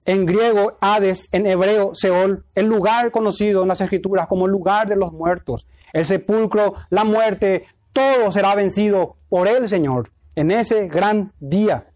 [0.05, 4.95] en griego Hades, en hebreo Seol, el lugar conocido en las escrituras como lugar de
[4.95, 5.67] los muertos.
[5.91, 11.87] El sepulcro, la muerte, todo será vencido por el Señor en ese gran día.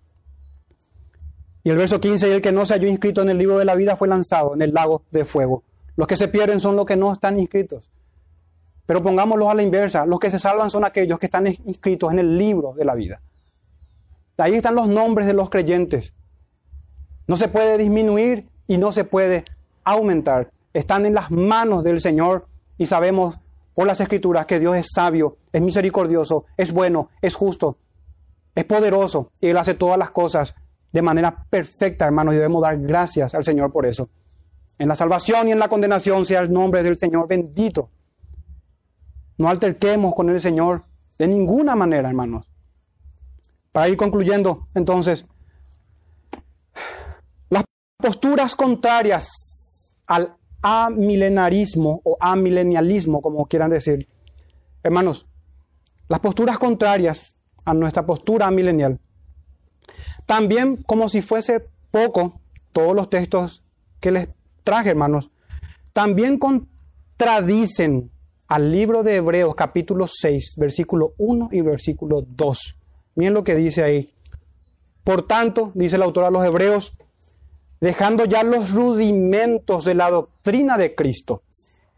[1.63, 3.75] Y el verso 15, el que no se halló inscrito en el libro de la
[3.75, 5.63] vida fue lanzado en el lago de fuego.
[5.95, 7.89] Los que se pierden son los que no están inscritos.
[8.85, 12.19] Pero pongámoslo a la inversa, los que se salvan son aquellos que están inscritos en
[12.19, 13.19] el libro de la vida.
[14.37, 16.13] Ahí están los nombres de los creyentes.
[17.27, 19.43] No se puede disminuir y no se puede
[19.83, 20.51] aumentar.
[20.73, 22.45] Están en las manos del Señor
[22.77, 23.39] y sabemos
[23.73, 27.77] por las escrituras que Dios es sabio, es misericordioso, es bueno, es justo,
[28.57, 30.55] es poderoso y Él hace todas las cosas
[30.91, 34.09] de manera perfecta, hermanos, y debemos dar gracias al Señor por eso.
[34.79, 37.91] En la salvación y en la condenación sea el nombre del Señor bendito.
[39.37, 40.81] No alterquemos con el Señor
[41.19, 42.47] de ninguna manera, hermanos.
[43.71, 45.27] Para ir concluyendo, entonces,
[47.51, 47.63] las
[47.97, 54.07] posturas contrarias al amilenarismo o amilenialismo, como quieran decir,
[54.81, 55.27] hermanos,
[56.07, 57.36] las posturas contrarias
[57.67, 58.99] a nuestra postura amilenial,
[60.25, 62.39] también como si fuese poco,
[62.73, 63.61] todos los textos
[63.99, 64.29] que les
[64.63, 65.29] traje, hermanos,
[65.93, 68.11] también contradicen
[68.47, 72.75] al libro de Hebreos capítulo 6, versículo 1 y versículo 2.
[73.15, 74.09] Miren lo que dice ahí.
[75.03, 76.93] Por tanto, dice el autor a los Hebreos,
[77.79, 81.43] dejando ya los rudimentos de la doctrina de Cristo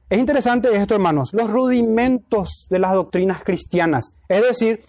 [0.09, 4.83] Es interesante esto, hermanos, los rudimentos de las doctrinas cristianas, es decir,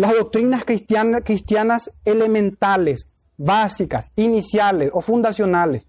[0.00, 3.06] las doctrinas cristianas elementales,
[3.36, 5.84] básicas, iniciales o fundacionales.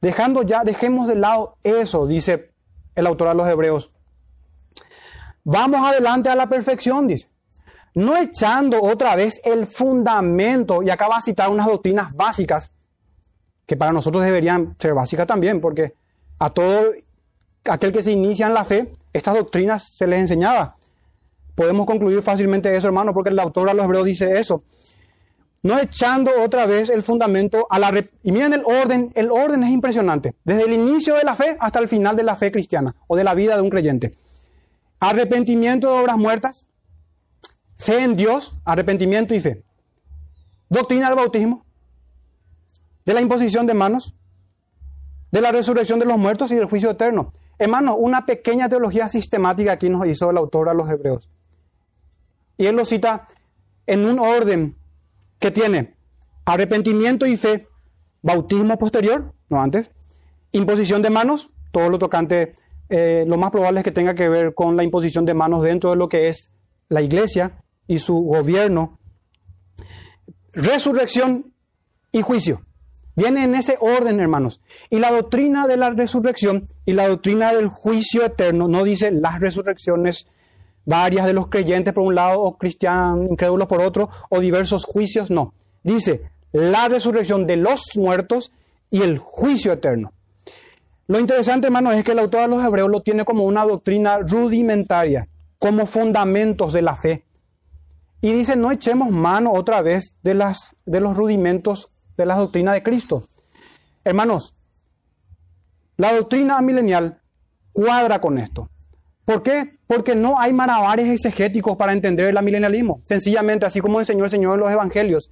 [0.00, 2.50] Dejando ya, dejemos de lado eso, dice
[2.94, 3.90] el autor a los Hebreos.
[5.44, 7.28] Vamos adelante a la perfección, dice.
[7.92, 12.72] No echando otra vez el fundamento, y acaba de citar unas doctrinas básicas,
[13.66, 15.92] que para nosotros deberían ser básicas también, porque
[16.38, 16.86] a todo
[17.68, 20.77] aquel que se inicia en la fe, estas doctrinas se les enseñaba.
[21.58, 24.62] Podemos concluir fácilmente eso, hermano, porque el autor a los hebreos dice eso.
[25.64, 27.92] No echando otra vez el fundamento a la...
[28.22, 30.36] Y miren el orden, el orden es impresionante.
[30.44, 33.24] Desde el inicio de la fe hasta el final de la fe cristiana o de
[33.24, 34.14] la vida de un creyente.
[35.00, 36.66] Arrepentimiento de obras muertas,
[37.76, 39.64] fe en Dios, arrepentimiento y fe.
[40.68, 41.66] Doctrina del bautismo,
[43.04, 44.14] de la imposición de manos,
[45.32, 47.32] de la resurrección de los muertos y del juicio eterno.
[47.58, 51.34] Hermano, una pequeña teología sistemática aquí nos hizo el autor a los hebreos.
[52.58, 53.26] Y él lo cita
[53.86, 54.76] en un orden
[55.38, 55.94] que tiene
[56.44, 57.68] arrepentimiento y fe,
[58.20, 59.90] bautismo posterior, no antes,
[60.52, 62.54] imposición de manos, todo lo tocante,
[62.88, 65.90] eh, lo más probable es que tenga que ver con la imposición de manos dentro
[65.90, 66.50] de lo que es
[66.88, 68.98] la iglesia y su gobierno,
[70.52, 71.54] resurrección
[72.12, 72.62] y juicio.
[73.14, 74.60] Viene en ese orden, hermanos.
[74.90, 79.40] Y la doctrina de la resurrección y la doctrina del juicio eterno no dice las
[79.40, 80.28] resurrecciones
[80.88, 85.30] varias de los creyentes por un lado o cristianos incrédulos por otro o diversos juicios,
[85.30, 85.52] no.
[85.82, 88.50] Dice la resurrección de los muertos
[88.90, 90.12] y el juicio eterno.
[91.06, 94.18] Lo interesante, hermanos, es que el autor de los Hebreos lo tiene como una doctrina
[94.18, 95.28] rudimentaria,
[95.58, 97.24] como fundamentos de la fe.
[98.22, 102.72] Y dice, no echemos mano otra vez de, las, de los rudimentos de la doctrina
[102.72, 103.24] de Cristo.
[104.04, 104.54] Hermanos,
[105.98, 107.20] la doctrina milenial
[107.72, 108.70] cuadra con esto.
[109.28, 109.72] ¿Por qué?
[109.86, 113.02] Porque no hay malabares exegéticos para entender el milenialismo.
[113.04, 115.30] Sencillamente, así como enseñó el Señor en los Evangelios,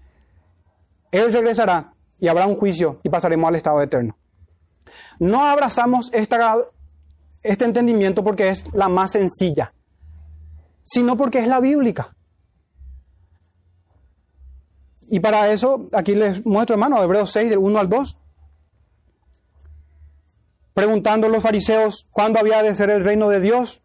[1.10, 4.14] Él regresará y habrá un juicio y pasaremos al estado eterno.
[5.18, 9.72] No abrazamos este entendimiento porque es la más sencilla,
[10.82, 12.14] sino porque es la bíblica.
[15.08, 18.18] Y para eso, aquí les muestro, hermano, Hebreos 6, del 1 al 2.
[20.74, 23.80] Preguntando a los fariseos cuándo había de ser el reino de Dios,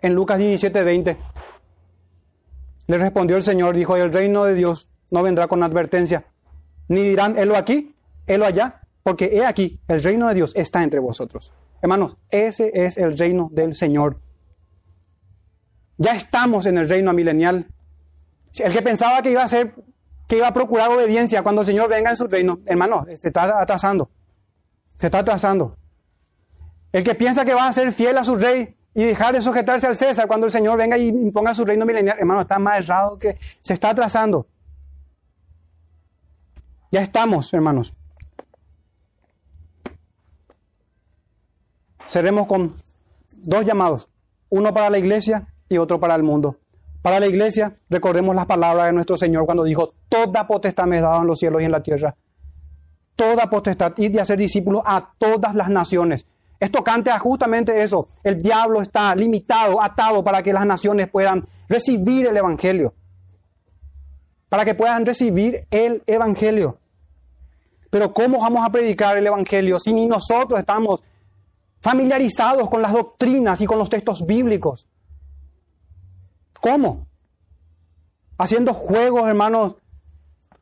[0.00, 1.16] en Lucas 17, 20.
[2.88, 6.26] Le respondió el Señor, dijo, el reino de Dios no vendrá con advertencia,
[6.88, 7.94] ni dirán, helo aquí,
[8.26, 11.52] helo allá, porque he aquí, el reino de Dios está entre vosotros.
[11.82, 14.20] Hermanos, ese es el reino del Señor.
[15.98, 17.66] Ya estamos en el reino milenial.
[18.58, 19.74] El que pensaba que iba a ser
[20.26, 22.60] que iba a procurar obediencia cuando el Señor venga en su reino.
[22.66, 24.10] Hermano, se está atrasando.
[24.96, 25.76] Se está atrasando.
[26.92, 29.86] El que piensa que va a ser fiel a su rey y dejar de sujetarse
[29.86, 33.18] al César cuando el Señor venga y imponga su reino milenial, hermano, está más errado
[33.18, 34.46] que se está atrasando.
[36.90, 37.92] Ya estamos, hermanos.
[42.08, 42.74] Cerremos con
[43.34, 44.08] dos llamados,
[44.48, 46.56] uno para la iglesia y otro para el mundo.
[47.02, 51.02] Para la iglesia, recordemos las palabras de nuestro Señor cuando dijo, toda potestad me es
[51.02, 52.16] dada en los cielos y en la tierra.
[53.14, 56.26] Toda potestad, y de hacer discípulos a todas las naciones.
[56.58, 58.08] Esto canta justamente eso.
[58.22, 62.94] El diablo está limitado, atado para que las naciones puedan recibir el Evangelio.
[64.48, 66.78] Para que puedan recibir el Evangelio.
[67.90, 71.02] Pero ¿cómo vamos a predicar el Evangelio si ni nosotros estamos
[71.80, 74.86] familiarizados con las doctrinas y con los textos bíblicos?
[76.60, 77.06] ¿Cómo?
[78.38, 79.74] Haciendo juegos, hermanos,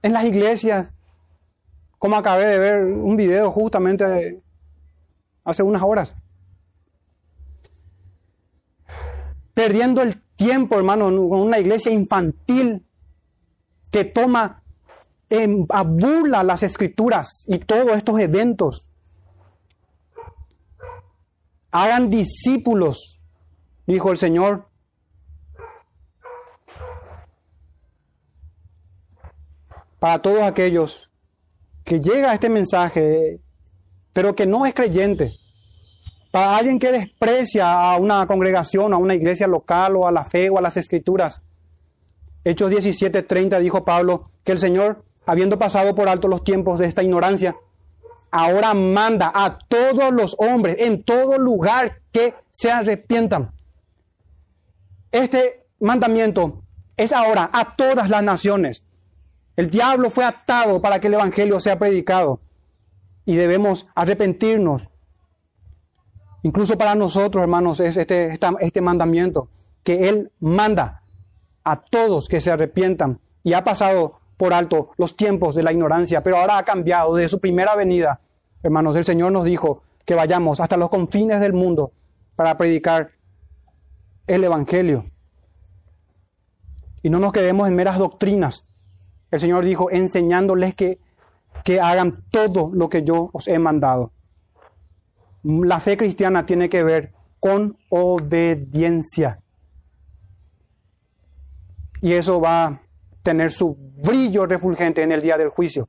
[0.03, 0.93] en las iglesias.
[1.99, 4.44] Como acabé de ver un video justamente
[5.45, 6.17] hace unas horas.
[9.53, 12.87] Perdiendo el tiempo, hermano, con una iglesia infantil
[13.91, 14.63] que toma
[15.71, 18.89] a burla las escrituras y todos estos eventos.
[21.71, 23.23] Hagan discípulos,
[23.87, 24.69] dijo el Señor,
[29.99, 31.11] para todos aquellos
[31.85, 33.41] que llega este mensaje,
[34.15, 35.37] pero que no es creyente,
[36.31, 40.49] para alguien que desprecia a una congregación, a una iglesia local o a la fe
[40.49, 41.43] o a las escrituras.
[42.45, 47.03] Hechos 17:30 dijo Pablo que el Señor, habiendo pasado por alto los tiempos de esta
[47.03, 47.57] ignorancia,
[48.31, 53.53] ahora manda a todos los hombres en todo lugar que se arrepientan.
[55.13, 56.63] Este mandamiento
[56.97, 58.83] es ahora a todas las naciones.
[59.57, 62.41] El diablo fue atado para que el Evangelio sea predicado
[63.25, 64.89] y debemos arrepentirnos
[66.45, 69.49] Incluso para nosotros, hermanos, es este, este mandamiento,
[69.83, 71.03] que Él manda
[71.65, 76.23] a todos que se arrepientan y ha pasado por alto los tiempos de la ignorancia,
[76.23, 78.21] pero ahora ha cambiado de su primera venida.
[78.63, 81.93] Hermanos, el Señor nos dijo que vayamos hasta los confines del mundo
[82.37, 83.13] para predicar
[84.27, 85.07] el Evangelio.
[87.03, 88.67] Y no nos quedemos en meras doctrinas.
[89.31, 90.99] El Señor dijo, enseñándoles que,
[91.65, 94.13] que hagan todo lo que yo os he mandado.
[95.43, 99.41] La fe cristiana tiene que ver con obediencia.
[102.01, 102.83] Y eso va a
[103.23, 105.89] tener su brillo refulgente en el día del juicio,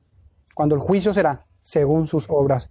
[0.54, 2.70] cuando el juicio será según sus obras.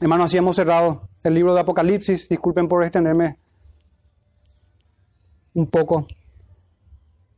[0.00, 2.28] Hermanos, así hemos cerrado el libro de Apocalipsis.
[2.28, 3.38] Disculpen por extenderme
[5.54, 6.06] un poco.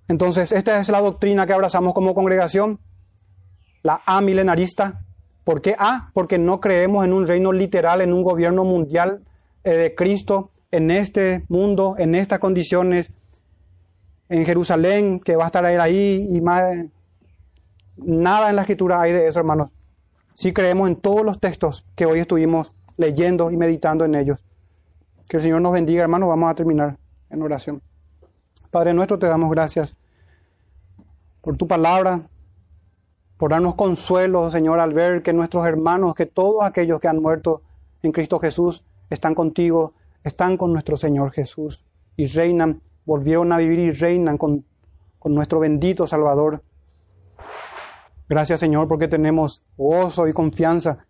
[0.09, 2.79] Entonces, esta es la doctrina que abrazamos como congregación,
[3.85, 5.03] la amilenarista.
[5.45, 6.11] ¿Por qué A?
[6.15, 9.23] Porque no creemos en un reino literal, en un gobierno mundial
[9.63, 13.11] eh, de Cristo, en este mundo, en estas condiciones
[14.29, 16.65] en Jerusalén, que va a estar ahí y más.
[17.97, 19.71] Nada en la escritura hay de eso, hermanos.
[20.35, 24.43] Sí creemos en todos los textos que hoy estuvimos leyendo y meditando en ellos.
[25.29, 26.31] Que el Señor nos bendiga, hermanos.
[26.31, 26.97] Vamos a terminar
[27.31, 27.83] en oración.
[28.71, 29.95] Padre nuestro, te damos gracias
[31.43, 32.23] por tu palabra,
[33.37, 37.63] por darnos consuelo, Señor, al ver que nuestros hermanos, que todos aquellos que han muerto
[38.03, 41.85] en Cristo Jesús, están contigo, están con nuestro Señor Jesús
[42.17, 44.65] y reinan volvieron a vivir y reinan con,
[45.25, 46.63] nuestro bendito Salvador.
[48.29, 51.07] Gracias Señor porque tenemos gozo y confianza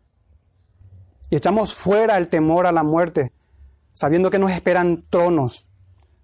[1.31, 3.33] y echamos fuera el temor a la muerte,
[3.93, 5.69] sabiendo que nos esperan tronos,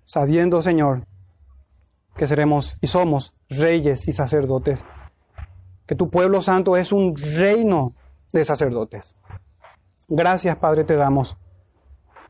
[0.04, 1.04] sabiendo Señor
[2.16, 4.84] que seremos y somos reyes y sacerdotes,
[5.90, 7.96] que tu pueblo santo es un reino
[8.32, 9.16] de sacerdotes.
[10.06, 11.36] Gracias Padre te damos.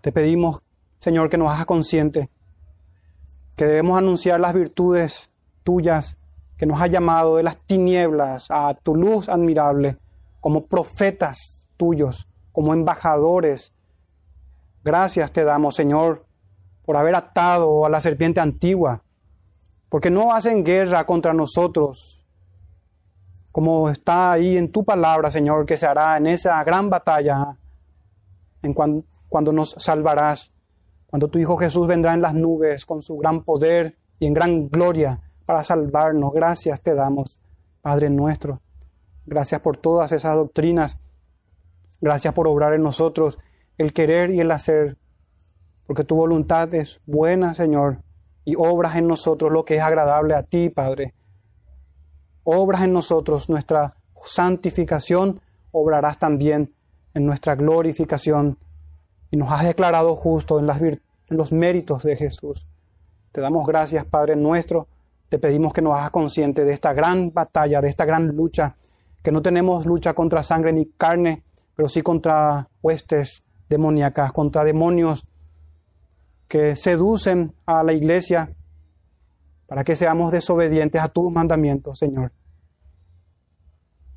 [0.00, 0.62] Te pedimos
[0.98, 2.30] Señor que nos hagas consciente
[3.56, 5.28] que debemos anunciar las virtudes
[5.62, 6.26] tuyas
[6.56, 9.98] que nos ha llamado de las tinieblas a tu luz admirable,
[10.40, 13.76] como profetas tuyos, como embajadores.
[14.82, 16.24] Gracias te damos, Señor,
[16.86, 19.02] por haber atado a la serpiente antigua,
[19.90, 22.19] porque no hacen guerra contra nosotros,
[23.52, 27.58] como está ahí en tu palabra, Señor, que se hará en esa gran batalla,
[28.62, 30.52] en cuando, cuando nos salvarás
[31.10, 34.68] cuando tu Hijo Jesús vendrá en las nubes con su gran poder y en gran
[34.68, 36.32] gloria para salvarnos.
[36.32, 37.40] Gracias te damos,
[37.82, 38.60] Padre nuestro.
[39.26, 40.98] Gracias por todas esas doctrinas.
[42.00, 43.38] Gracias por obrar en nosotros
[43.76, 44.98] el querer y el hacer,
[45.84, 48.04] porque tu voluntad es buena, Señor,
[48.44, 51.14] y obras en nosotros lo que es agradable a ti, Padre.
[52.44, 55.40] Obras en nosotros nuestra santificación,
[55.72, 56.74] obrarás también
[57.14, 58.58] en nuestra glorificación
[59.30, 62.66] y nos has declarado justo en, las en los méritos de Jesús.
[63.32, 64.88] Te damos gracias, Padre nuestro.
[65.28, 68.76] Te pedimos que nos hagas consciente de esta gran batalla, de esta gran lucha,
[69.22, 71.44] que no tenemos lucha contra sangre ni carne,
[71.76, 75.26] pero sí contra huestes demoníacas, contra demonios
[76.48, 78.50] que seducen a la iglesia
[79.70, 82.32] para que seamos desobedientes a tus mandamientos, Señor.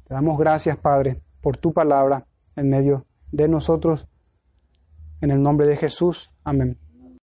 [0.03, 2.25] Te damos gracias, Padre, por tu palabra
[2.55, 4.07] en medio de nosotros.
[5.21, 6.31] En el nombre de Jesús.
[6.43, 6.82] Amén.